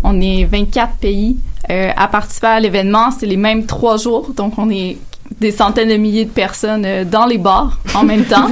On 0.04 0.20
est 0.22 0.46
24 0.46 0.96
pays 0.96 1.38
euh, 1.70 1.92
à 1.96 2.08
participer 2.08 2.48
à 2.48 2.60
l'événement. 2.60 3.12
C'est 3.12 3.26
les 3.26 3.38
mêmes 3.38 3.66
trois 3.66 3.98
jours. 3.98 4.32
Donc, 4.36 4.58
on 4.58 4.70
est 4.70 4.98
des 5.40 5.52
centaines 5.52 5.90
de 5.90 5.98
milliers 5.98 6.26
de 6.26 6.32
personnes 6.32 6.86
euh, 6.86 7.04
dans 7.06 7.26
les 7.26 7.38
bars 7.38 7.80
en 7.96 8.04
même 8.04 8.26
temps. 8.26 8.48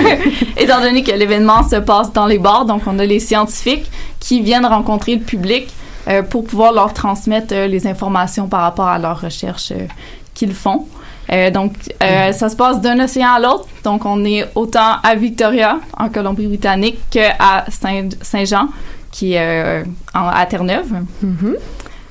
Étant 0.56 0.80
donné 0.80 1.02
que 1.02 1.12
l'événement 1.12 1.68
se 1.68 1.76
passe 1.76 2.12
dans 2.12 2.26
les 2.26 2.38
bars, 2.38 2.64
donc 2.64 2.82
on 2.86 2.98
a 2.98 3.04
les 3.04 3.20
scientifiques 3.20 3.90
qui 4.18 4.40
viennent 4.40 4.66
rencontrer 4.66 5.16
le 5.16 5.22
public 5.22 5.68
euh, 6.08 6.22
pour 6.22 6.44
pouvoir 6.44 6.72
leur 6.72 6.92
transmettre 6.92 7.54
euh, 7.54 7.68
les 7.68 7.86
informations 7.86 8.48
par 8.48 8.62
rapport 8.62 8.88
à 8.88 8.98
leurs 8.98 9.20
recherches 9.20 9.70
euh, 9.70 9.86
qu'ils 10.34 10.52
font. 10.52 10.86
Euh, 11.30 11.50
donc, 11.50 11.74
euh, 12.02 12.32
ça 12.32 12.48
se 12.48 12.56
passe 12.56 12.80
d'un 12.80 12.98
océan 13.00 13.34
à 13.34 13.40
l'autre. 13.40 13.66
Donc, 13.84 14.04
on 14.04 14.24
est 14.24 14.46
autant 14.54 14.96
à 15.02 15.14
Victoria, 15.14 15.78
en 15.98 16.08
Colombie-Britannique, 16.08 16.98
qu'à 17.10 17.64
Saint- 17.68 18.08
Saint-Jean, 18.20 18.68
qui 19.10 19.34
est 19.34 19.38
euh, 19.40 19.84
en- 20.14 20.28
à 20.28 20.44
Terre-Neuve. 20.46 20.92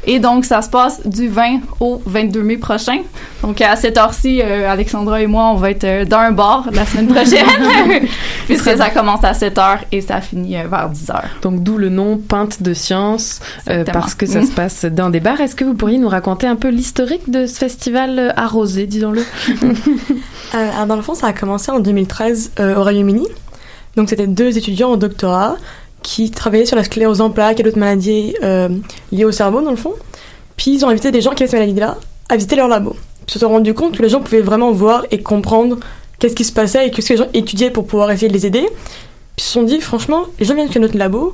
Et 0.05 0.19
donc, 0.19 0.45
ça 0.45 0.61
se 0.61 0.69
passe 0.69 1.05
du 1.07 1.27
20 1.27 1.59
au 1.79 2.01
22 2.05 2.41
mai 2.41 2.57
prochain. 2.57 3.01
Donc, 3.41 3.61
à 3.61 3.75
cette 3.75 3.97
heure-ci, 3.97 4.41
euh, 4.41 4.69
Alexandra 4.69 5.21
et 5.21 5.27
moi, 5.27 5.51
on 5.51 5.55
va 5.55 5.71
être 5.71 5.83
euh, 5.83 6.05
dans 6.05 6.17
un 6.17 6.31
bar 6.31 6.67
la 6.71 6.85
semaine 6.85 7.07
prochaine, 7.07 8.07
puisque 8.45 8.77
ça 8.77 8.89
commence 8.89 9.23
à 9.23 9.33
7 9.33 9.57
heures 9.57 9.79
et 9.91 10.01
ça 10.01 10.21
finit 10.21 10.57
euh, 10.57 10.67
vers 10.67 10.89
10 10.89 11.09
heures. 11.11 11.29
Donc 11.41 11.63
d'où 11.63 11.77
le 11.77 11.89
nom 11.89 12.17
Pinte 12.17 12.61
de 12.61 12.73
science, 12.73 13.39
euh, 13.69 13.83
parce 13.83 14.15
que 14.15 14.25
ça 14.25 14.45
se 14.45 14.51
passe 14.51 14.85
dans 14.85 15.09
des 15.09 15.19
bars. 15.19 15.39
Est-ce 15.39 15.55
que 15.55 15.63
vous 15.63 15.73
pourriez 15.73 15.97
nous 15.97 16.09
raconter 16.09 16.47
un 16.47 16.55
peu 16.55 16.69
l'historique 16.69 17.29
de 17.29 17.45
ce 17.45 17.57
festival 17.57 18.33
arrosé, 18.37 18.87
disons-le? 18.87 19.23
Euh, 20.53 20.85
dans 20.85 20.97
le 20.97 21.01
fond, 21.01 21.15
ça 21.15 21.27
a 21.27 21.33
commencé 21.33 21.71
en 21.71 21.79
2013 21.79 22.51
euh, 22.59 22.75
au 22.75 22.83
Royaume-Uni. 22.83 23.25
Donc 23.95 24.09
c'était 24.09 24.27
deux 24.27 24.57
étudiants 24.57 24.91
en 24.91 24.97
doctorat 24.97 25.55
qui 26.03 26.31
travaillaient 26.31 26.65
sur 26.65 26.75
la 26.75 26.83
sclérose 26.83 27.21
en 27.21 27.29
plaques 27.29 27.59
et 27.59 27.63
d'autres 27.63 27.79
maladies 27.79 28.35
euh, 28.43 28.69
liées 29.11 29.25
au 29.25 29.31
cerveau 29.31 29.61
dans 29.61 29.71
le 29.71 29.77
fond. 29.77 29.93
Puis 30.57 30.71
ils 30.71 30.85
ont 30.85 30.89
invité 30.89 31.11
des 31.11 31.21
gens 31.21 31.31
qui 31.31 31.43
avaient 31.43 31.51
ces 31.51 31.57
maladies-là 31.57 31.97
à 32.29 32.35
visiter 32.35 32.55
leur 32.55 32.67
labo. 32.67 32.95
Ils 33.27 33.33
se 33.33 33.39
sont 33.39 33.49
rendus 33.49 33.73
compte 33.73 33.97
que 33.97 34.01
les 34.01 34.09
gens 34.09 34.21
pouvaient 34.21 34.41
vraiment 34.41 34.71
voir 34.71 35.05
et 35.11 35.21
comprendre 35.21 35.77
qu'est-ce 36.19 36.35
qui 36.35 36.43
se 36.43 36.51
passait 36.51 36.87
et 36.87 36.91
qu'est-ce 36.91 37.09
que 37.09 37.13
les 37.13 37.19
gens 37.19 37.29
étudiaient 37.33 37.71
pour 37.71 37.85
pouvoir 37.85 38.11
essayer 38.11 38.27
de 38.27 38.33
les 38.33 38.45
aider. 38.45 38.67
Puis 39.35 39.39
ils 39.39 39.43
se 39.43 39.51
sont 39.51 39.63
dit, 39.63 39.79
franchement, 39.79 40.23
les 40.39 40.45
gens 40.45 40.55
viennent 40.55 40.71
chez 40.71 40.79
notre 40.79 40.97
labo, 40.97 41.33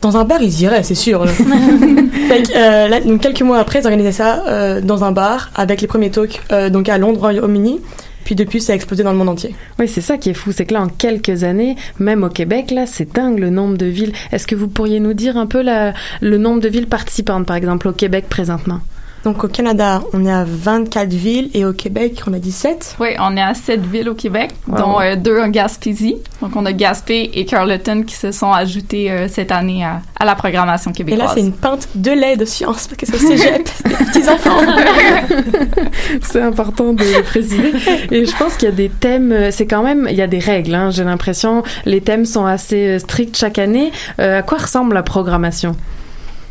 dans 0.00 0.16
un 0.16 0.24
bar, 0.24 0.40
ils 0.42 0.62
iraient, 0.62 0.82
c'est 0.82 0.94
sûr. 0.94 1.26
Fait 1.28 2.42
que, 2.42 2.56
euh, 2.56 2.88
là, 2.88 3.00
donc, 3.00 3.20
quelques 3.20 3.42
mois 3.42 3.58
après, 3.58 3.80
ils 3.80 3.86
organisaient 3.86 4.12
ça 4.12 4.44
euh, 4.46 4.80
dans 4.80 5.04
un 5.04 5.12
bar 5.12 5.50
avec 5.54 5.80
les 5.80 5.86
premiers 5.86 6.10
talks 6.10 6.40
euh, 6.52 6.70
donc 6.70 6.88
à 6.88 6.96
Londres, 6.96 7.18
au 7.18 7.22
Royaume-Uni. 7.22 7.80
Puis 8.24 8.34
depuis, 8.34 8.60
ça 8.60 8.72
a 8.72 8.76
explosé 8.76 9.02
dans 9.02 9.12
le 9.12 9.18
monde 9.18 9.30
entier. 9.30 9.54
Oui, 9.78 9.88
c'est 9.88 10.00
ça 10.00 10.18
qui 10.18 10.30
est 10.30 10.34
fou, 10.34 10.52
c'est 10.52 10.66
que 10.66 10.74
là, 10.74 10.82
en 10.82 10.88
quelques 10.88 11.42
années, 11.44 11.76
même 11.98 12.22
au 12.22 12.28
Québec, 12.28 12.70
là, 12.70 12.86
c'est 12.86 13.12
dingue 13.12 13.38
le 13.38 13.50
nombre 13.50 13.76
de 13.76 13.86
villes. 13.86 14.12
Est-ce 14.32 14.46
que 14.46 14.54
vous 14.54 14.68
pourriez 14.68 15.00
nous 15.00 15.14
dire 15.14 15.36
un 15.36 15.46
peu 15.46 15.62
le 15.62 16.36
nombre 16.36 16.60
de 16.60 16.68
villes 16.68 16.86
participantes, 16.88 17.46
par 17.46 17.56
exemple, 17.56 17.88
au 17.88 17.92
Québec 17.92 18.26
présentement? 18.28 18.80
Donc 19.24 19.44
au 19.44 19.48
Canada, 19.48 20.02
on 20.14 20.24
est 20.24 20.32
à 20.32 20.44
24 20.46 21.08
villes 21.12 21.50
et 21.52 21.66
au 21.66 21.74
Québec, 21.74 22.22
on 22.26 22.32
a 22.32 22.38
17. 22.38 22.96
Oui, 23.00 23.08
on 23.18 23.36
est 23.36 23.42
à 23.42 23.52
sept 23.52 23.80
villes 23.84 24.08
au 24.08 24.14
Québec, 24.14 24.50
Wow. 24.66 24.76
dont 24.78 25.00
euh, 25.00 25.14
deux 25.16 25.38
en 25.38 25.48
Gaspésie. 25.48 26.16
Donc, 26.40 26.56
on 26.56 26.64
a 26.64 26.72
Gaspé 26.72 27.30
et 27.34 27.44
Carleton 27.44 28.02
qui 28.06 28.14
se 28.14 28.32
sont 28.32 28.50
ajoutés 28.50 29.10
euh, 29.10 29.28
cette 29.28 29.52
année 29.52 29.84
à, 29.84 30.00
à 30.18 30.24
la 30.24 30.34
programmation 30.34 30.90
Et 30.90 30.94
québécoise. 30.94 31.28
là, 31.28 31.32
c'est 31.34 31.40
une 31.40 31.52
pinte 31.52 31.88
de 31.94 32.10
lait 32.12 32.36
de 32.38 32.46
science 32.46 32.86
parce 32.88 32.96
que 33.10 33.18
c'est 33.18 33.18
cégep, 33.36 33.68
c'est 33.68 33.88
des 33.88 34.04
petits 34.06 34.28
enfants. 34.30 34.60
c'est 36.22 36.40
important 36.42 36.92
de 36.92 37.02
le 37.04 37.22
préciser. 37.22 37.72
Et 38.10 38.24
je 38.24 38.36
pense 38.36 38.54
qu'il 38.56 38.68
y 38.68 38.72
a 38.72 38.74
des 38.74 38.88
thèmes, 38.88 39.32
euh, 39.32 39.50
c'est 39.50 39.66
quand 39.66 39.82
même, 39.82 40.06
il 40.10 40.16
y 40.16 40.22
a 40.22 40.26
des 40.26 40.38
règles, 40.38 40.74
hein, 40.74 40.90
j'ai 40.90 41.04
l'impression. 41.04 41.62
Les 41.84 42.00
thèmes 42.00 42.24
sont 42.24 42.46
assez 42.46 42.96
euh, 42.96 42.98
stricts 42.98 43.36
chaque 43.36 43.58
année. 43.58 43.92
Euh, 44.18 44.38
à 44.38 44.42
quoi 44.42 44.58
ressemble 44.58 44.94
la 44.94 45.02
programmation? 45.02 45.76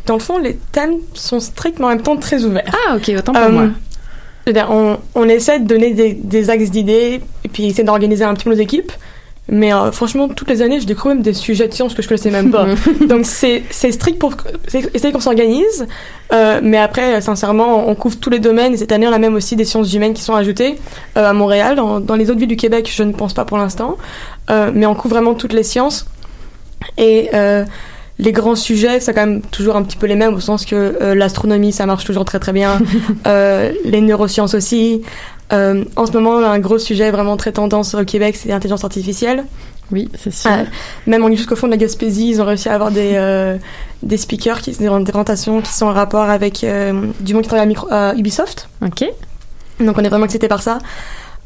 Dans 0.06 0.16
le 0.16 0.20
fond, 0.20 0.38
les 0.38 0.58
thèmes 0.72 0.96
sont 1.14 1.40
stricts 1.40 1.80
mais 1.80 1.86
en 1.86 1.90
même 1.90 2.02
temps 2.02 2.18
très 2.18 2.44
ouverts. 2.44 2.72
Ah, 2.88 2.96
ok, 2.96 3.12
autant 3.18 3.34
pour 3.34 3.42
Euh, 3.44 3.50
moi. 3.50 3.68
on, 4.70 4.98
on 5.16 5.30
essaie 5.30 5.60
de 5.60 5.68
donner 5.68 5.94
des, 5.94 6.14
des 6.14 6.50
axes 6.50 6.72
d'idées 6.72 7.22
et 7.44 7.48
puis 7.50 7.66
essayer 7.68 7.84
d'organiser 7.84 8.24
un 8.24 8.34
petit 8.34 8.46
peu 8.46 8.50
nos 8.52 8.56
équipes. 8.62 8.92
Mais 9.52 9.74
euh, 9.74 9.92
franchement, 9.92 10.28
toutes 10.28 10.48
les 10.50 10.62
années, 10.62 10.80
je 10.80 10.86
découvre 10.86 11.16
même 11.16 11.24
des 11.24 11.34
sujets 11.34 11.68
de 11.68 11.74
science 11.74 11.96
que 11.96 12.04
je 12.04 12.08
connaissais 12.08 12.30
même 12.30 12.52
pas. 12.52 12.68
Donc 13.08 13.26
c'est 13.26 13.64
c'est 13.72 13.92
strict 13.92 14.20
pour 14.20 14.36
essayer 14.94 15.12
qu'on 15.12 15.20
s'organise. 15.20 15.88
Euh, 16.32 16.60
mais 16.62 16.78
après, 16.78 17.20
sincèrement, 17.22 17.90
on 17.90 17.96
couvre 17.96 18.20
tous 18.20 18.30
les 18.30 18.38
domaines. 18.38 18.74
Et 18.76 18.78
cette 18.78 18.92
année, 18.92 19.08
on 19.08 19.12
a 19.12 19.18
même 19.18 19.34
aussi 19.34 19.56
des 19.56 19.66
sciences 19.66 19.92
humaines 19.92 20.14
qui 20.14 20.22
sont 20.22 20.36
ajoutées 20.36 20.76
euh, 21.18 21.28
à 21.28 21.34
Montréal. 21.34 21.76
Dans, 21.78 22.00
dans 22.00 22.16
les 22.16 22.30
autres 22.30 22.38
villes 22.40 22.48
du 22.48 22.58
Québec, 22.58 22.92
je 22.96 23.02
ne 23.02 23.12
pense 23.12 23.34
pas 23.34 23.44
pour 23.44 23.58
l'instant. 23.58 23.98
Euh, 24.52 24.70
mais 24.72 24.86
on 24.86 24.94
couvre 24.94 25.16
vraiment 25.16 25.34
toutes 25.34 25.54
les 25.54 25.64
sciences. 25.64 26.06
Et 27.00 27.30
les 28.20 28.32
grands 28.34 28.56
sujets, 28.56 29.00
c'est 29.00 29.14
quand 29.14 29.26
même 29.26 29.42
toujours 29.42 29.76
un 29.78 29.84
petit 29.84 29.96
peu 29.98 30.06
les 30.06 30.16
mêmes, 30.16 30.34
au 30.34 30.40
sens 30.40 30.66
que 30.66 30.76
euh, 31.02 31.16
l'astronomie, 31.16 31.72
ça 31.72 31.86
marche 31.86 32.04
toujours 32.06 32.26
très 32.26 32.40
très 32.40 32.52
bien. 32.54 32.80
Euh, 33.28 33.72
les 33.86 34.02
neurosciences 34.02 34.54
aussi. 34.54 35.02
Euh, 35.52 35.84
en 35.96 36.06
ce 36.06 36.12
moment, 36.12 36.38
un 36.38 36.60
gros 36.60 36.78
sujet 36.78 37.10
vraiment 37.12 37.38
très 37.38 37.52
tendance 37.52 37.96
au 37.96 38.04
Québec, 38.06 38.36
c'est 38.38 38.50
l'intelligence 38.50 38.84
artificielle. 38.84 39.46
Oui, 39.92 40.10
c'est 40.22 40.32
sûr. 40.32 40.52
Même 41.08 41.24
est 41.32 41.36
jusqu'au 41.36 41.56
fond 41.56 41.66
de 41.68 41.72
la 41.72 41.78
Gaspésie, 41.78 42.30
ils 42.30 42.42
ont 42.42 42.46
réussi 42.46 42.70
à 42.70 42.76
avoir 42.76 42.92
des, 42.92 43.58
des 44.04 44.18
speakers, 44.18 44.62
qui, 44.62 44.72
des 44.72 44.88
présentations 44.88 45.62
qui 45.62 45.72
sont 45.74 45.88
en 45.88 45.94
rapport 45.94 46.30
avec 46.30 46.64
du 47.20 47.34
monde 47.34 47.42
qui 47.44 47.48
travaille 47.50 47.66
à, 47.66 47.66
micro- 47.66 47.88
à 47.90 48.14
Ubisoft. 48.16 48.70
Ok. 48.86 49.04
Donc 49.80 49.98
on 49.98 50.04
est 50.04 50.10
vraiment 50.10 50.26
excités 50.26 50.48
par 50.48 50.62
ça. 50.62 50.78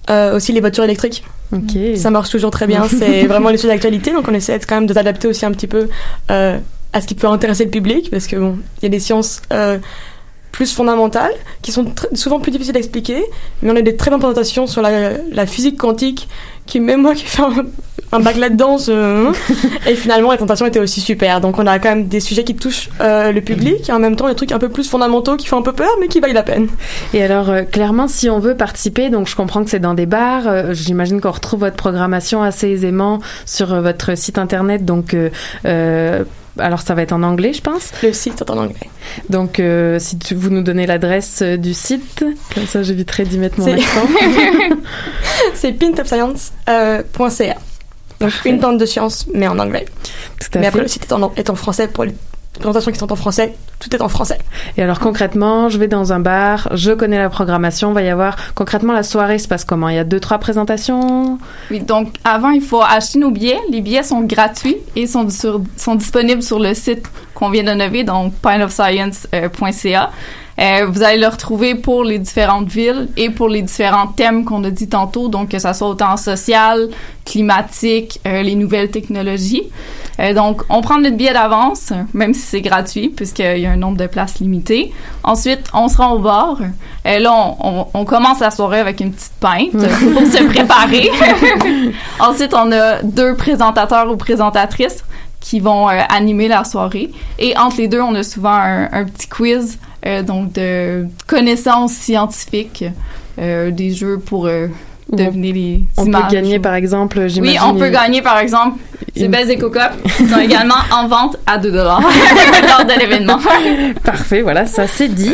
Euh, 0.10 0.36
aussi 0.36 0.52
les 0.52 0.60
voitures 0.60 0.84
électriques. 0.84 1.24
Ok. 1.54 1.78
Ça 1.96 2.10
marche 2.10 2.30
toujours 2.30 2.52
très 2.52 2.68
bien. 2.68 2.88
C'est 2.90 3.26
vraiment 3.26 3.50
les 3.50 3.58
sujets 3.58 3.74
d'actualité. 3.74 4.12
Donc 4.12 4.28
on 4.28 4.34
essaie 4.34 4.60
quand 4.60 4.76
même 4.76 4.86
de 4.86 4.94
s'adapter 4.94 5.28
aussi 5.28 5.46
un 5.46 5.52
petit 5.52 5.68
peu 5.68 5.88
euh, 6.32 6.58
à 6.92 7.02
ce 7.02 7.08
qui 7.08 7.16
peut 7.16 7.28
intéresser 7.28 7.66
le 7.66 7.72
public. 7.72 8.10
Parce 8.12 8.28
que 8.28 8.36
bon, 8.36 8.58
il 8.80 8.84
y 8.84 8.86
a 8.88 8.90
des 8.90 9.00
sciences 9.00 9.42
euh, 9.54 9.78
plus 10.52 10.74
fondamentales 10.74 11.34
qui 11.62 11.72
sont 11.72 11.86
souvent 12.14 12.40
plus 12.40 12.52
difficiles 12.52 12.76
à 12.76 12.80
expliquer. 12.80 13.24
Mais 13.62 13.72
on 13.72 13.76
a 13.76 13.82
des 13.82 13.96
très 13.96 14.12
bonnes 14.12 14.20
présentations 14.20 14.68
sur 14.68 14.82
la, 14.82 15.18
la 15.32 15.46
physique 15.46 15.78
quantique 15.78 16.28
qui, 16.66 16.80
même 16.80 17.02
moi 17.02 17.14
qui 17.14 17.26
fais 17.26 17.42
un, 17.42 17.54
un 18.12 18.20
bac 18.20 18.38
là-dedans, 18.38 18.78
se- 18.78 19.32
et 19.90 19.96
finalement 19.96 20.30
la 20.32 20.38
présentation 20.38 20.66
était 20.66 20.80
aussi 20.80 21.02
super. 21.02 21.42
Donc 21.42 21.60
on 21.60 21.68
a 21.68 21.80
quand 21.80 21.90
même 21.90 22.08
des 22.08 22.20
sujets 22.20 22.44
qui 22.44 22.56
touchent 22.56 22.90
euh, 23.02 23.32
le 23.32 23.42
public 23.42 23.90
et 23.90 23.92
en 23.92 24.00
même 24.00 24.16
temps 24.16 24.28
des 24.28 24.36
trucs 24.36 24.52
un 24.52 24.60
peu 24.60 24.70
plus 24.70 24.90
fondamentaux 24.90 25.36
qui 25.36 25.48
font 25.48 25.58
un 25.58 25.62
peu 25.62 25.74
peur 25.74 25.90
mais 26.00 26.08
qui 26.08 26.20
valent 26.20 26.34
la 26.34 26.44
peine. 26.44 26.68
Et 27.14 27.24
alors, 27.24 27.50
euh, 27.50 27.64
clairement, 27.64 28.08
si 28.08 28.30
on 28.30 28.40
veut 28.40 28.56
participer, 28.56 29.10
donc 29.10 29.28
je 29.28 29.36
comprends 29.36 29.64
que 29.64 29.70
c'est 29.70 29.80
dans 29.80 29.94
des 29.94 30.06
bars, 30.06 30.48
euh, 30.48 30.74
j'imagine 30.74 31.20
qu'on 31.22 31.32
retrouve 31.32 31.62
votre 31.62 31.76
programmation 31.76 32.42
assez 32.44 32.68
aisément 32.70 33.20
sur 33.46 33.80
votre 33.82 34.16
site 34.18 34.38
internet, 34.38 34.86
donc... 34.86 35.16
euh, 36.58 36.62
euh, 36.62 36.66
alors 36.66 36.82
ça 36.82 36.94
va 36.94 37.02
être 37.02 37.14
en 37.14 37.24
anglais, 37.24 37.54
je 37.54 37.62
pense. 37.62 37.92
Le 38.02 38.14
site 38.14 38.42
est 38.42 38.50
en 38.50 38.58
anglais. 38.58 38.90
Donc 39.30 39.60
euh, 39.60 40.00
si 40.00 40.18
tu, 40.18 40.36
vous 40.36 40.50
nous 40.50 40.62
donnez 40.64 40.86
l'adresse 40.86 41.40
euh, 41.42 41.58
du 41.58 41.74
site, 41.74 42.26
comme 42.54 42.68
ça 42.68 42.84
j'éviterai 42.84 43.24
d'y 43.26 43.38
mettre 43.38 43.60
mon 43.60 43.66
C'est- 43.66 43.74
accent. 43.74 44.08
c'est 45.54 45.74
pintopscience.ca. 45.74 47.56
Donc 48.20 48.32
une 48.46 48.60
plante 48.60 48.78
de 48.78 48.86
science, 48.86 49.26
mais 49.34 49.48
en 49.48 49.60
anglais. 49.60 49.86
à 50.54 50.60
mais 50.60 50.68
après, 50.68 50.82
le 50.82 50.88
site 50.88 51.04
est 51.04 51.14
en, 51.14 51.34
est 51.36 51.50
en 51.50 51.56
français 51.56 51.88
pour 51.88 52.06
les 52.06 52.14
présentations 52.60 52.92
qui 52.92 53.00
sont 53.00 53.12
en 53.12 53.16
français. 53.16 53.56
Tout 53.80 53.94
est 53.96 54.02
en 54.02 54.08
français. 54.10 54.38
Et 54.78 54.84
alors 54.84 55.00
concrètement, 55.00 55.70
je 55.70 55.78
vais 55.78 55.88
dans 55.88 56.14
un 56.14 56.20
bar, 56.20 56.70
je 56.74 56.92
connais 56.92 57.18
la 57.18 57.30
programmation, 57.30 57.92
va 57.92 58.02
y 58.02 58.10
avoir 58.10 58.38
concrètement 58.56 58.94
la 58.94 59.04
soirée 59.04 59.40
se 59.40 59.48
passe 59.48 59.66
comment? 59.66 59.90
Il 59.90 59.96
y 59.96 60.00
a 60.00 60.04
deux 60.04 60.20
trois 60.20 60.38
présentations? 60.38 61.38
Oui, 61.72 61.82
donc 61.82 62.14
avant, 62.24 62.50
il 62.52 62.62
faut 62.62 62.82
acheter 62.82 63.20
nos 63.20 63.32
billets. 63.32 63.60
Les 63.72 63.82
billets 63.82 64.04
sont 64.04 64.22
gratuits 64.22 64.78
et 64.96 65.08
sont, 65.08 65.30
sur- 65.30 65.62
sont 65.78 65.96
disponibles 65.96 66.44
sur 66.44 66.60
le 66.60 66.74
site 66.74 67.06
qu'on 67.34 67.50
vient 67.50 67.64
de 67.64 67.74
nommer, 67.74 68.04
donc 68.04 68.34
pineofscience.ca. 68.42 70.12
Euh, 70.60 70.86
vous 70.88 71.02
allez 71.02 71.20
le 71.20 71.28
retrouver 71.28 71.74
pour 71.76 72.04
les 72.04 72.20
différentes 72.20 72.68
villes 72.68 73.10
et 73.18 73.30
pour 73.32 73.50
les 73.50 73.62
différents 73.64 74.08
thèmes 74.08 74.46
qu'on 74.46 74.64
a 74.64 74.70
dit 74.70 74.88
tantôt, 74.88 75.28
donc 75.28 75.50
que 75.50 75.58
ça 75.60 75.74
soit 75.74 75.88
autant 75.90 76.16
social, 76.16 76.90
climatique, 77.26 78.20
euh, 78.28 78.44
les 78.44 78.54
nouvelles 78.56 78.92
technologies. 78.92 79.64
Euh, 80.20 80.34
donc, 80.36 80.62
on 80.70 80.82
prend 80.82 81.00
notre 81.00 81.16
billet 81.16 81.34
d'avance, 81.34 81.92
même 82.14 82.36
si 82.36 82.42
c'est 82.42 82.62
gratuit, 82.62 83.10
puisqu'il 83.10 83.58
y 83.58 83.66
a 83.66 83.72
un 83.72 83.78
nombre 83.78 83.98
de 83.98 84.06
places 84.06 84.40
limité. 84.40 84.94
Ensuite, 85.24 85.62
on 85.74 85.88
se 85.88 85.98
rend 85.98 86.12
au 86.14 86.20
bar. 86.20 86.58
Et 87.04 87.18
là, 87.18 87.34
on, 87.34 87.56
on- 87.60 87.88
on 87.96 88.06
commence 88.06 88.40
la 88.40 88.52
soirée 88.52 88.80
avec 88.80 89.00
une 89.00 89.12
petite 89.12 89.34
pinte 89.40 89.72
pour 90.14 90.22
se 90.28 90.44
préparer. 90.44 91.10
Ensuite, 92.20 92.54
on 92.54 92.72
a 92.72 93.02
deux 93.02 93.36
présentateurs 93.36 94.12
ou 94.12 94.18
présentatrices 94.18 95.04
qui 95.40 95.60
vont 95.60 95.88
animer 95.88 96.48
la 96.48 96.64
soirée. 96.64 97.12
Et 97.40 97.58
entre 97.58 97.78
les 97.78 97.88
deux, 97.88 98.00
on 98.02 98.14
a 98.16 98.24
souvent 98.24 98.54
un, 98.54 98.84
un 98.94 99.04
petit 99.06 99.28
quiz, 99.28 99.78
donc 100.24 100.54
de 100.54 101.06
connaissances 101.28 101.94
scientifiques, 101.94 102.86
euh, 103.40 103.72
des 103.72 103.92
jeux 103.92 104.18
pour 104.20 104.48
euh, 104.48 104.68
deviner 105.12 105.52
les 105.52 105.84
On 105.98 106.06
images. 106.06 106.24
peut 106.30 106.34
gagner 106.36 106.60
par 106.60 106.74
exemple, 106.76 107.20
Oui, 107.20 107.30
j'imagine. 107.30 107.60
on 107.66 107.76
peut 107.76 107.90
gagner 107.90 108.22
par 108.22 108.40
exemple 108.40 108.78
ces 109.16 109.26
Une- 109.26 109.32
belles 109.32 109.50
éco-cups 109.52 109.96
qui 110.18 110.26
sont 110.26 110.40
également 110.50 110.74
en 110.92 111.08
vente 111.08 111.38
à 111.46 111.58
2 111.60 111.72
dollars 111.72 112.02
lors 112.68 112.86
de 112.86 113.00
l'événement. 113.00 113.38
Parfait, 114.04 114.42
voilà, 114.42 114.66
ça 114.66 114.88
c'est 114.88 115.08
dit. 115.10 115.34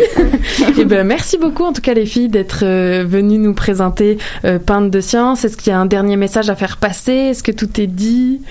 Et 0.77 0.85
ben 0.85 1.05
merci 1.07 1.37
beaucoup 1.37 1.63
en 1.63 1.71
tout 1.71 1.81
cas 1.81 1.93
les 1.93 2.05
filles 2.05 2.27
d'être 2.29 2.63
euh, 2.63 3.05
venues 3.07 3.37
nous 3.37 3.53
présenter 3.53 4.17
euh, 4.43 4.59
Peintre 4.59 4.89
de 4.91 4.99
science. 5.01 5.45
Est-ce 5.45 5.55
qu'il 5.55 5.71
y 5.71 5.75
a 5.75 5.79
un 5.79 5.85
dernier 5.85 6.17
message 6.17 6.49
à 6.49 6.55
faire 6.55 6.75
passer? 6.77 7.13
Est-ce 7.13 7.43
que 7.43 7.51
tout 7.53 7.79
est 7.79 7.87
dit? 7.87 8.41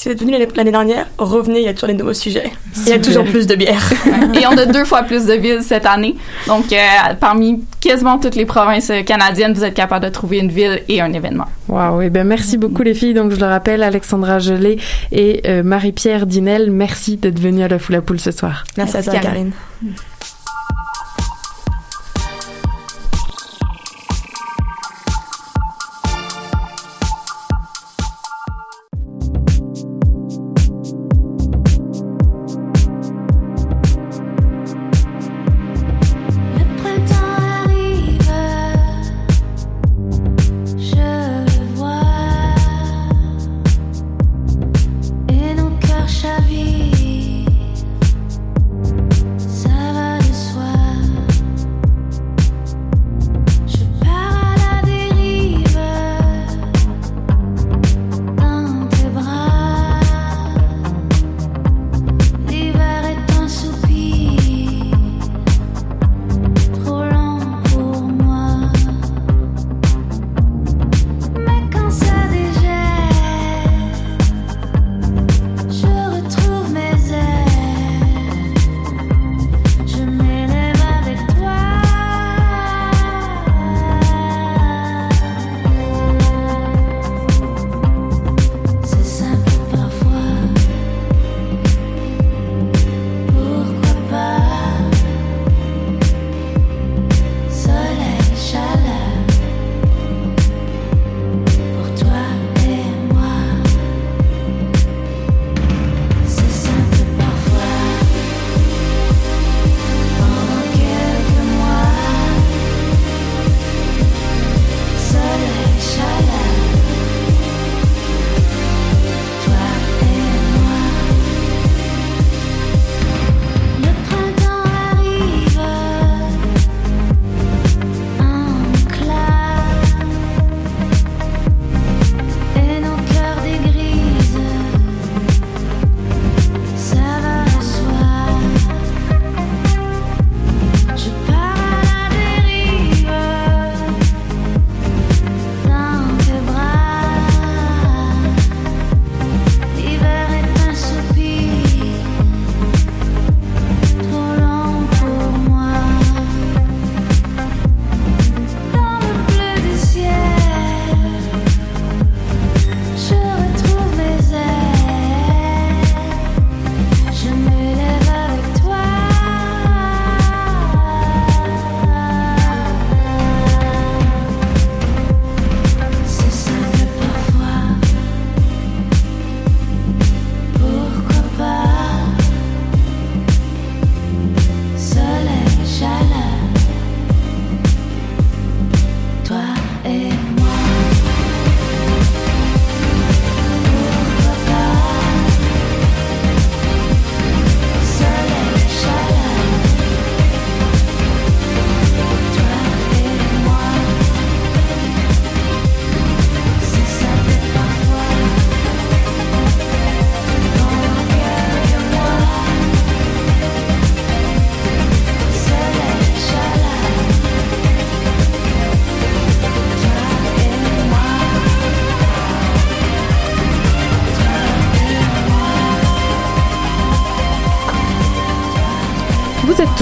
Si 0.00 0.06
vous 0.06 0.12
êtes 0.12 0.20
venu 0.20 0.30
l'année- 0.30 0.46
l'année 0.54 0.70
dernière, 0.70 1.06
revenez, 1.18 1.58
il 1.58 1.64
y 1.64 1.68
a 1.68 1.74
toujours 1.74 1.88
des 1.88 1.94
nouveaux 1.94 2.14
sujets. 2.14 2.52
Il 2.76 2.88
y 2.88 2.92
a 2.92 3.00
toujours 3.00 3.24
plus 3.24 3.48
de 3.48 3.56
bière. 3.56 3.82
Et 4.40 4.46
on 4.46 4.56
a 4.56 4.64
deux 4.64 4.84
fois 4.84 5.02
plus 5.02 5.26
de 5.26 5.32
villes 5.32 5.62
cette 5.64 5.86
année. 5.86 6.14
Donc, 6.46 6.72
euh, 6.72 7.14
parmi 7.18 7.64
quasiment 7.80 8.16
toutes 8.16 8.36
les 8.36 8.46
provinces 8.46 8.92
canadiennes, 9.04 9.54
vous 9.54 9.64
êtes 9.64 9.74
capable 9.74 10.04
de 10.04 10.10
trouver 10.10 10.38
une 10.38 10.52
ville 10.52 10.82
et 10.88 11.00
un 11.00 11.12
événement. 11.12 11.46
Waouh, 11.66 12.02
et 12.02 12.10
ben 12.10 12.24
merci 12.24 12.58
beaucoup 12.58 12.84
les 12.84 12.94
filles. 12.94 13.12
Donc 13.14 13.32
je 13.32 13.40
le 13.40 13.46
rappelle, 13.46 13.82
Alexandra 13.82 14.38
Gelé 14.38 14.78
et 15.10 15.40
euh, 15.46 15.64
Marie-Pierre 15.64 16.26
Dinel, 16.26 16.70
merci 16.70 17.16
d'être 17.16 17.40
venues 17.40 17.64
à 17.64 17.68
la 17.68 17.80
Foule 17.80 17.96
à 17.96 18.00
Poule 18.00 18.20
ce 18.20 18.30
soir. 18.30 18.62
Merci 18.76 18.98
à 18.98 19.02
toi, 19.02 19.14
Karine. 19.14 19.50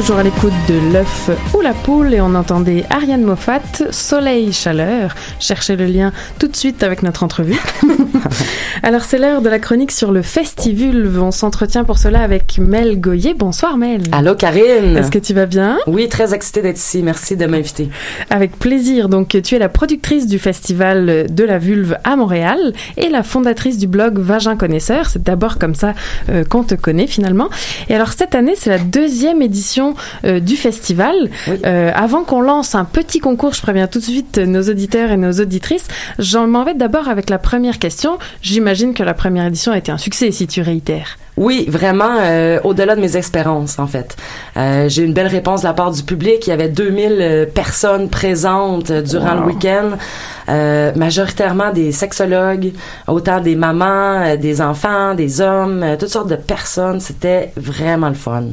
Toujours 0.07 0.21
à 0.21 0.23
l'écoute 0.23 0.53
de 0.69 0.93
l'œuf 0.93 1.31
ou 1.53 1.61
la 1.63 1.73
poule 1.73 2.15
et 2.15 2.21
on 2.21 2.37
entendait 2.37 2.85
Ariane 2.91 3.23
Moffat, 3.23 3.91
Soleil, 3.91 4.53
Chaleur. 4.53 5.17
Cherchez 5.41 5.75
le 5.75 5.87
lien 5.87 6.13
tout 6.39 6.47
de 6.47 6.55
suite 6.55 6.85
avec 6.85 7.03
notre 7.03 7.25
entrevue. 7.25 7.59
Alors 8.85 9.03
c'est 9.03 9.19
l'heure 9.19 9.43
de 9.43 9.49
la 9.49 9.59
chronique 9.59 9.91
sur 9.91 10.13
le 10.13 10.23
Festivulve. 10.23 11.21
On 11.21 11.33
s'entretient 11.33 11.83
pour 11.83 11.99
cela 11.99 12.23
avec 12.23 12.59
Mel 12.59 13.01
Goyer. 13.01 13.35
Bonsoir 13.35 13.79
Mel. 13.79 14.03
Allô 14.13 14.37
Karine. 14.37 14.97
Est-ce 14.97 15.11
que 15.11 15.19
tu 15.19 15.35
vas 15.35 15.47
bien? 15.47 15.79
Oui, 15.89 16.09
très 16.09 16.35
excitée 16.35 16.63
d'être 16.63 16.79
ici. 16.79 17.03
Merci 17.03 17.37
de 17.37 17.47
m'inviter. 17.47 17.89
Avec 18.31 18.57
plaisir. 18.59 19.09
Donc, 19.09 19.37
tu 19.43 19.57
es 19.57 19.59
la 19.59 19.69
productrice 19.69 20.29
du 20.29 20.39
festival 20.39 21.27
de 21.29 21.45
la 21.45 21.59
vulve 21.59 21.97
à 22.05 22.15
Montréal 22.15 22.75
et 22.97 23.09
la 23.09 23.25
fondatrice 23.25 23.79
du 23.79 23.89
blog 23.89 24.19
Vagin 24.19 24.57
Connaisseur. 24.57 25.07
C'est 25.07 25.23
d'abord 25.23 25.59
comme 25.59 25.75
ça 25.75 25.95
euh, 26.29 26.45
qu'on 26.45 26.63
te 26.63 26.77
connaît 26.77 27.09
finalement. 27.09 27.49
Et 27.89 27.95
alors, 27.97 28.13
cette 28.13 28.37
année, 28.37 28.55
c'est 28.57 28.71
la 28.71 28.79
deuxième 28.79 29.43
édition 29.43 29.57
édition 29.57 29.96
euh, 30.25 30.41
du 30.41 30.57
festival. 30.57 31.15
Euh, 31.49 31.91
avant 31.95 32.25
qu'on 32.25 32.41
lance 32.41 32.75
un 32.75 32.85
petit 32.85 33.19
concours, 33.19 33.55
je 33.55 33.63
préviens 33.63 33.87
tout 33.87 33.99
de 33.99 34.05
suite 34.05 34.39
nos 34.39 34.63
auditeurs 34.63 35.11
et 35.11 35.17
nos 35.17 35.33
auditrices. 35.33 35.89
J'en 36.19 36.47
m'en 36.47 36.65
vais 36.65 36.75
d'abord 36.75 37.09
avec 37.09 37.31
la 37.31 37.39
première 37.39 37.79
question. 37.79 38.19
J'imagine 38.43 38.95
que 38.95 39.03
la 39.03 39.15
première 39.15 39.47
édition 39.47 39.73
a 39.73 39.79
été 39.79 39.93
un 39.93 39.99
succès 39.99 40.31
si 40.31 40.47
tu 40.47 40.61
réitères. 40.63 41.19
Oui, 41.37 41.67
vraiment, 41.69 42.17
euh, 42.21 42.59
au-delà 42.65 42.97
de 42.97 43.01
mes 43.03 43.15
espérances, 43.17 43.79
en 43.79 43.87
fait. 43.87 44.17
Euh, 44.57 44.89
j'ai 44.89 45.03
eu 45.03 45.05
une 45.05 45.13
belle 45.13 45.27
réponse 45.27 45.61
de 45.61 45.67
la 45.67 45.75
part 45.75 45.91
du 45.91 46.03
public. 46.03 46.47
Il 46.47 46.51
y 46.51 46.53
avait 46.53 46.71
2000 46.71 47.19
euh, 47.21 47.45
personnes 47.47 48.09
présentes 48.09 48.91
durant 48.91 49.35
Wow. 49.37 49.41
le 49.41 49.47
week-end, 49.47 50.93
majoritairement 50.97 51.73
des 51.73 51.91
sexologues, 51.93 52.73
autant 53.09 53.41
des 53.41 53.57
mamans, 53.57 54.37
des 54.37 54.63
enfants, 54.63 55.15
des 55.15 55.41
hommes, 55.41 55.85
toutes 55.99 56.09
sortes 56.09 56.31
de 56.31 56.37
personnes. 56.37 57.01
C'était 57.01 57.51
vraiment 57.57 58.09
le 58.09 58.15
fun. 58.15 58.45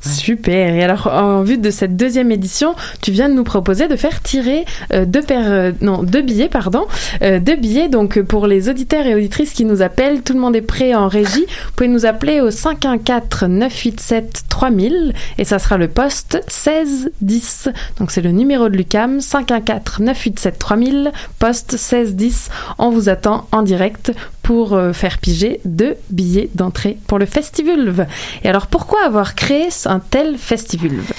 Super. 0.00 0.74
Et 0.74 0.82
alors, 0.82 1.08
en 1.08 1.42
vue 1.42 1.58
de 1.58 1.70
cette 1.70 1.96
deuxième 1.96 2.30
édition, 2.30 2.74
tu 3.02 3.10
viens 3.10 3.28
de 3.28 3.34
nous 3.34 3.42
proposer 3.44 3.88
de 3.88 3.96
faire 3.96 4.22
tirer 4.22 4.64
deux 5.06 5.22
paires, 5.22 5.72
non, 5.80 6.04
deux 6.04 6.22
billets, 6.22 6.48
pardon, 6.48 6.86
deux 7.20 7.56
billets. 7.56 7.88
Donc, 7.88 8.20
pour 8.22 8.46
les 8.46 8.68
auditeurs 8.68 9.04
et 9.06 9.14
auditrices 9.16 9.52
qui 9.52 9.64
nous 9.64 9.82
appellent, 9.82 10.22
tout 10.22 10.32
le 10.34 10.40
monde 10.40 10.54
est 10.54 10.62
prêt 10.62 10.94
en 10.94 11.08
régie. 11.08 11.46
Vous 11.66 11.72
pouvez 11.76 11.88
nous 11.88 12.06
appeler 12.06 12.29
au 12.38 12.52
514 12.52 13.48
987 13.48 14.44
3000 14.48 15.14
et 15.38 15.44
ça 15.44 15.58
sera 15.58 15.76
le 15.76 15.88
poste 15.88 16.34
1610. 16.34 17.70
Donc, 17.98 18.12
c'est 18.12 18.20
le 18.20 18.30
numéro 18.30 18.68
de 18.68 18.76
Lucam 18.76 19.20
514 19.20 19.98
987 19.98 20.58
3000, 20.58 21.12
poste 21.40 21.72
1610. 21.72 22.50
On 22.78 22.90
vous 22.90 23.08
attend 23.08 23.48
en 23.50 23.62
direct 23.62 24.12
pour 24.42 24.74
euh, 24.74 24.92
faire 24.92 25.18
piger 25.18 25.60
deux 25.64 25.96
billets 26.10 26.50
d'entrée 26.54 26.98
pour 27.08 27.18
le 27.18 27.26
Festivulve. 27.26 28.06
Et 28.44 28.48
alors, 28.48 28.68
pourquoi 28.68 29.04
avoir 29.04 29.34
créé 29.34 29.68
un 29.86 29.98
tel 29.98 30.36
Festivulve? 30.38 31.12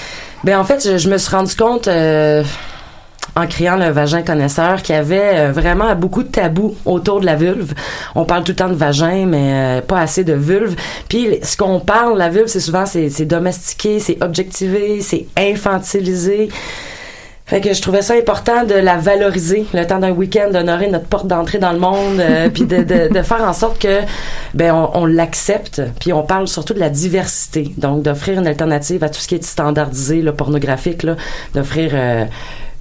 Ben 0.44 0.58
en 0.58 0.64
fait, 0.64 0.88
je, 0.88 0.96
je 0.96 1.10
me 1.10 1.18
suis 1.18 1.34
rendu 1.34 1.54
compte 1.54 1.88
euh, 1.88 2.42
en 3.34 3.46
créant 3.46 3.76
le 3.76 3.88
vagin 3.88 4.22
connaisseur 4.22 4.82
qu'il 4.82 4.94
y 4.94 4.98
avait 4.98 5.32
euh, 5.34 5.52
vraiment 5.52 5.94
beaucoup 5.94 6.22
de 6.22 6.28
tabous 6.28 6.76
autour 6.84 7.20
de 7.20 7.26
la 7.26 7.36
vulve. 7.36 7.72
On 8.14 8.24
parle 8.24 8.44
tout 8.44 8.52
le 8.52 8.56
temps 8.56 8.68
de 8.68 8.74
vagin, 8.74 9.26
mais 9.26 9.78
euh, 9.78 9.80
pas 9.80 10.00
assez 10.00 10.24
de 10.24 10.34
vulve. 10.34 10.76
Puis 11.08 11.38
ce 11.42 11.56
qu'on 11.56 11.80
parle, 11.80 12.18
la 12.18 12.28
vulve, 12.28 12.48
c'est 12.48 12.60
souvent 12.60 12.84
c'est 12.86 13.24
domestiqué, 13.24 14.00
c'est 14.00 14.22
objectivé, 14.22 15.00
c'est 15.00 15.26
infantilisé. 15.36 16.50
Fait 17.52 17.60
que 17.60 17.74
je 17.74 17.82
trouvais 17.82 18.02
ça 18.02 18.14
important 18.14 18.64
de 18.64 18.74
la 18.74 18.96
valoriser 18.96 19.66
le 19.74 19.84
temps 19.84 19.98
d'un 19.98 20.12
week-end, 20.12 20.50
d'honorer 20.50 20.88
notre 20.88 21.06
porte 21.06 21.26
d'entrée 21.26 21.58
dans 21.58 21.72
le 21.72 21.78
monde, 21.78 22.18
euh, 22.18 22.48
puis 22.54 22.64
de, 22.64 22.82
de, 22.82 23.12
de 23.12 23.22
faire 23.22 23.42
en 23.42 23.52
sorte 23.52 23.78
que 23.78 24.00
ben 24.54 24.72
on, 24.72 24.90
on 24.94 25.04
l'accepte, 25.04 25.82
puis 26.00 26.12
on 26.12 26.22
parle 26.22 26.48
surtout 26.48 26.72
de 26.72 26.80
la 26.80 26.88
diversité, 26.88 27.72
donc 27.76 28.02
d'offrir 28.02 28.38
une 28.38 28.46
alternative 28.46 29.04
à 29.04 29.08
tout 29.08 29.20
ce 29.20 29.28
qui 29.28 29.34
est 29.34 29.44
standardisé, 29.44 30.22
le 30.22 30.32
pornographique, 30.32 31.02
là, 31.02 31.16
d'offrir 31.52 31.90
euh, 31.92 32.24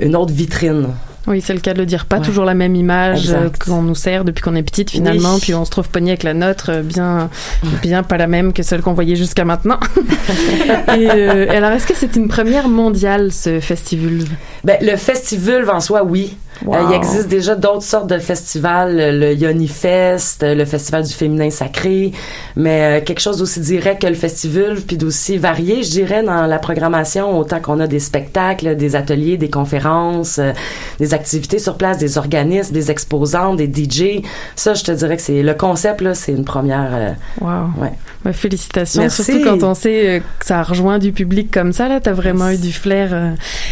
une 0.01 0.15
autre 0.15 0.33
vitrine. 0.33 0.87
Oui, 1.27 1.39
c'est 1.39 1.53
le 1.53 1.59
cas 1.59 1.73
de 1.73 1.79
le 1.79 1.85
dire. 1.85 2.05
Pas 2.07 2.19
toujours 2.19 2.45
la 2.45 2.55
même 2.55 2.75
image 2.75 3.29
euh, 3.29 3.49
qu'on 3.63 3.83
nous 3.83 3.93
sert 3.93 4.25
depuis 4.25 4.41
qu'on 4.41 4.55
est 4.55 4.63
petite 4.63 4.89
finalement, 4.89 5.35
Oui. 5.35 5.39
puis 5.41 5.53
on 5.53 5.65
se 5.65 5.69
trouve 5.69 5.87
pogné 5.87 6.11
avec 6.11 6.23
la 6.23 6.33
nôtre, 6.33 6.71
euh, 6.71 6.81
bien, 6.81 7.29
bien 7.83 8.01
pas 8.01 8.17
la 8.17 8.25
même 8.25 8.53
que 8.53 8.63
celle 8.63 8.81
qu'on 8.81 8.93
voyait 8.93 9.15
jusqu'à 9.15 9.45
maintenant. 9.45 9.79
et 10.97 11.09
euh, 11.11 11.45
alors, 11.51 11.71
est-ce 11.71 11.85
que 11.85 11.93
c'est 11.95 12.15
une 12.15 12.27
première 12.27 12.67
mondiale 12.69 13.31
ce 13.31 13.59
Festivulve 13.59 14.29
Ben, 14.63 14.77
le 14.81 14.95
festival 14.97 15.69
en 15.69 15.79
soi, 15.79 16.03
oui. 16.03 16.35
Wow. 16.65 16.75
Euh, 16.75 16.79
il 16.89 16.95
existe 16.95 17.27
déjà 17.27 17.55
d'autres 17.55 17.83
sortes 17.83 18.07
de 18.07 18.17
festivals, 18.19 18.99
euh, 18.99 19.11
le 19.11 19.33
Yoni 19.33 19.67
Fest, 19.67 20.43
euh, 20.43 20.53
le 20.53 20.65
Festival 20.65 21.03
du 21.03 21.13
féminin 21.13 21.49
sacré, 21.49 22.11
mais 22.55 22.99
euh, 23.01 23.03
quelque 23.03 23.19
chose 23.19 23.37
d'aussi 23.37 23.59
direct 23.61 24.01
que 24.01 24.07
le 24.07 24.13
festival, 24.13 24.75
puis 24.81 24.97
d'aussi 24.97 25.37
varié, 25.37 25.83
je 25.83 25.89
dirais, 25.89 26.23
dans 26.23 26.45
la 26.45 26.59
programmation, 26.59 27.37
autant 27.37 27.59
qu'on 27.59 27.79
a 27.79 27.87
des 27.87 27.99
spectacles, 27.99 28.75
des 28.75 28.95
ateliers, 28.95 29.37
des 29.37 29.49
conférences, 29.49 30.37
euh, 30.39 30.51
des 30.99 31.13
activités 31.13 31.59
sur 31.59 31.77
place, 31.77 31.97
des 31.97 32.17
organismes, 32.17 32.73
des 32.73 32.91
exposants, 32.91 33.55
des 33.55 33.67
DJ. 33.67 34.21
Ça, 34.55 34.73
je 34.73 34.83
te 34.83 34.91
dirais 34.91 35.15
que 35.17 35.23
c'est 35.23 35.41
le 35.43 35.53
concept, 35.53 36.01
là, 36.01 36.13
c'est 36.13 36.31
une 36.31 36.45
première. 36.45 36.89
euh, 36.93 37.11
Wow. 37.41 37.81
ouais. 37.81 37.91
Bah, 38.23 38.33
félicitations, 38.33 39.01
Merci. 39.01 39.23
surtout 39.23 39.43
quand 39.43 39.63
on 39.63 39.73
sait 39.73 40.09
euh, 40.09 40.19
que 40.39 40.45
ça 40.45 40.59
a 40.59 40.63
rejoint 40.63 40.99
du 40.99 41.11
public 41.11 41.49
comme 41.51 41.73
ça. 41.73 41.87
Là, 41.87 41.99
t'as 41.99 42.13
vraiment 42.13 42.49
eu 42.49 42.57
du 42.57 42.71
flair. 42.71 43.09
euh. 43.13 43.31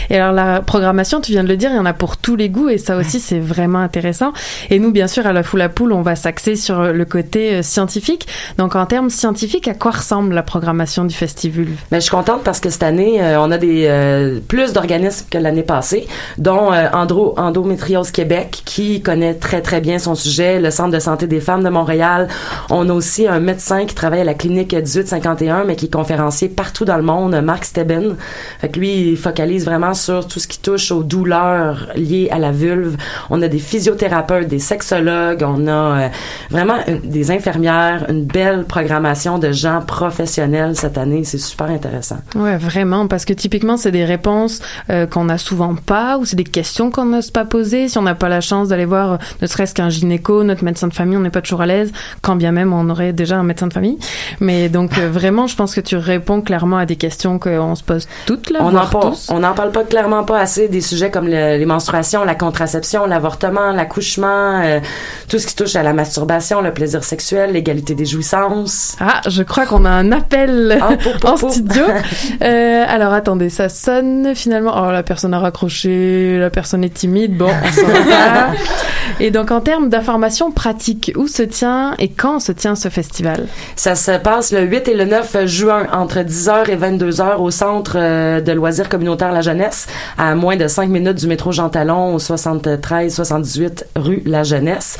Et 0.09 0.17
alors 0.17 0.33
la 0.33 0.61
programmation, 0.61 1.21
tu 1.21 1.31
viens 1.31 1.43
de 1.43 1.49
le 1.49 1.57
dire, 1.57 1.69
il 1.71 1.75
y 1.75 1.79
en 1.79 1.85
a 1.85 1.93
pour 1.93 2.17
tous 2.17 2.35
les 2.35 2.49
goûts 2.49 2.69
et 2.69 2.77
ça 2.77 2.97
aussi 2.97 3.19
c'est 3.19 3.39
vraiment 3.39 3.79
intéressant. 3.79 4.33
Et 4.69 4.79
nous, 4.79 4.91
bien 4.91 5.07
sûr, 5.07 5.27
à 5.27 5.33
la 5.33 5.43
foule 5.43 5.61
à 5.61 5.69
poule, 5.69 5.93
on 5.93 6.01
va 6.01 6.15
s'axer 6.15 6.55
sur 6.55 6.79
euh, 6.79 6.91
le 6.93 7.05
côté 7.05 7.61
scientifique. 7.61 8.27
Donc 8.57 8.75
en 8.75 8.85
termes 8.85 9.09
scientifiques, 9.09 9.67
à 9.67 9.73
quoi 9.73 9.91
ressemble 9.91 10.33
la 10.33 10.43
programmation 10.43 11.05
du 11.05 11.15
Festivulve 11.15 11.75
Mais 11.91 11.97
je 11.99 12.03
suis 12.05 12.11
contente 12.11 12.43
parce 12.43 12.59
que 12.59 12.69
cette 12.69 12.83
année, 12.83 13.21
on 13.37 13.51
a 13.51 13.57
des 13.57 13.85
euh, 13.87 14.39
plus 14.47 14.73
d'organismes 14.73 15.25
que 15.29 15.37
l'année 15.37 15.63
passée, 15.63 16.07
dont 16.37 16.71
euh, 16.73 16.87
Andro, 16.93 17.33
Endométriose 17.37 18.11
Québec, 18.11 18.61
qui 18.65 19.01
connaît 19.01 19.33
très 19.35 19.61
très 19.61 19.81
bien 19.81 19.99
son 19.99 20.15
sujet, 20.15 20.59
le 20.59 20.71
Centre 20.71 20.91
de 20.91 20.99
santé 20.99 21.27
des 21.27 21.39
femmes 21.39 21.63
de 21.63 21.69
Montréal. 21.69 22.27
On 22.69 22.89
a 22.89 22.93
aussi 22.93 23.27
un 23.27 23.39
médecin 23.39 23.85
qui 23.85 23.95
travaille 23.95 24.21
à 24.21 24.23
la 24.23 24.33
clinique 24.39 24.73
1851, 24.73 25.65
mais 25.65 25.75
qui 25.75 25.85
est 25.85 25.93
conférencier 25.93 26.47
partout 26.47 26.85
dans 26.85 26.95
le 26.95 27.03
monde, 27.03 27.39
Marc 27.43 27.65
Steben. 27.65 28.15
Fait 28.59 28.69
que 28.69 28.79
lui, 28.79 29.11
il 29.11 29.17
focalise 29.17 29.65
vraiment 29.65 29.93
sur 29.93 30.27
tout 30.27 30.39
ce 30.39 30.47
qui 30.47 30.59
touche 30.59 30.91
aux 30.91 31.03
douleurs 31.03 31.89
liées 31.95 32.29
à 32.31 32.39
la 32.39 32.51
vulve. 32.51 32.95
On 33.29 33.41
a 33.41 33.47
des 33.47 33.59
physiothérapeutes, 33.59 34.47
des 34.47 34.59
sexologues, 34.59 35.43
on 35.45 35.67
a 35.67 35.71
euh, 35.71 36.07
vraiment 36.49 36.77
des 37.03 37.31
infirmières, 37.31 38.05
une 38.09 38.23
belle 38.23 38.63
programmation 38.63 39.39
de 39.39 39.51
gens 39.51 39.81
professionnels 39.81 40.75
cette 40.75 40.97
année. 40.97 41.25
C'est 41.25 41.37
super 41.37 41.67
intéressant. 41.67 42.19
Ouais, 42.33 42.57
vraiment, 42.57 43.07
parce 43.07 43.25
que 43.25 43.33
typiquement, 43.33 43.75
c'est 43.75 43.91
des 43.91 44.05
réponses 44.05 44.61
euh, 44.89 45.05
qu'on 45.05 45.25
n'a 45.25 45.37
souvent 45.37 45.75
pas, 45.75 46.17
ou 46.17 46.25
c'est 46.25 46.37
des 46.37 46.45
questions 46.45 46.91
qu'on 46.91 47.05
n'ose 47.05 47.29
pas 47.29 47.43
poser. 47.43 47.89
Si 47.89 47.97
on 47.97 48.03
n'a 48.03 48.15
pas 48.15 48.29
la 48.29 48.41
chance 48.41 48.69
d'aller 48.69 48.85
voir, 48.85 49.13
euh, 49.13 49.17
ne 49.41 49.47
serait-ce 49.47 49.73
qu'un 49.73 49.89
gynéco, 49.89 50.43
notre 50.45 50.63
médecin 50.63 50.87
de 50.87 50.93
famille, 50.93 51.17
on 51.17 51.21
n'est 51.21 51.29
pas 51.29 51.41
toujours 51.41 51.61
à 51.61 51.65
l'aise, 51.65 51.91
quand 52.21 52.37
bien 52.37 52.53
même 52.53 52.71
on 52.71 52.89
aurait 52.89 53.11
déjà 53.11 53.37
un 53.37 53.43
médecin 53.43 53.67
de 53.67 53.73
famille. 53.73 53.97
Mais 54.39 54.69
donc, 54.69 54.97
euh, 54.97 55.09
vraiment, 55.09 55.47
je 55.47 55.55
pense 55.55 55.73
que 55.75 55.81
tu 55.81 55.95
réponds 55.97 56.41
clairement 56.41 56.77
à 56.77 56.85
des 56.85 56.95
questions 56.95 57.39
qu'on 57.39 57.75
se 57.75 57.83
pose 57.83 58.07
toutes, 58.25 58.49
là, 58.49 58.59
on 58.61 58.71
n'en 58.71 58.85
parle, 58.87 59.13
on 59.29 59.41
parle 59.53 59.71
pas 59.71 59.83
clairement 59.83 60.23
pas 60.23 60.39
assez 60.39 60.67
des 60.67 60.81
sujets 60.81 61.11
comme 61.11 61.27
le- 61.27 61.57
les 61.57 61.65
menstruations, 61.65 62.23
la 62.23 62.35
contraception, 62.35 63.05
l'avortement, 63.05 63.71
l'accouchement, 63.71 64.61
euh, 64.61 64.79
tout 65.27 65.39
ce 65.39 65.47
qui 65.47 65.55
touche 65.55 65.75
à 65.75 65.83
la 65.83 65.93
masturbation, 65.93 66.61
le 66.61 66.73
plaisir 66.73 67.03
sexuel, 67.03 67.51
l'égalité 67.53 67.95
des 67.95 68.05
jouissances. 68.05 68.95
Ah, 68.99 69.21
je 69.27 69.43
crois 69.43 69.65
qu'on 69.65 69.85
a 69.85 69.89
un 69.89 70.11
appel 70.11 70.79
Ah, 70.81 70.89
en 71.23 71.37
studio. 71.37 71.83
Euh, 72.41 72.85
alors 72.87 73.13
attendez, 73.13 73.49
ça 73.49 73.69
sonne 73.69 74.33
finalement. 74.35 74.71
Oh, 74.75 74.91
la 74.91 75.03
personne 75.03 75.33
a 75.33 75.39
raccroché, 75.39 76.37
la 76.39 76.49
personne 76.49 76.83
est 76.83 76.93
timide. 76.93 77.37
Bon, 77.37 77.49
on 77.49 77.71
s'en 77.71 77.87
va. 77.87 78.51
Et 79.19 79.31
donc 79.31 79.51
en 79.51 79.59
termes 79.59 79.89
d'informations 79.89 80.51
pratiques, 80.51 81.11
où 81.17 81.27
se 81.27 81.43
tient 81.43 81.93
et 81.99 82.09
quand 82.09 82.39
se 82.39 82.51
tient 82.53 82.75
ce 82.75 82.87
festival? 82.89 83.47
Ça 83.75 83.95
se 83.95 84.17
passe 84.19 84.51
le 84.51 84.61
8 84.61 84.87
et 84.87 84.93
le 84.93 85.05
9 85.05 85.45
juin 85.45 85.87
entre 85.91 86.19
10h 86.19 86.69
et 86.69 86.75
22h 86.75 87.37
au 87.37 87.51
centre 87.51 87.93
euh, 87.95 88.41
de 88.41 88.51
loisirs 88.51 88.89
communautaires 88.89 89.31
La 89.31 89.41
Jeunesse, 89.41 89.87
à 90.17 90.35
moins 90.35 90.55
de 90.55 90.67
5 90.67 90.89
minutes 90.89 91.17
du 91.17 91.27
métro 91.27 91.51
Jean 91.51 91.69
Talon 91.69 92.15
au 92.15 92.19
73-78 92.19 93.85
rue 93.95 94.21
La 94.25 94.43
Jeunesse. 94.43 94.97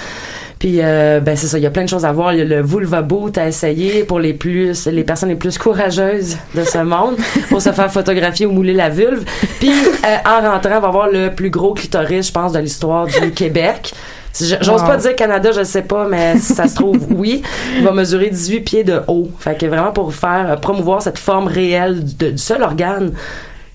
Puis 0.60 0.80
euh, 0.82 1.22
ben 1.22 1.38
c'est 1.38 1.48
ça, 1.48 1.58
il 1.58 1.64
y 1.64 1.66
a 1.68 1.70
plein 1.72 1.86
de 1.86 1.90
choses 1.90 2.04
à 2.04 2.12
voir. 2.12 2.34
Il 2.34 2.40
y 2.40 2.42
a 2.42 2.46
le 2.46 2.62
vulva 2.62 3.02
boot 3.02 3.38
à 3.38 3.48
essayer 3.48 4.04
pour 4.04 4.20
les 4.20 4.34
plus 4.34 4.88
les 4.88 5.04
personnes 5.06 5.30
les 5.30 5.36
plus 5.36 5.58
courageuses 5.58 6.38
de 6.54 6.64
ce 6.64 6.80
monde 6.80 7.16
pour 7.50 7.62
se 7.62 7.72
faire 7.72 7.92
photographier 7.92 8.46
ou 8.46 8.52
mouler 8.52 8.74
la 8.74 8.90
vulve. 8.90 9.24
Puis 9.60 9.72
euh, 9.72 10.30
en 10.30 10.52
rentrant, 10.52 10.78
on 10.78 10.82
va 10.82 10.90
voir 10.90 11.10
le 11.10 11.30
plus 11.30 11.50
gros 11.50 11.74
clitoris, 11.74 12.28
je 12.28 12.32
pense, 12.34 12.52
de 12.52 12.60
l'histoire 12.60 13.08
du 13.08 13.32
Québec. 13.32 13.94
J'ose 14.38 14.82
Wow. 14.82 14.88
pas 14.88 14.98
dire 14.98 15.16
Canada, 15.16 15.52
je 15.52 15.64
sais 15.64 15.82
pas, 15.82 16.08
mais 16.08 16.38
si 16.38 16.54
ça 16.54 16.68
se 16.68 16.76
trouve, 16.76 16.98
oui. 17.10 17.42
Il 17.78 17.84
va 17.84 17.92
mesurer 17.92 18.30
18 18.30 18.62
pieds 18.62 18.84
de 18.84 19.02
haut. 19.08 19.30
Fait 19.40 19.58
que 19.58 19.66
vraiment 19.66 19.92
pour 19.92 20.14
faire, 20.14 20.52
euh, 20.52 20.56
promouvoir 20.56 21.02
cette 21.02 21.18
forme 21.20 21.48
réelle 21.48 22.04
de- 22.18 22.32
du 22.32 22.38
seul 22.38 22.62
organe. 22.64 23.12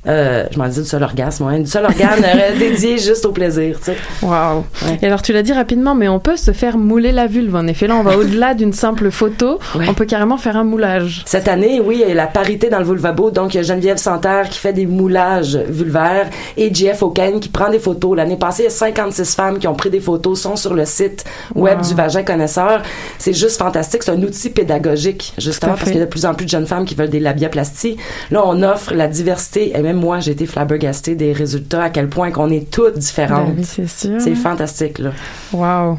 Euh, 0.07 0.45
je 0.51 0.59
m'en 0.59 0.69
dis 0.69 0.81
du 0.81 0.85
seul 0.87 1.03
orgasme, 1.03 1.47
ouais, 1.47 1.59
du 1.61 1.67
seul 1.71 1.85
organe 1.85 2.23
euh, 2.25 2.57
dédié 2.59 2.99
juste 2.99 3.25
au 3.25 3.33
plaisir, 3.33 3.79
tu 3.79 3.93
sais. 3.93 3.97
Waouh 4.23 4.65
Et 5.01 5.07
alors 5.07 5.23
tu 5.23 5.33
l'as 5.33 5.43
dit 5.43 5.53
rapidement, 5.53 5.95
mais 5.95 6.09
on 6.09 6.21
peut 6.21 6.37
se 6.37 6.53
faire 6.53 6.77
mouler 6.77 7.11
la 7.13 7.27
vulve. 7.27 7.55
En 7.57 7.67
effet, 7.67 7.87
là, 7.87 7.97
on 7.97 8.03
va 8.03 8.17
au-delà 8.19 8.55
d'une 8.55 8.73
simple 8.73 9.11
photo. 9.11 9.59
On 9.75 9.95
peut 9.95 10.05
carrément 10.05 10.37
faire 10.37 10.57
un 10.57 10.65
moulage. 10.65 11.23
Cette 11.27 11.49
année, 11.49 11.81
oui, 11.81 12.01
il 12.03 12.09
y 12.09 12.11
a 12.11 12.15
la 12.15 12.27
parité 12.27 12.69
dans 12.69 12.79
le 12.79 12.85
vulvabo. 12.85 13.31
Donc, 13.31 13.55
il 13.55 13.59
y 13.59 13.61
a 13.61 13.63
Geneviève 13.63 13.97
Santerre 13.97 14.49
qui 14.51 14.59
fait 14.59 14.73
des 14.73 14.87
moulages 14.87 15.57
vulvaires 15.57 16.29
et 16.57 16.73
JF 16.75 17.03
O'Kane 17.03 17.41
qui 17.41 17.49
prend 17.49 17.71
des 17.71 17.79
photos. 17.79 18.17
L'année 18.17 18.37
passée, 18.37 18.63
il 18.63 18.67
y 18.67 18.69
a 18.69 18.71
56 18.71 19.35
femmes 19.35 19.59
qui 19.59 19.69
ont 19.69 19.75
pris 19.75 19.91
des 19.91 20.01
photos, 20.01 20.41
sont 20.41 20.57
sur 20.57 20.75
le 20.75 20.85
site 20.85 21.25
web 21.55 21.79
Wow. 21.79 21.89
du 21.89 21.95
vagin 21.95 22.23
connaisseur. 22.23 22.83
C'est 23.19 23.33
juste 23.33 23.59
fantastique. 23.59 24.03
C'est 24.03 24.13
un 24.13 24.23
outil 24.23 24.51
pédagogique, 24.51 25.33
justement, 25.39 25.73
parce 25.73 25.85
qu'il 25.91 25.99
y 25.99 26.03
a 26.03 26.05
de 26.05 26.11
plus 26.11 26.27
en 26.27 26.35
plus 26.35 26.45
de 26.45 26.51
jeunes 26.51 26.67
femmes 26.67 26.85
qui 26.85 26.95
veulent 26.95 27.09
des 27.11 27.21
labiaplasties. 27.21 27.97
Là, 28.31 28.43
on 28.45 28.63
offre 28.63 28.93
la 28.95 29.09
diversité 29.09 29.73
et 29.77 29.81
même 29.83 29.94
même 29.95 30.03
moi, 30.03 30.21
j'ai 30.21 30.33
été 30.33 30.47
flabbergastée 30.47 31.15
des 31.15 31.33
résultats, 31.33 31.85
à 31.85 31.91
quel 31.91 32.09
point 32.09 32.31
qu'on 32.31 32.51
est 32.51 32.71
toutes 32.71 32.99
différentes. 32.99 33.49
Ben 33.49 33.55
oui, 33.59 33.65
c'est 33.65 33.89
sûr. 33.89 34.21
C'est 34.21 34.35
fantastique, 34.35 34.99
là. 34.99 35.11
Waouh. 35.53 35.99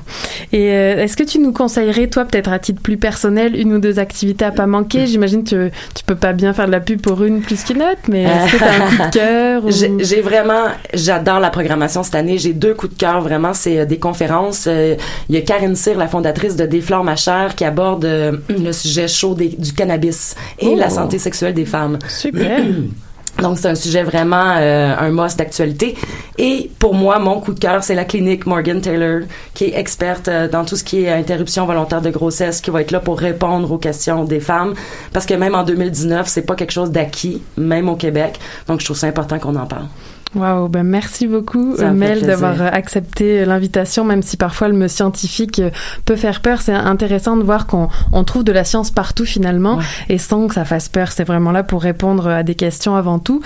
Et 0.51 0.71
euh, 0.71 1.03
est-ce 1.03 1.15
que 1.17 1.23
tu 1.23 1.39
nous 1.39 1.51
conseillerais, 1.51 2.07
toi, 2.07 2.25
peut-être 2.25 2.51
à 2.51 2.59
titre 2.59 2.81
plus 2.81 2.97
personnel, 2.97 3.55
une 3.59 3.73
ou 3.73 3.79
deux 3.79 3.99
activités 3.99 4.45
à 4.45 4.51
pas 4.51 4.67
manquer? 4.67 5.07
J'imagine 5.07 5.43
que 5.43 5.69
tu 5.93 6.03
peux 6.05 6.15
pas 6.15 6.33
bien 6.33 6.53
faire 6.53 6.67
de 6.67 6.71
la 6.71 6.79
pub 6.79 7.01
pour 7.01 7.23
une 7.23 7.41
plus 7.41 7.63
qu'une 7.63 7.81
autre, 7.81 8.01
mais 8.09 8.23
est-ce 8.23 8.51
que 8.53 8.57
tu 8.57 8.63
as 8.63 8.73
un 8.73 8.79
coup 8.89 9.03
de 9.09 9.11
cœur 9.17 9.65
ou- 9.65 9.71
J'ai 9.71 10.21
vraiment, 10.21 10.65
j'adore 10.93 11.39
la 11.39 11.49
programmation 11.49 12.03
cette 12.03 12.15
année. 12.15 12.37
J'ai 12.37 12.53
deux 12.53 12.73
coups 12.73 12.93
de 12.93 12.97
cœur 12.99 13.21
vraiment. 13.21 13.53
C'est 13.53 13.79
euh, 13.79 13.85
des 13.85 13.99
conférences. 13.99 14.65
Euh, 14.67 14.95
Il 15.29 15.35
y 15.35 15.37
a 15.37 15.41
Karine 15.41 15.75
Cyr, 15.75 15.97
la 15.97 16.07
fondatrice 16.07 16.55
de 16.55 16.65
Déflore 16.65 17.03
ma 17.03 17.15
chair, 17.15 17.55
qui 17.55 17.63
aborde 17.65 18.05
euh, 18.05 18.33
le 18.49 18.71
sujet 18.71 19.07
chaud 19.07 19.33
des- 19.35 19.49
du 19.57 19.73
cannabis 19.73 20.35
et 20.59 20.67
Oh. 20.67 20.75
la 20.75 20.89
santé 20.89 21.19
sexuelle 21.19 21.53
des 21.53 21.65
femmes. 21.65 21.99
Super. 22.07 22.59
Donc 23.41 23.57
c'est 23.57 23.67
un 23.67 23.75
sujet 23.75 24.03
vraiment 24.03 24.55
euh, 24.57 24.95
un 24.97 25.11
must 25.11 25.37
d'actualité. 25.37 25.95
Et 26.37 26.71
pour 26.79 26.93
moi, 26.93 27.19
mon 27.19 27.41
coup 27.41 27.53
de 27.53 27.59
cœur, 27.59 27.83
c'est 27.83 27.95
la 27.95 28.05
clinique 28.05 28.45
Morgan 28.45 28.79
Taylor, 28.79 29.21
qui 29.53 29.65
est 29.65 29.77
experte 29.77 30.27
euh, 30.27 30.47
dans 30.47 30.63
tout 30.63 30.75
ce 30.75 30.83
qui 30.83 31.03
est 31.03 31.11
interruption 31.11 31.65
volontaire 31.65 32.01
de 32.01 32.09
grossesse, 32.09 32.61
qui 32.61 32.69
va 32.71 32.81
être 32.81 32.91
là 32.91 32.99
pour 32.99 33.19
répondre 33.19 33.69
aux 33.71 33.77
questions 33.77 34.23
des 34.23 34.39
femmes. 34.39 34.73
Parce 35.11 35.25
que 35.25 35.33
même 35.33 35.55
en 35.55 35.63
2019, 35.63 36.27
c'est 36.27 36.43
pas 36.43 36.55
quelque 36.55 36.71
chose 36.71 36.91
d'acquis, 36.91 37.41
même 37.57 37.89
au 37.89 37.95
Québec. 37.95 38.39
Donc 38.67 38.79
je 38.79 38.85
trouve 38.85 38.97
ça 38.97 39.07
important 39.07 39.37
qu'on 39.39 39.55
en 39.55 39.65
parle. 39.65 39.87
Waouh, 40.35 40.67
ben 40.67 40.83
merci 40.83 41.27
beaucoup 41.27 41.75
Mel 41.93 42.21
d'avoir 42.25 42.61
euh, 42.61 42.67
accepté 42.69 43.39
euh, 43.39 43.45
l'invitation, 43.45 44.03
même 44.03 44.21
si 44.21 44.35
parfois 44.35 44.67
le 44.67 44.73
mot 44.75 44.89
scientifique 44.89 45.59
euh, 45.59 45.69
peut 46.03 46.17
faire 46.17 46.41
peur. 46.41 46.61
C'est 46.61 46.73
intéressant 46.73 47.37
de 47.37 47.43
voir 47.43 47.67
qu'on 47.67 47.87
on 48.11 48.25
trouve 48.25 48.43
de 48.43 48.51
la 48.51 48.65
science 48.65 48.91
partout 48.91 49.23
finalement 49.23 49.79
et 50.09 50.17
sans 50.17 50.47
que 50.47 50.55
ça 50.55 50.65
fasse 50.65 50.89
peur. 50.89 51.13
C'est 51.13 51.23
vraiment 51.23 51.53
là 51.53 51.63
pour 51.63 51.81
répondre 51.81 52.27
à 52.27 52.43
des 52.43 52.55
questions 52.55 52.97
avant 52.97 53.17
tout. 53.17 53.41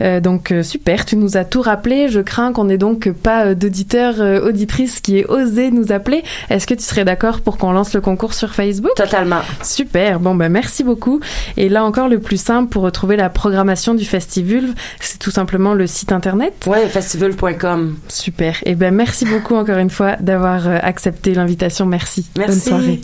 Euh, 0.00 0.20
donc 0.20 0.54
super, 0.62 1.04
tu 1.04 1.16
nous 1.16 1.36
as 1.36 1.44
tout 1.44 1.60
rappelé. 1.60 2.08
Je 2.08 2.20
crains 2.20 2.54
qu'on 2.54 2.70
ait 2.70 2.78
donc 2.78 3.10
pas 3.10 3.54
d'auditeurs, 3.54 4.14
euh, 4.20 4.48
auditrices 4.48 5.00
qui 5.00 5.18
aient 5.18 5.26
osé 5.26 5.70
nous 5.70 5.92
appeler. 5.92 6.22
Est-ce 6.48 6.66
que 6.66 6.74
tu 6.74 6.82
serais 6.82 7.04
d'accord 7.04 7.42
pour 7.42 7.58
qu'on 7.58 7.72
lance 7.72 7.92
le 7.92 8.00
concours 8.00 8.32
sur 8.32 8.54
Facebook? 8.54 8.92
Totalement. 8.96 9.42
Super. 9.62 10.20
Bon 10.20 10.34
ben 10.34 10.48
merci 10.48 10.84
beaucoup. 10.84 11.20
Et 11.58 11.68
là 11.68 11.84
encore 11.84 12.08
le 12.08 12.18
plus 12.18 12.40
simple 12.40 12.70
pour 12.70 12.82
retrouver 12.82 13.16
la 13.16 13.28
programmation 13.28 13.92
du 13.92 14.06
festival, 14.06 14.64
c'est 15.00 15.18
tout 15.18 15.30
simplement 15.30 15.74
le 15.74 15.86
site 15.86 16.12
internet. 16.12 16.29
Ouais, 16.66 16.88
festival.com. 16.88 17.98
Super. 18.08 18.56
Et 18.64 18.74
ben 18.74 18.94
merci 18.94 19.24
beaucoup 19.24 19.54
encore 19.54 19.78
une 19.78 19.90
fois 19.90 20.16
d'avoir 20.16 20.66
euh, 20.66 20.78
accepté 20.82 21.34
l'invitation. 21.34 21.86
Merci. 21.86 22.26
Merci. 22.36 22.52
Bonne 22.52 22.60
soirée. 22.60 23.00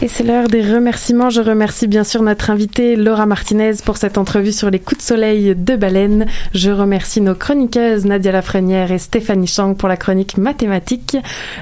Et 0.00 0.06
c'est 0.06 0.22
l'heure 0.22 0.46
des 0.46 0.62
remerciements. 0.62 1.28
Je 1.28 1.40
remercie 1.40 1.88
bien 1.88 2.04
sûr 2.04 2.22
notre 2.22 2.50
invitée 2.50 2.94
Laura 2.94 3.26
Martinez 3.26 3.72
pour 3.84 3.96
cette 3.96 4.16
entrevue 4.16 4.52
sur 4.52 4.70
les 4.70 4.78
coups 4.78 4.98
de 4.98 5.02
soleil 5.04 5.56
de 5.56 5.74
baleine. 5.74 6.26
Je 6.54 6.70
remercie 6.70 7.20
nos 7.20 7.34
chroniqueuses 7.34 8.04
Nadia 8.04 8.30
Lafrenière 8.30 8.92
et 8.92 8.98
Stéphanie 8.98 9.48
Chang 9.48 9.74
pour 9.74 9.88
la 9.88 9.96
chronique 9.96 10.38
mathématique. 10.38 11.16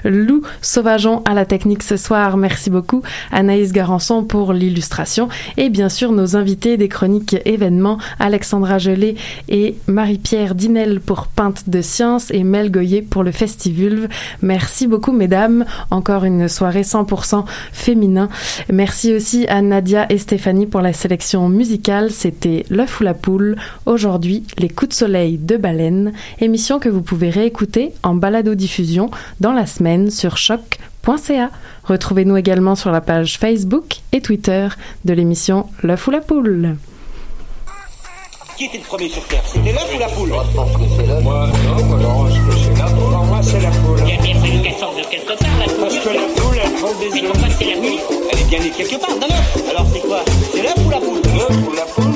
Lou 0.05 0.43
Sauvageon 0.61 1.23
à 1.25 1.33
la 1.33 1.47
technique 1.47 1.83
ce 1.83 1.97
soir. 1.97 2.37
Merci 2.37 2.69
beaucoup. 2.69 3.01
Anaïs 3.33 3.73
Garançon 3.73 4.23
pour 4.23 4.53
l'illustration. 4.53 5.31
Et 5.57 5.71
bien 5.71 5.89
sûr 5.89 6.13
nos 6.13 6.37
invités 6.37 6.77
des 6.77 6.89
chroniques 6.89 7.37
événements 7.47 7.97
Alexandra 8.19 8.77
Gelé 8.77 9.17
et 9.49 9.77
Marie-Pierre 9.87 10.55
Dinel 10.55 11.01
pour 11.01 11.29
Peinte 11.29 11.71
de 11.71 11.81
Science 11.81 12.31
et 12.31 12.45
Mel 12.45 12.71
Goyer 12.71 13.01
pour 13.01 13.23
le 13.23 13.33
Festivulve. 13.33 14.09
Merci 14.43 14.87
beaucoup 14.87 15.13
mesdames. 15.13 15.65
Encore 15.91 16.25
une 16.25 16.51
soirée 16.51 16.83
100% 16.83 17.47
féminin. 17.73 18.26
Merci 18.73 19.15
aussi 19.15 19.47
à 19.49 19.63
Nadia 19.63 20.07
et 20.11 20.19
Stéphanie 20.19 20.67
pour 20.67 20.81
la 20.81 20.93
sélection 20.93 21.49
musicale. 21.49 22.11
C'était 22.11 22.65
L'œuf 22.71 23.01
ou 23.01 23.05
la 23.05 23.15
poule. 23.15 23.57
Aujourd'hui, 23.87 24.45
les 24.59 24.69
coups 24.69 24.91
de 24.91 24.95
soleil 24.95 25.39
de 25.39 25.57
baleine. 25.57 26.13
Émission 26.41 26.79
que 26.79 26.89
vous 26.89 27.03
pouvez 27.03 27.31
réécouter 27.31 27.93
en 28.03 28.15
balado-diffusion 28.15 29.11
dans 29.41 29.53
la 29.53 29.67
semaine 29.67 30.11
sur 30.11 30.37
choc.ca. 30.37 31.51
Retrouvez-nous 31.85 32.37
également 32.37 32.75
sur 32.75 32.91
la 32.91 33.01
page 33.01 33.39
Facebook 33.39 33.97
et 34.13 34.21
Twitter 34.21 34.69
de 35.05 35.13
l'émission 35.13 35.67
L'œuf 35.83 36.07
ou 36.07 36.11
la 36.11 36.21
poule. 36.21 36.77
Qui 38.57 38.65
était 38.65 38.79
le 38.79 38.85
premier 38.85 39.09
sur 39.09 39.23
Terre? 39.27 39.43
C'était 39.45 39.73
l'œuf 39.73 39.95
ou 39.95 39.99
la 39.99 40.09
poule? 40.09 40.29
Moi, 40.31 40.45
je 40.51 40.57
pense 40.57 40.73
que 40.73 40.83
c'est 40.97 41.07
l'œuf. 41.07 41.23
Moi, 41.23 41.47
non, 41.47 41.85
moi, 41.85 42.29
je 42.31 42.41
pense 42.41 42.55
que 42.55 42.75
c'est 42.75 42.83
la 42.83 42.87
poule. 42.87 43.26
C'est 43.47 43.61
la 43.61 43.71
poule. 43.71 44.01
Il 44.07 44.15
y 44.15 44.19
a 44.19 44.21
bien 44.23 44.35
fallu 44.41 44.61
qu'elle 44.63 44.75
sorte 44.79 44.97
de 44.99 45.05
quelque 45.05 45.33
part, 45.39 45.49
la 45.61 45.67
poule. 45.67 45.81
Parce 45.81 45.99
que 45.99 46.09
la 46.09 46.21
poule, 46.37 46.59
elle 46.63 46.73
prend 46.73 46.93
des 46.99 47.11
Mais 47.13 47.23
œufs. 47.23 47.33
pourquoi 47.33 47.49
c'est 47.59 47.65
la 47.65 47.77
nuit 47.77 47.99
Elle 48.33 48.39
est 48.41 48.45
bien 48.45 48.59
née 48.61 48.71
quelque 48.71 48.97
part. 49.01 49.11
Alors 49.71 49.87
c'est 49.93 50.01
quoi? 50.01 50.25
C'est 50.53 50.63
l'œuf 50.63 50.75
ou 50.85 50.91
la 50.91 50.99
poule? 50.99 51.21
L'œuf 51.35 51.57
ou 51.69 51.73
la 51.75 51.83
poule 51.83 52.16